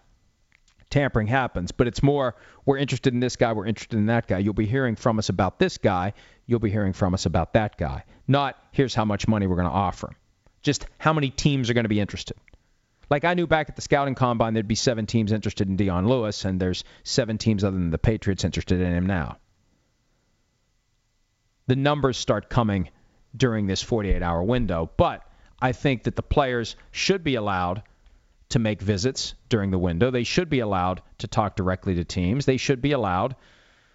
tampering 0.91 1.27
happens, 1.27 1.73
but 1.73 1.87
it's 1.87 2.03
more 2.03 2.35
we're 2.65 2.79
interested 2.79 3.13
in 3.13 3.21
this 3.21 3.37
guy, 3.37 3.53
we're 3.53 3.67
interested 3.67 3.99
in 3.99 4.07
that 4.07 4.27
guy. 4.27 4.39
You'll 4.39 4.55
be 4.55 4.67
hearing 4.67 4.97
from 4.97 5.19
us 5.19 5.29
about 5.29 5.59
this 5.59 5.79
guy, 5.79 6.15
you'll 6.47 6.61
be 6.61 6.71
hearing 6.71 6.93
from 6.93 7.13
us 7.13 7.27
about 7.27 7.53
that 7.53 7.77
guy. 7.77 8.05
Not 8.27 8.57
here's 8.73 8.95
how 8.95 9.05
much 9.05 9.29
money 9.29 9.47
we're 9.47 9.57
going 9.57 9.69
to 9.69 9.75
offer 9.75 10.09
him. 10.09 10.17
Just 10.63 10.87
how 10.99 11.13
many 11.13 11.31
teams 11.31 11.69
are 11.69 11.75
going 11.75 11.85
to 11.85 11.89
be 11.89 12.01
interested. 12.01 12.37
Like 13.11 13.25
I 13.25 13.35
knew 13.35 13.47
back 13.47 13.69
at 13.69 13.77
the 13.77 13.83
scouting 13.83 14.15
combine 14.15 14.55
there'd 14.55 14.67
be 14.67 14.75
seven 14.75 15.07
teams 15.07 15.31
interested 15.31 15.69
in 15.69 15.77
Dion 15.77 16.09
Lewis, 16.09 16.45
and 16.45 16.59
there's 16.61 16.85
seven 17.05 17.39
teams 17.39 17.65
other 17.65 17.77
than 17.77 17.91
the 17.91 17.99
Patriots 17.99 18.45
interested 18.45 18.81
in 18.81 18.93
him 18.93 19.07
now. 19.07 19.37
The 21.67 21.77
numbers 21.77 22.17
start 22.17 22.49
coming 22.49 22.91
during 23.37 23.67
this 23.67 23.83
48 23.83 24.23
hour 24.23 24.43
window, 24.43 24.91
but 24.97 25.23
I 25.61 25.73
think 25.73 26.05
that 26.05 26.17
the 26.17 26.23
players 26.23 26.77
should 26.91 27.25
be 27.25 27.35
allowed 27.35 27.83
to 28.51 28.59
make 28.59 28.81
visits 28.81 29.35
during 29.49 29.71
the 29.71 29.79
window. 29.79 30.11
They 30.11 30.25
should 30.25 30.49
be 30.49 30.61
allowed 30.61 31.03
to 31.19 31.27
talk 31.27 31.57
directly 31.57 31.97
to 31.97 32.05
teams. 32.05 32.47
They 32.47 32.57
should 32.57 32.81
be 32.81 32.93
allowed 32.93 33.35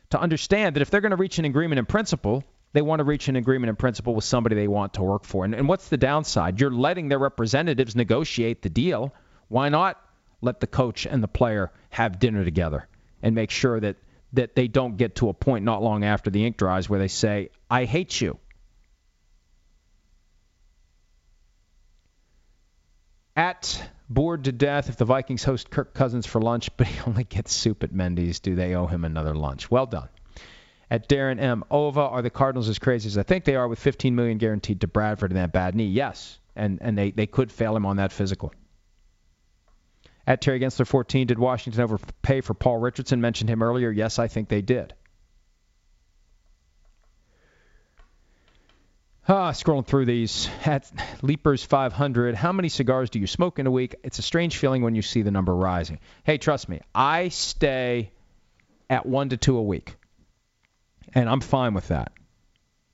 to 0.09 0.19
understand 0.19 0.75
that 0.75 0.81
if 0.81 0.89
they're 0.89 1.01
going 1.01 1.11
to 1.11 1.17
reach 1.17 1.39
an 1.39 1.45
agreement 1.45 1.79
in 1.79 1.85
principle, 1.85 2.43
they 2.73 2.81
want 2.81 2.99
to 2.99 3.03
reach 3.03 3.27
an 3.27 3.35
agreement 3.35 3.69
in 3.69 3.75
principle 3.75 4.15
with 4.15 4.23
somebody 4.23 4.55
they 4.55 4.67
want 4.67 4.93
to 4.95 5.03
work 5.03 5.23
for. 5.23 5.45
And, 5.45 5.55
and 5.55 5.67
what's 5.67 5.89
the 5.89 5.97
downside? 5.97 6.59
You're 6.59 6.71
letting 6.71 7.07
their 7.07 7.19
representatives 7.19 7.95
negotiate 7.95 8.61
the 8.61 8.69
deal. 8.69 9.13
Why 9.47 9.69
not 9.69 10.01
let 10.41 10.59
the 10.59 10.67
coach 10.67 11.05
and 11.05 11.21
the 11.23 11.27
player 11.27 11.71
have 11.89 12.19
dinner 12.19 12.43
together 12.43 12.87
and 13.21 13.35
make 13.35 13.51
sure 13.51 13.79
that, 13.79 13.97
that 14.33 14.55
they 14.55 14.67
don't 14.67 14.97
get 14.97 15.15
to 15.15 15.29
a 15.29 15.33
point 15.33 15.65
not 15.65 15.83
long 15.83 16.03
after 16.03 16.29
the 16.29 16.45
ink 16.45 16.57
dries 16.57 16.89
where 16.89 16.99
they 16.99 17.07
say, 17.07 17.49
I 17.69 17.85
hate 17.85 18.19
you. 18.21 18.39
At 23.35 23.89
bored 24.09 24.43
to 24.43 24.51
death 24.51 24.89
if 24.89 24.97
the 24.97 25.05
Vikings 25.05 25.43
host 25.43 25.69
Kirk 25.69 25.93
Cousins 25.93 26.25
for 26.25 26.41
lunch, 26.41 26.69
but 26.77 26.87
he 26.87 26.99
only 27.07 27.23
gets 27.23 27.53
soup 27.53 27.83
at 27.83 27.93
Mendy's. 27.93 28.39
Do 28.39 28.55
they 28.55 28.75
owe 28.75 28.87
him 28.87 29.05
another 29.05 29.35
lunch? 29.35 29.71
Well 29.71 29.85
done. 29.85 30.09
At 30.89 31.07
Darren 31.07 31.39
M. 31.39 31.63
Ova, 31.71 32.01
are 32.01 32.21
the 32.21 32.29
Cardinals 32.29 32.67
as 32.67 32.77
crazy 32.77 33.07
as 33.07 33.17
I 33.17 33.23
think 33.23 33.45
they 33.45 33.55
are 33.55 33.67
with 33.67 33.79
15 33.79 34.13
million 34.13 34.37
guaranteed 34.37 34.81
to 34.81 34.87
Bradford 34.87 35.31
and 35.31 35.39
that 35.39 35.53
bad 35.53 35.73
knee? 35.73 35.85
Yes, 35.85 36.37
and 36.53 36.79
and 36.81 36.97
they 36.97 37.11
they 37.11 37.27
could 37.27 37.49
fail 37.49 37.75
him 37.75 37.85
on 37.85 37.95
that 37.97 38.11
physical. 38.11 38.53
At 40.31 40.39
Terry 40.39 40.61
Gensler 40.61 40.87
14, 40.87 41.27
did 41.27 41.39
Washington 41.39 41.81
overpay 41.81 42.39
for 42.39 42.53
Paul 42.53 42.77
Richardson? 42.77 43.19
Mentioned 43.19 43.49
him 43.49 43.61
earlier. 43.61 43.91
Yes, 43.91 44.17
I 44.17 44.29
think 44.29 44.47
they 44.47 44.61
did. 44.61 44.93
Ah, 49.27 49.51
scrolling 49.51 49.85
through 49.85 50.05
these 50.05 50.49
at 50.63 50.89
Leapers 51.21 51.65
500. 51.65 52.35
How 52.35 52.53
many 52.53 52.69
cigars 52.69 53.09
do 53.09 53.19
you 53.19 53.27
smoke 53.27 53.59
in 53.59 53.67
a 53.67 53.71
week? 53.71 53.95
It's 54.05 54.19
a 54.19 54.21
strange 54.21 54.55
feeling 54.55 54.83
when 54.83 54.95
you 54.95 55.01
see 55.01 55.21
the 55.21 55.31
number 55.31 55.53
rising. 55.53 55.99
Hey, 56.23 56.37
trust 56.37 56.69
me, 56.69 56.79
I 56.95 57.27
stay 57.27 58.13
at 58.89 59.05
one 59.05 59.27
to 59.29 59.37
two 59.37 59.57
a 59.57 59.61
week, 59.61 59.97
and 61.13 61.27
I'm 61.27 61.41
fine 61.41 61.73
with 61.73 61.89
that. 61.89 62.13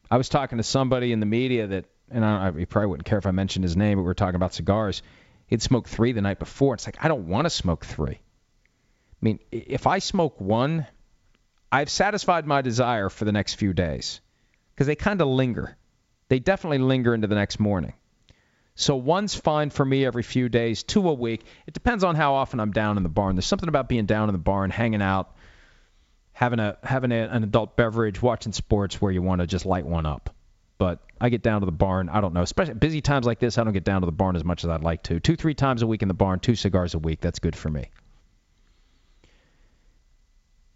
I 0.10 0.18
was 0.18 0.28
talking 0.28 0.58
to 0.58 0.64
somebody 0.64 1.12
in 1.12 1.20
the 1.20 1.28
media 1.28 1.68
that, 1.68 1.86
and 2.10 2.26
I, 2.26 2.48
I 2.48 2.66
probably 2.66 2.88
wouldn't 2.88 3.06
care 3.06 3.20
if 3.20 3.28
I 3.28 3.32
mentioned 3.32 3.62
his 3.62 3.78
name, 3.78 4.00
but 4.00 4.02
we 4.02 4.08
were 4.08 4.16
talking 4.16 4.38
about 4.38 4.56
cigars. 4.56 5.04
He'd 5.48 5.62
smoked 5.62 5.90
three 5.90 6.12
the 6.12 6.22
night 6.22 6.40
before. 6.40 6.76
It's 6.76 6.86
like 6.86 7.04
I 7.04 7.08
don't 7.08 7.28
want 7.28 7.46
to 7.46 7.50
smoke 7.50 7.86
three. 7.86 8.20
I 8.20 9.22
mean, 9.22 9.40
if 9.52 9.88
I 9.88 10.00
smoke 10.00 10.40
one, 10.40 10.86
I've 11.72 11.90
satisfied 11.90 12.46
my 12.46 12.62
desire 12.62 13.10
for 13.10 13.26
the 13.26 13.32
next 13.32 13.56
few 13.56 13.74
days 13.74 14.22
because 14.74 14.88
they 14.88 14.96
kind 14.96 15.22
of 15.22 15.28
linger 15.28 15.76
they 16.30 16.40
definitely 16.40 16.80
linger 16.80 17.14
into 17.14 17.28
the 17.28 17.36
next 17.36 17.60
morning. 17.60 17.94
So 18.76 18.96
one's 18.96 19.34
fine 19.34 19.70
for 19.70 19.84
me 19.84 20.06
every 20.06 20.24
few 20.24 20.50
days, 20.50 20.84
two 20.84 21.08
a 21.10 21.14
week. 21.14 21.44
It 21.66 21.74
depends 21.74 22.04
on 22.04 22.16
how 22.16 22.36
often 22.36 22.60
I'm 22.60 22.72
down 22.72 22.98
in 22.98 23.04
the 23.04 23.10
barn. 23.10 23.36
There's 23.36 23.46
something 23.46 23.70
about 23.70 23.90
being 23.90 24.06
down 24.06 24.30
in 24.30 24.34
the 24.34 24.40
barn, 24.40 24.70
hanging 24.70 25.02
out, 25.02 25.36
having 26.32 26.60
a 26.60 26.78
having 26.84 27.12
a, 27.12 27.28
an 27.28 27.44
adult 27.44 27.76
beverage, 27.76 28.22
watching 28.22 28.54
sports 28.54 29.02
where 29.02 29.12
you 29.12 29.22
want 29.22 29.42
to 29.42 29.48
just 29.48 29.66
light 29.66 29.86
one 29.86 30.06
up. 30.06 30.36
But 30.78 31.00
I 31.20 31.30
get 31.30 31.42
down 31.42 31.62
to 31.62 31.66
the 31.66 31.72
barn. 31.72 32.10
I 32.10 32.22
don't 32.22 32.34
know, 32.34 32.44
especially 32.44 32.76
busy 32.76 33.02
times 33.02 33.26
like 33.26 33.40
this. 33.40 33.58
I 33.58 33.64
don't 33.64 33.74
get 33.74 33.84
down 33.84 34.02
to 34.02 34.06
the 34.06 34.12
barn 34.12 34.36
as 34.36 34.44
much 34.44 34.64
as 34.64 34.70
I'd 34.70 34.84
like 34.84 35.04
to. 35.04 35.20
Two, 35.20 35.36
three 35.36 35.56
times 35.56 35.82
a 35.82 35.88
week 35.88 36.02
in 36.02 36.08
the 36.08 36.14
barn, 36.14 36.40
two 36.40 36.56
cigars 36.56 36.94
a 36.94 37.00
week. 37.00 37.20
That's 37.22 37.40
good 37.40 37.56
for 37.56 37.70
me. 37.70 37.90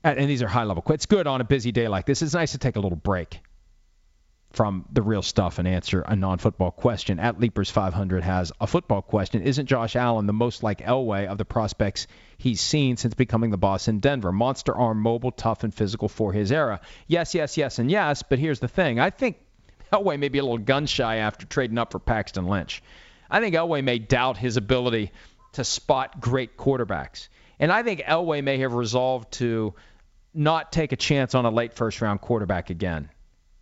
And 0.04 0.28
these 0.28 0.41
are 0.41 0.47
high 0.47 0.64
level. 0.64 0.84
It's 0.89 1.06
good 1.06 1.28
on 1.28 1.41
a 1.41 1.43
busy 1.43 1.72
day 1.72 1.88
like 1.88 2.08
this. 2.08 2.24
It's 2.24 2.34
nice 2.34 2.54
to 2.54 2.58
take 2.58 2.76
a 2.76 2.80
little 2.80 2.97
break 2.97 3.39
from 4.52 4.86
the 4.91 5.02
real 5.02 5.22
stuff 5.22 5.60
and 5.60 5.68
answer 5.68 6.02
a 6.02 6.16
non-football 6.16 6.72
question. 6.72 7.20
At 7.20 7.39
Leapers 7.39 7.70
500 7.70 8.24
has 8.24 8.52
a 8.60 8.68
football 8.68 9.02
question. 9.02 9.43
Isn't 9.43 9.68
Josh 9.68 9.95
Allen 9.95 10.26
the 10.26 10.34
most 10.34 10.64
like 10.64 10.80
Elway 10.80 11.28
of 11.28 11.38
the 11.38 11.45
prospects 11.45 12.08
he's 12.38 12.60
seen 12.60 12.97
since 12.97 13.14
becoming 13.14 13.52
the 13.52 13.58
boss 13.58 13.88
in 13.88 13.99
Denver? 13.99 14.32
Monster 14.32 14.76
arm, 14.76 14.99
mobile, 14.99 15.32
tough, 15.32 15.64
and 15.64 15.74
physical 15.74 16.10
for 16.10 16.34
his 16.34 16.52
era. 16.52 16.82
Yes, 17.08 17.34
yes, 17.34 17.56
yes, 17.58 17.80
and 17.80 17.89
yes. 17.89 18.24
But 18.28 18.39
here's 18.39 18.60
the 18.60 18.68
thing: 18.68 18.99
I 18.99 19.10
think 19.10 19.38
Elway 19.92 20.18
may 20.18 20.30
be 20.30 20.39
a 20.39 20.44
little 20.44 20.58
gun 20.58 20.86
shy 20.86 21.18
after 21.18 21.46
trading 21.46 21.78
up 21.78 21.92
for 21.92 22.00
Paxton 22.00 22.48
Lynch. 22.48 22.82
I 23.30 23.39
think 23.39 23.56
Elway 23.56 23.84
may 23.84 24.00
doubt 24.00 24.38
his 24.38 24.58
ability 24.58 25.12
to 25.54 25.64
spot 25.64 26.20
great 26.20 26.58
quarterbacks, 26.58 27.28
and 27.60 27.72
I 27.72 27.84
think 27.84 28.02
Elway 28.02 28.44
may 28.44 28.60
have 28.60 28.74
resolved 28.74 29.34
to 29.34 29.74
not 30.34 30.72
take 30.72 30.92
a 30.92 30.96
chance 30.96 31.36
on 31.36 31.46
a 31.46 31.52
late 31.52 31.74
first 31.74 32.02
round 32.02 32.22
quarterback 32.22 32.70
again 32.70 33.10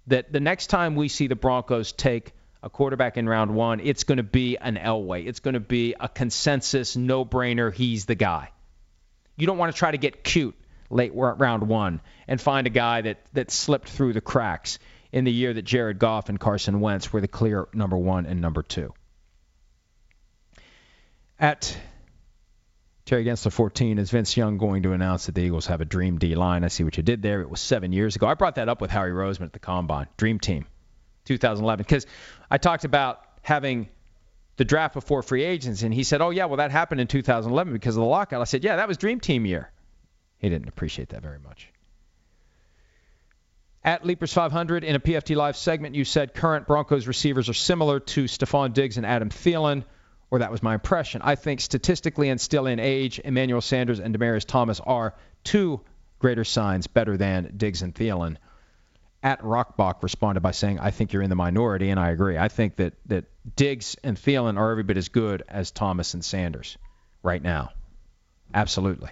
that 0.10 0.32
the 0.32 0.40
next 0.40 0.68
time 0.68 0.96
we 0.96 1.08
see 1.08 1.28
the 1.28 1.36
Broncos 1.36 1.92
take 1.92 2.34
a 2.62 2.70
quarterback 2.70 3.18
in 3.18 3.28
round 3.30 3.54
one, 3.56 3.80
it's 3.80 4.04
going 4.04 4.18
to 4.18 4.24
be 4.24 4.58
an 4.58 4.76
Elway. 4.76 5.26
It's 5.26 5.40
going 5.40 5.54
to 5.54 5.60
be 5.60 5.96
a 6.00 6.10
consensus 6.10 6.96
no 6.96 7.24
brainer. 7.24 7.74
He's 7.74 8.06
the 8.06 8.16
guy. 8.16 8.52
You 9.38 9.48
don't 9.48 9.58
want 9.58 9.74
to 9.74 9.78
try 9.78 9.92
to 9.92 9.98
get 9.98 10.24
cute 10.24 10.56
late 10.90 11.12
round 11.14 11.68
one 11.68 12.02
and 12.28 12.42
find 12.42 12.68
a 12.68 12.72
guy 12.72 13.02
that, 13.02 13.20
that 13.34 13.52
slipped 13.52 13.88
through 13.88 14.14
the 14.14 14.22
cracks 14.22 14.80
in 15.12 15.24
the 15.24 15.32
year 15.32 15.54
that 15.54 15.64
Jared 15.64 16.00
Goff 16.00 16.30
and 16.30 16.40
Carson 16.40 16.80
Wentz 16.80 17.12
were 17.12 17.22
the 17.22 17.28
clear 17.28 17.68
number 17.74 17.98
one 17.98 18.26
and 18.26 18.42
number 18.42 18.62
two. 18.64 18.94
At 21.40 21.78
Terry 23.10 23.26
Gensler 23.26 23.52
14. 23.52 23.98
Is 23.98 24.12
Vince 24.12 24.38
Young 24.38 24.60
going 24.60 24.84
to 24.84 24.92
announce 24.92 25.26
that 25.26 25.34
the 25.34 25.42
Eagles 25.42 25.66
have 25.66 25.82
a 25.82 25.86
dream 25.86 26.20
D 26.20 26.36
line? 26.36 26.64
I 26.64 26.68
see 26.68 26.84
what 26.84 26.96
you 26.96 27.02
did 27.02 27.24
there. 27.24 27.42
It 27.42 27.50
was 27.50 27.60
seven 27.60 27.92
years 27.92 28.16
ago. 28.16 28.28
I 28.28 28.36
brought 28.36 28.56
that 28.56 28.70
up 28.70 28.82
with 28.82 28.92
Howie 28.92 29.10
Roseman 29.10 29.46
at 29.46 29.54
the 29.54 29.58
Combine. 29.58 30.06
Dream 30.16 30.40
Team, 30.40 30.68
2011. 31.26 31.84
Because 31.84 32.06
I 32.52 32.60
talked 32.60 32.86
about 32.86 33.24
having 33.42 33.90
the 34.58 34.64
draft 34.64 34.94
before 34.94 35.24
free 35.24 35.44
agents, 35.44 35.82
and 35.82 35.92
he 35.92 36.04
said, 36.04 36.22
"Oh 36.22 36.30
yeah, 36.30 36.46
well 36.46 36.58
that 36.58 36.70
happened 36.70 37.02
in 37.02 37.08
2011 37.08 37.74
because 37.74 37.96
of 37.96 38.02
the 38.02 38.08
lockout." 38.08 38.42
I 38.42 38.44
said, 38.44 38.64
"Yeah, 38.64 38.76
that 38.76 38.88
was 38.88 38.98
Dream 38.98 39.20
Team 39.20 39.44
year." 39.48 39.72
He 40.38 40.48
didn't 40.48 40.68
appreciate 40.68 41.10
that 41.10 41.24
very 41.24 41.40
much. 41.40 41.72
At 43.84 44.06
Leapers 44.06 44.34
500 44.34 44.84
in 44.84 44.96
a 44.96 45.00
PFT 45.00 45.36
Live 45.36 45.56
segment, 45.56 45.96
you 45.96 46.04
said 46.04 46.34
current 46.34 46.68
Broncos 46.68 47.08
receivers 47.08 47.50
are 47.50 47.54
similar 47.54 48.00
to 48.02 48.26
Stefon 48.26 48.74
Diggs 48.74 48.98
and 48.98 49.06
Adam 49.06 49.30
Thielen 49.30 49.84
or 50.32 50.40
that 50.40 50.52
was 50.52 50.62
my 50.62 50.76
impression. 50.76 51.22
I 51.24 51.36
think 51.36 51.60
statistically 51.60 52.30
and 52.30 52.40
still 52.40 52.68
in 52.68 52.80
age, 52.80 53.20
Emmanuel 53.24 53.62
Sanders 53.62 54.00
and 54.00 54.16
Demaryius 54.16 54.46
Thomas 54.46 54.80
are 54.80 55.16
two 55.44 55.82
greater 56.20 56.44
signs 56.44 56.88
better 56.88 57.18
than 57.18 57.54
Diggs 57.58 57.82
and 57.82 57.94
Thielen. 57.94 58.38
At 59.22 59.42
Rockbach 59.42 60.02
responded 60.02 60.42
by 60.42 60.52
saying, 60.52 60.80
I 60.80 60.92
think 60.92 61.12
you're 61.12 61.22
in 61.22 61.30
the 61.30 61.36
minority, 61.36 61.90
and 61.90 62.00
I 62.00 62.12
agree. 62.12 62.38
I 62.38 62.48
think 62.48 62.78
that, 62.78 62.94
that 63.08 63.26
Diggs 63.56 63.98
and 64.04 64.16
Thielen 64.16 64.58
are 64.58 64.72
every 64.72 64.84
bit 64.84 64.98
as 64.98 65.10
good 65.10 65.44
as 65.50 65.72
Thomas 65.72 66.14
and 66.14 66.24
Sanders 66.24 66.78
right 67.22 67.42
now. 67.42 67.72
Absolutely. 68.54 69.12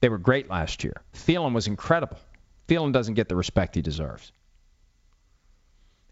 They 0.00 0.08
were 0.08 0.18
great 0.18 0.48
last 0.48 0.84
year. 0.84 1.02
Thielen 1.14 1.52
was 1.52 1.66
incredible. 1.66 2.18
Thielen 2.72 2.92
doesn't 2.92 3.14
get 3.14 3.28
the 3.28 3.36
respect 3.36 3.74
he 3.74 3.82
deserves. 3.82 4.32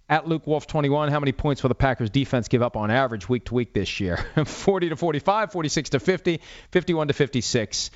At 0.09 0.27
Luke 0.27 0.47
Wolf 0.47 0.67
21, 0.67 1.11
how 1.11 1.21
many 1.21 1.33
points 1.33 1.63
will 1.63 1.69
the 1.69 1.75
Packers 1.75 2.11
defense 2.11 2.49
give 2.49 2.63
up 2.63 2.77
on 2.77 2.91
average 2.91 3.29
week 3.29 3.47
to 3.47 3.55
week 3.55 3.73
this 3.73 4.01
year? 4.01 4.17
40 4.45 4.91
to 4.91 4.97
45, 4.97 5.53
46 5.53 5.91
to 5.91 6.01
50, 6.01 6.41
51 6.73 7.09
to 7.09 7.15
56, 7.15 7.91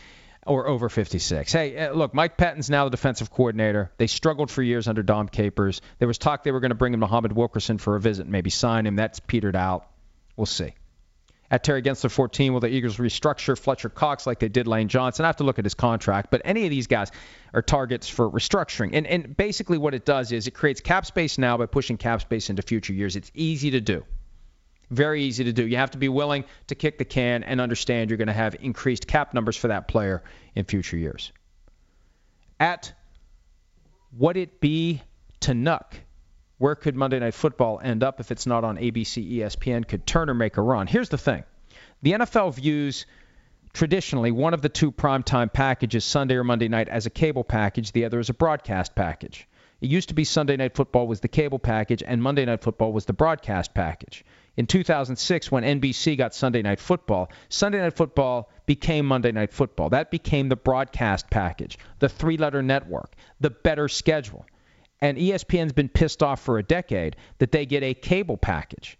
or 0.46 0.68
over 0.68 0.88
56. 0.88 1.52
Hey, 1.52 1.76
uh, 1.76 1.92
look, 1.92 2.14
Mike 2.14 2.36
Patton's 2.36 2.70
now 2.70 2.84
the 2.84 2.90
defensive 2.90 3.30
coordinator. 3.30 3.90
They 3.98 4.06
struggled 4.06 4.50
for 4.50 4.62
years 4.62 4.86
under 4.86 5.02
Dom 5.02 5.28
Capers. 5.28 5.80
There 5.98 6.08
was 6.08 6.18
talk 6.18 6.44
they 6.44 6.52
were 6.52 6.60
going 6.60 6.70
to 6.70 6.76
bring 6.76 6.94
in 6.94 7.00
Muhammad 7.00 7.32
Wilkerson 7.32 7.78
for 7.78 7.96
a 7.96 8.00
visit, 8.00 8.22
and 8.22 8.32
maybe 8.32 8.50
sign 8.50 8.86
him. 8.86 8.96
That's 8.96 9.18
petered 9.18 9.56
out. 9.56 9.90
We'll 10.36 10.46
see. 10.46 10.74
At 11.50 11.62
Terry 11.62 11.82
Gensler 11.82 12.10
14 12.10 12.52
will 12.52 12.60
the 12.60 12.68
Eagles 12.68 12.96
restructure 12.96 13.58
Fletcher 13.58 13.88
Cox 13.88 14.26
like 14.26 14.38
they 14.38 14.48
did 14.48 14.66
Lane 14.66 14.88
Johnson? 14.88 15.24
I 15.24 15.28
have 15.28 15.36
to 15.36 15.44
look 15.44 15.58
at 15.58 15.64
his 15.64 15.74
contract, 15.74 16.30
but 16.30 16.42
any 16.44 16.64
of 16.64 16.70
these 16.70 16.86
guys 16.86 17.10
are 17.52 17.62
targets 17.62 18.08
for 18.08 18.30
restructuring. 18.30 18.90
And, 18.94 19.06
and 19.06 19.36
basically 19.36 19.78
what 19.78 19.94
it 19.94 20.04
does 20.04 20.32
is 20.32 20.46
it 20.46 20.52
creates 20.52 20.80
cap 20.80 21.06
space 21.06 21.38
now 21.38 21.56
by 21.56 21.66
pushing 21.66 21.96
cap 21.96 22.22
space 22.22 22.50
into 22.50 22.62
future 22.62 22.92
years. 22.92 23.16
It's 23.16 23.30
easy 23.34 23.72
to 23.72 23.80
do. 23.80 24.04
Very 24.90 25.22
easy 25.22 25.44
to 25.44 25.52
do. 25.52 25.66
You 25.66 25.76
have 25.76 25.92
to 25.92 25.98
be 25.98 26.08
willing 26.08 26.44
to 26.68 26.74
kick 26.74 26.98
the 26.98 27.04
can 27.04 27.42
and 27.42 27.60
understand 27.60 28.10
you're 28.10 28.16
going 28.16 28.28
to 28.28 28.32
have 28.32 28.56
increased 28.60 29.06
cap 29.06 29.34
numbers 29.34 29.56
for 29.56 29.68
that 29.68 29.88
player 29.88 30.22
in 30.54 30.64
future 30.64 30.96
years. 30.96 31.32
At 32.60 32.92
what 34.16 34.36
It 34.36 34.60
Be 34.60 35.02
to 35.40 35.52
Nuck? 35.52 35.94
Where 36.58 36.76
could 36.76 36.94
Monday 36.94 37.18
Night 37.18 37.34
Football 37.34 37.80
end 37.82 38.02
up 38.02 38.20
if 38.20 38.30
it's 38.30 38.46
not 38.46 38.62
on 38.62 38.76
ABC, 38.76 39.38
ESPN? 39.38 39.88
Could 39.88 40.06
Turner 40.06 40.34
make 40.34 40.56
a 40.56 40.62
run? 40.62 40.86
Here's 40.86 41.08
the 41.08 41.18
thing 41.18 41.44
the 42.02 42.12
NFL 42.12 42.54
views 42.54 43.06
traditionally 43.72 44.30
one 44.30 44.54
of 44.54 44.62
the 44.62 44.68
two 44.68 44.92
primetime 44.92 45.52
packages, 45.52 46.04
Sunday 46.04 46.36
or 46.36 46.44
Monday 46.44 46.68
night, 46.68 46.88
as 46.88 47.06
a 47.06 47.10
cable 47.10 47.42
package, 47.42 47.90
the 47.90 48.04
other 48.04 48.20
as 48.20 48.30
a 48.30 48.34
broadcast 48.34 48.94
package. 48.94 49.48
It 49.80 49.90
used 49.90 50.08
to 50.10 50.14
be 50.14 50.24
Sunday 50.24 50.56
Night 50.56 50.76
Football 50.76 51.08
was 51.08 51.20
the 51.20 51.28
cable 51.28 51.58
package 51.58 52.02
and 52.02 52.22
Monday 52.22 52.44
Night 52.44 52.62
Football 52.62 52.92
was 52.92 53.04
the 53.04 53.12
broadcast 53.12 53.74
package. 53.74 54.24
In 54.56 54.66
2006, 54.66 55.50
when 55.50 55.64
NBC 55.64 56.16
got 56.16 56.34
Sunday 56.34 56.62
Night 56.62 56.78
Football, 56.78 57.30
Sunday 57.48 57.80
Night 57.80 57.96
Football 57.96 58.48
became 58.66 59.04
Monday 59.06 59.32
Night 59.32 59.52
Football. 59.52 59.90
That 59.90 60.12
became 60.12 60.48
the 60.48 60.56
broadcast 60.56 61.28
package, 61.28 61.76
the 61.98 62.08
three 62.08 62.36
letter 62.36 62.62
network, 62.62 63.12
the 63.40 63.50
better 63.50 63.88
schedule. 63.88 64.46
And 65.04 65.18
ESPN's 65.18 65.74
been 65.74 65.90
pissed 65.90 66.22
off 66.22 66.40
for 66.40 66.56
a 66.56 66.62
decade 66.62 67.16
that 67.36 67.52
they 67.52 67.66
get 67.66 67.82
a 67.82 67.92
cable 67.92 68.38
package. 68.38 68.96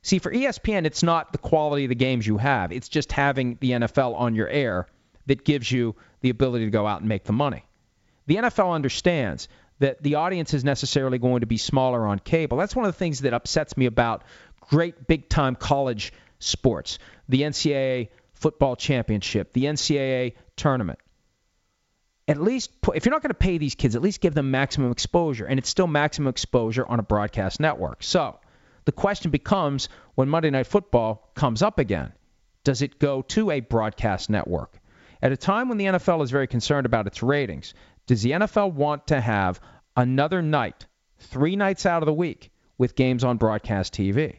See, 0.00 0.18
for 0.18 0.32
ESPN, 0.32 0.86
it's 0.86 1.02
not 1.02 1.30
the 1.30 1.36
quality 1.36 1.84
of 1.84 1.90
the 1.90 1.94
games 1.94 2.26
you 2.26 2.38
have, 2.38 2.72
it's 2.72 2.88
just 2.88 3.12
having 3.12 3.58
the 3.60 3.72
NFL 3.72 4.18
on 4.18 4.34
your 4.34 4.48
air 4.48 4.86
that 5.26 5.44
gives 5.44 5.70
you 5.70 5.94
the 6.22 6.30
ability 6.30 6.64
to 6.64 6.70
go 6.70 6.86
out 6.86 7.00
and 7.00 7.08
make 7.10 7.24
the 7.24 7.34
money. 7.34 7.66
The 8.28 8.36
NFL 8.36 8.72
understands 8.72 9.46
that 9.78 10.02
the 10.02 10.14
audience 10.14 10.54
is 10.54 10.64
necessarily 10.64 11.18
going 11.18 11.40
to 11.40 11.46
be 11.46 11.58
smaller 11.58 12.06
on 12.06 12.18
cable. 12.18 12.56
That's 12.56 12.74
one 12.74 12.86
of 12.86 12.94
the 12.94 12.98
things 12.98 13.20
that 13.20 13.34
upsets 13.34 13.76
me 13.76 13.84
about 13.84 14.24
great 14.58 15.06
big 15.06 15.28
time 15.28 15.54
college 15.54 16.14
sports 16.38 16.98
the 17.28 17.42
NCAA 17.42 18.08
football 18.32 18.74
championship, 18.74 19.52
the 19.52 19.64
NCAA 19.64 20.32
tournament 20.56 20.98
at 22.28 22.40
least 22.40 22.70
if 22.94 23.04
you're 23.04 23.12
not 23.12 23.22
going 23.22 23.30
to 23.30 23.34
pay 23.34 23.58
these 23.58 23.74
kids, 23.74 23.96
at 23.96 24.02
least 24.02 24.20
give 24.20 24.34
them 24.34 24.50
maximum 24.50 24.92
exposure, 24.92 25.44
and 25.44 25.58
it's 25.58 25.68
still 25.68 25.86
maximum 25.86 26.28
exposure 26.28 26.86
on 26.86 27.00
a 27.00 27.02
broadcast 27.02 27.60
network. 27.60 28.02
So 28.02 28.38
the 28.84 28.92
question 28.92 29.30
becomes 29.30 29.88
when 30.14 30.28
Monday 30.28 30.50
Night 30.50 30.66
Football 30.66 31.30
comes 31.34 31.62
up 31.62 31.78
again, 31.78 32.12
does 32.64 32.82
it 32.82 32.98
go 32.98 33.22
to 33.22 33.50
a 33.50 33.60
broadcast 33.60 34.30
network? 34.30 34.78
At 35.20 35.32
a 35.32 35.36
time 35.36 35.68
when 35.68 35.78
the 35.78 35.86
NFL 35.86 36.22
is 36.22 36.30
very 36.30 36.46
concerned 36.46 36.86
about 36.86 37.06
its 37.06 37.22
ratings, 37.22 37.74
does 38.06 38.22
the 38.22 38.32
NFL 38.32 38.72
want 38.72 39.08
to 39.08 39.20
have 39.20 39.60
another 39.96 40.42
night, 40.42 40.86
three 41.18 41.56
nights 41.56 41.86
out 41.86 42.02
of 42.02 42.06
the 42.06 42.12
week, 42.12 42.50
with 42.78 42.96
games 42.96 43.22
on 43.22 43.36
broadcast 43.36 43.94
TV? 43.94 44.36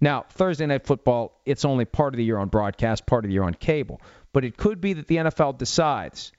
Now, 0.00 0.24
Thursday 0.30 0.66
Night 0.66 0.86
Football, 0.86 1.40
it's 1.44 1.64
only 1.64 1.84
part 1.84 2.14
of 2.14 2.18
the 2.18 2.24
year 2.24 2.38
on 2.38 2.48
broadcast, 2.48 3.06
part 3.06 3.24
of 3.24 3.28
the 3.28 3.34
year 3.34 3.42
on 3.42 3.54
cable. 3.54 4.00
But 4.32 4.44
it 4.44 4.56
could 4.56 4.80
be 4.80 4.92
that 4.94 5.06
the 5.06 5.16
NFL 5.16 5.58
decides 5.58 6.32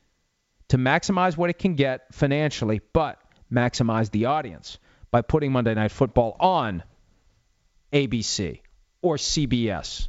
to 0.70 0.78
maximize 0.78 1.36
what 1.36 1.50
it 1.50 1.60
can 1.60 1.76
get 1.76 2.14
financially, 2.14 2.82
but 2.94 3.20
maximize 3.52 4.10
the 4.12 4.26
audience 4.26 4.78
by 5.12 5.22
putting 5.22 5.52
Monday 5.52 5.74
Night 5.74 5.92
Football 5.92 6.36
on 6.40 6.84
ABC 7.92 8.62
or 9.02 9.18
CBS. 9.18 10.08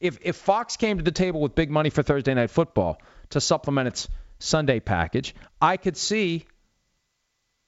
If, 0.00 0.18
if 0.22 0.36
Fox 0.36 0.76
came 0.76 0.98
to 0.98 1.04
the 1.04 1.12
table 1.12 1.40
with 1.40 1.54
big 1.54 1.70
money 1.70 1.90
for 1.90 2.02
Thursday 2.02 2.34
Night 2.34 2.50
Football 2.50 3.00
to 3.30 3.40
supplement 3.40 3.88
its 3.88 4.08
Sunday 4.38 4.80
package, 4.80 5.34
I 5.60 5.76
could 5.76 5.96
see 5.96 6.46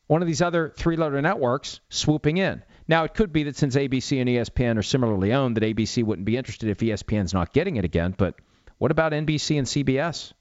one 0.06 0.20
of 0.20 0.28
these 0.28 0.42
other 0.42 0.72
three 0.76 0.96
letter 0.96 1.20
networks 1.22 1.80
swooping 1.88 2.36
in. 2.36 2.62
Now, 2.86 3.04
it 3.04 3.14
could 3.14 3.32
be 3.32 3.44
that 3.44 3.56
since 3.56 3.76
ABC 3.76 4.20
and 4.20 4.28
ESPN 4.28 4.76
are 4.76 4.82
similarly 4.82 5.32
owned, 5.32 5.56
that 5.56 5.64
ABC 5.64 6.04
wouldn't 6.04 6.26
be 6.26 6.36
interested 6.36 6.68
if 6.68 6.78
ESPN's 6.78 7.32
not 7.32 7.52
getting 7.52 7.76
it 7.76 7.84
again. 7.84 8.14
But 8.16 8.34
what 8.78 8.90
about 8.90 9.12
NBC 9.12 9.58
and 9.58 9.66
CBS? 9.66 10.32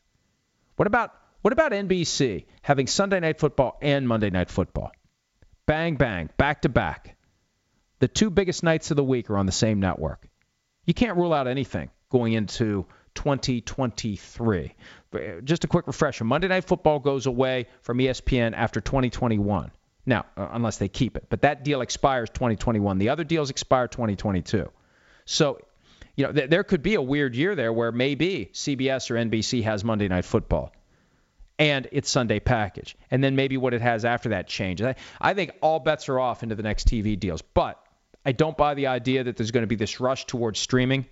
What 0.76 0.88
about 0.88 1.14
what 1.44 1.52
about 1.52 1.74
NBC 1.74 2.46
having 2.62 2.88
Sunday 2.88 3.20
night 3.20 3.38
football 3.38 3.78
and 3.82 4.08
Monday 4.08 4.30
night 4.30 4.50
football? 4.50 4.94
Bang, 5.66 5.98
bang, 5.98 6.30
back 6.38 6.62
to 6.62 6.70
back. 6.70 7.18
The 8.00 8.08
two 8.08 8.30
biggest 8.30 8.64
nights 8.64 8.92
of 8.92 8.98
the 8.98 9.04
week 9.04 9.30
are 9.30 9.38
on 9.38 9.46
the 9.46 9.52
same 9.52 9.82
network. 9.82 10.26
You 10.86 10.94
can't 10.94 11.18
rule 11.18 11.34
out 11.34 11.48
anything 11.48 11.90
going 12.10 12.32
into 12.32 12.86
2023. 13.16 14.74
Just 15.44 15.66
a 15.66 15.68
quick 15.68 15.86
refresher 15.86 16.24
Monday 16.24 16.48
Night 16.48 16.64
Football 16.64 17.00
goes 17.00 17.26
away 17.26 17.68
from 17.82 17.98
ESPN 17.98 18.54
after 18.56 18.80
2021. 18.80 19.72
Now, 20.06 20.26
uh, 20.38 20.48
unless 20.52 20.78
they 20.78 20.88
keep 20.88 21.18
it. 21.18 21.26
But 21.30 21.42
that 21.42 21.66
deal 21.66 21.82
expires 21.82 22.30
2021. 22.30 23.00
The 23.00 23.10
other 23.10 23.26
deals 23.26 23.50
expire 23.50 23.90
2022. 23.90 24.72
So, 25.26 25.60
you 26.16 26.26
know, 26.26 26.32
th- 26.32 26.50
there 26.50 26.64
could 26.64 26.84
be 26.84 26.96
a 26.96 27.02
weird 27.02 27.36
year 27.36 27.54
there 27.54 27.74
where 27.74 27.92
maybe 27.92 28.50
CBS 28.54 29.12
or 29.12 29.16
NBC 29.16 29.64
has 29.64 29.84
Monday 29.84 30.08
Night 30.08 30.24
Football 30.24 30.74
and 31.60 31.88
its 31.92 32.10
Sunday 32.10 32.40
package. 32.40 32.96
And 33.12 33.24
then 33.24 33.36
maybe 33.36 33.58
what 33.58 33.74
it 33.74 33.82
has 33.82 34.06
after 34.06 34.30
that 34.30 34.48
changes. 34.48 34.88
I, 34.88 34.96
I 35.22 35.34
think 35.34 35.52
all 35.62 35.80
bets 35.80 36.10
are 36.10 36.20
off 36.20 36.44
into 36.44 36.56
the 36.56 36.64
next 36.64 36.88
TV 36.88 37.20
deals. 37.20 37.42
But 37.42 37.80
I 38.26 38.32
don't 38.32 38.58
buy 38.58 38.74
the 38.74 38.88
idea 38.88 39.24
that 39.26 39.38
there's 39.38 39.52
going 39.52 39.64
to 39.64 39.68
be 39.68 39.76
this 39.76 40.00
rush 40.00 40.26
towards 40.26 40.60
streaming 40.60 41.06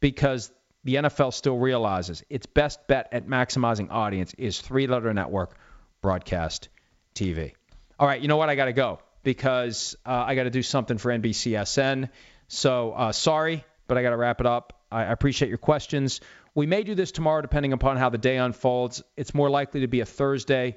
because 0.00 0.50
the 0.84 0.96
NFL 0.96 1.32
still 1.32 1.58
realizes 1.58 2.22
its 2.28 2.46
best 2.46 2.86
bet 2.86 3.08
at 3.12 3.26
maximizing 3.26 3.90
audience 3.90 4.34
is 4.34 4.60
three 4.60 4.86
letter 4.86 5.12
network 5.12 5.56
broadcast 6.02 6.68
TV. 7.14 7.52
All 7.98 8.06
right, 8.06 8.20
you 8.20 8.28
know 8.28 8.36
what? 8.36 8.50
I 8.50 8.54
got 8.54 8.66
to 8.66 8.72
go 8.72 9.00
because 9.22 9.96
uh, 10.04 10.24
I 10.26 10.34
got 10.34 10.44
to 10.44 10.50
do 10.50 10.62
something 10.62 10.98
for 10.98 11.10
NBCSN. 11.10 12.10
So 12.48 12.92
uh, 12.92 13.12
sorry, 13.12 13.64
but 13.86 13.96
I 13.96 14.02
got 14.02 14.10
to 14.10 14.16
wrap 14.16 14.40
it 14.40 14.46
up. 14.46 14.84
I 14.90 15.04
appreciate 15.04 15.48
your 15.48 15.58
questions. 15.58 16.20
We 16.54 16.66
may 16.66 16.82
do 16.84 16.94
this 16.94 17.12
tomorrow, 17.12 17.42
depending 17.42 17.72
upon 17.72 17.96
how 17.96 18.10
the 18.10 18.18
day 18.18 18.36
unfolds. 18.36 19.02
It's 19.16 19.34
more 19.34 19.50
likely 19.50 19.80
to 19.80 19.88
be 19.88 20.00
a 20.00 20.06
Thursday 20.06 20.76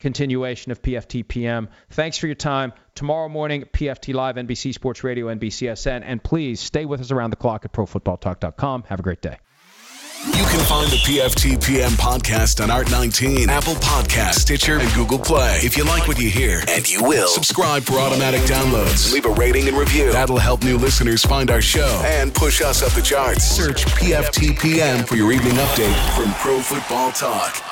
continuation 0.00 0.72
of 0.72 0.82
PFT 0.82 1.26
PM. 1.26 1.68
Thanks 1.90 2.18
for 2.18 2.26
your 2.26 2.34
time. 2.34 2.72
Tomorrow 2.94 3.28
morning, 3.28 3.64
PFT 3.72 4.12
Live, 4.12 4.36
NBC 4.36 4.74
Sports 4.74 5.04
Radio, 5.04 5.32
NBCSN. 5.32 6.02
And 6.04 6.22
please 6.22 6.60
stay 6.60 6.84
with 6.84 7.00
us 7.00 7.10
around 7.10 7.30
the 7.30 7.36
clock 7.36 7.64
at 7.64 7.72
ProFootballTalk.com. 7.72 8.84
Have 8.88 9.00
a 9.00 9.02
great 9.02 9.22
day. 9.22 9.38
You 10.26 10.32
can 10.32 10.64
find 10.64 10.90
the 10.90 10.96
PFTPM 10.96 11.90
podcast 11.90 12.62
on 12.62 12.70
Art 12.70 12.90
19, 12.90 13.50
Apple 13.50 13.74
Podcast, 13.74 14.36
Stitcher, 14.36 14.78
and 14.78 14.90
Google 14.94 15.18
Play. 15.18 15.58
If 15.62 15.76
you 15.76 15.84
like 15.84 16.08
what 16.08 16.18
you 16.18 16.30
hear, 16.30 16.62
and 16.66 16.90
you 16.90 17.04
will, 17.04 17.28
subscribe 17.28 17.82
for 17.82 17.98
automatic 17.98 18.40
downloads. 18.42 19.12
Leave 19.12 19.26
a 19.26 19.32
rating 19.32 19.68
and 19.68 19.76
review. 19.76 20.10
That'll 20.12 20.38
help 20.38 20.64
new 20.64 20.78
listeners 20.78 21.22
find 21.22 21.50
our 21.50 21.60
show 21.60 22.00
and 22.06 22.34
push 22.34 22.62
us 22.62 22.82
up 22.82 22.92
the 22.92 23.02
charts. 23.02 23.44
Search 23.44 23.84
PFTPM 23.84 25.06
for 25.06 25.16
your 25.16 25.30
evening 25.30 25.56
update 25.56 26.16
from 26.16 26.32
Pro 26.36 26.58
Football 26.60 27.12
Talk. 27.12 27.62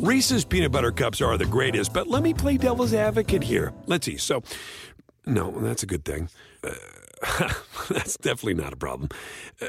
Reese's 0.00 0.44
peanut 0.44 0.72
butter 0.72 0.90
cups 0.90 1.20
are 1.20 1.38
the 1.38 1.46
greatest, 1.46 1.92
but 1.92 2.08
let 2.08 2.24
me 2.24 2.34
play 2.34 2.56
devil's 2.56 2.94
advocate 2.94 3.44
here. 3.44 3.72
Let's 3.86 4.06
see. 4.06 4.16
So, 4.16 4.42
no, 5.24 5.52
that's 5.60 5.84
a 5.84 5.86
good 5.86 6.04
thing. 6.04 6.28
Uh, 6.64 6.72
that's 7.88 8.16
definitely 8.16 8.54
not 8.54 8.72
a 8.72 8.76
problem. 8.76 9.08
Uh, 9.60 9.68